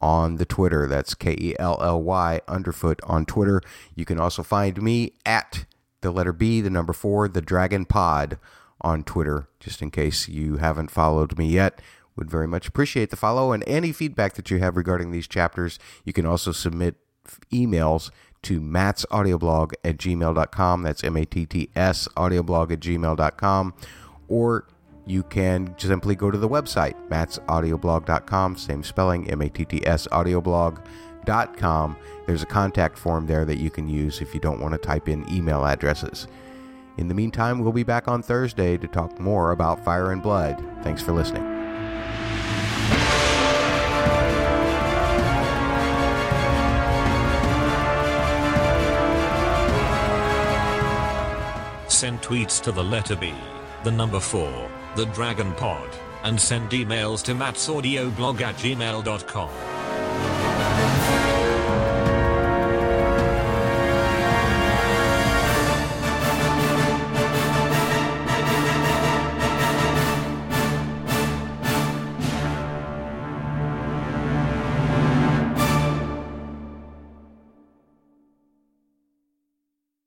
on 0.00 0.36
the 0.36 0.44
Twitter. 0.44 0.86
That's 0.86 1.14
K 1.14 1.36
E 1.38 1.54
L 1.58 1.78
L 1.82 2.02
Y 2.02 2.40
underfoot 2.48 3.00
on 3.04 3.26
Twitter. 3.26 3.60
You 3.94 4.04
can 4.04 4.18
also 4.18 4.42
find 4.42 4.80
me 4.80 5.12
at 5.24 5.66
the 6.00 6.10
letter 6.10 6.32
B, 6.32 6.60
the 6.60 6.70
number 6.70 6.92
four, 6.92 7.28
the 7.28 7.40
Dragon 7.40 7.84
Pod 7.84 8.38
on 8.80 9.02
Twitter, 9.04 9.48
just 9.58 9.82
in 9.82 9.90
case 9.90 10.28
you 10.28 10.58
haven't 10.58 10.90
followed 10.90 11.38
me 11.38 11.48
yet. 11.48 11.80
Would 12.14 12.30
very 12.30 12.48
much 12.48 12.66
appreciate 12.66 13.10
the 13.10 13.16
follow 13.16 13.52
and 13.52 13.62
any 13.66 13.92
feedback 13.92 14.34
that 14.34 14.50
you 14.50 14.58
have 14.58 14.76
regarding 14.76 15.10
these 15.10 15.28
chapters. 15.28 15.78
You 16.04 16.14
can 16.14 16.24
also 16.24 16.52
submit 16.52 16.96
emails 17.52 18.10
to 18.46 18.60
Matt's 18.60 19.04
audioblog 19.10 19.72
at 19.84 19.96
gmail.com. 19.96 20.82
That's 20.82 21.02
M 21.02 21.16
A 21.16 21.24
T 21.24 21.46
T 21.46 21.68
S 21.74 22.06
audioblog 22.16 22.70
at 22.70 22.78
gmail.com. 22.80 23.74
Or 24.28 24.68
you 25.04 25.24
can 25.24 25.74
simply 25.78 26.14
go 26.14 26.30
to 26.30 26.38
the 26.38 26.48
website, 26.48 26.94
mattsaudioblog.com, 27.08 28.56
same 28.56 28.82
spelling, 28.84 29.28
M 29.30 29.42
A 29.42 29.48
T 29.48 29.64
T 29.64 29.84
S 29.86 30.06
audioblog.com. 30.08 31.96
There's 32.26 32.42
a 32.42 32.46
contact 32.46 32.96
form 32.96 33.26
there 33.26 33.44
that 33.44 33.58
you 33.58 33.70
can 33.70 33.88
use 33.88 34.20
if 34.20 34.32
you 34.32 34.40
don't 34.40 34.60
want 34.60 34.72
to 34.72 34.78
type 34.78 35.08
in 35.08 35.28
email 35.32 35.66
addresses. 35.66 36.28
In 36.98 37.08
the 37.08 37.14
meantime, 37.14 37.58
we'll 37.58 37.72
be 37.72 37.82
back 37.82 38.06
on 38.06 38.22
Thursday 38.22 38.78
to 38.78 38.86
talk 38.86 39.18
more 39.18 39.50
about 39.50 39.84
Fire 39.84 40.12
and 40.12 40.22
Blood. 40.22 40.64
Thanks 40.82 41.02
for 41.02 41.12
listening. 41.12 41.55
Send 51.96 52.20
tweets 52.20 52.60
to 52.60 52.72
the 52.72 52.84
letter 52.84 53.16
B, 53.16 53.32
the 53.82 53.90
number 53.90 54.20
4, 54.20 54.70
the 54.96 55.06
Dragon 55.06 55.54
Pod, 55.54 55.88
and 56.24 56.38
send 56.38 56.68
emails 56.72 57.24
to 57.24 57.32
mattsaudioblog 57.32 58.42
at 58.42 58.54
gmail.com. 58.56 61.25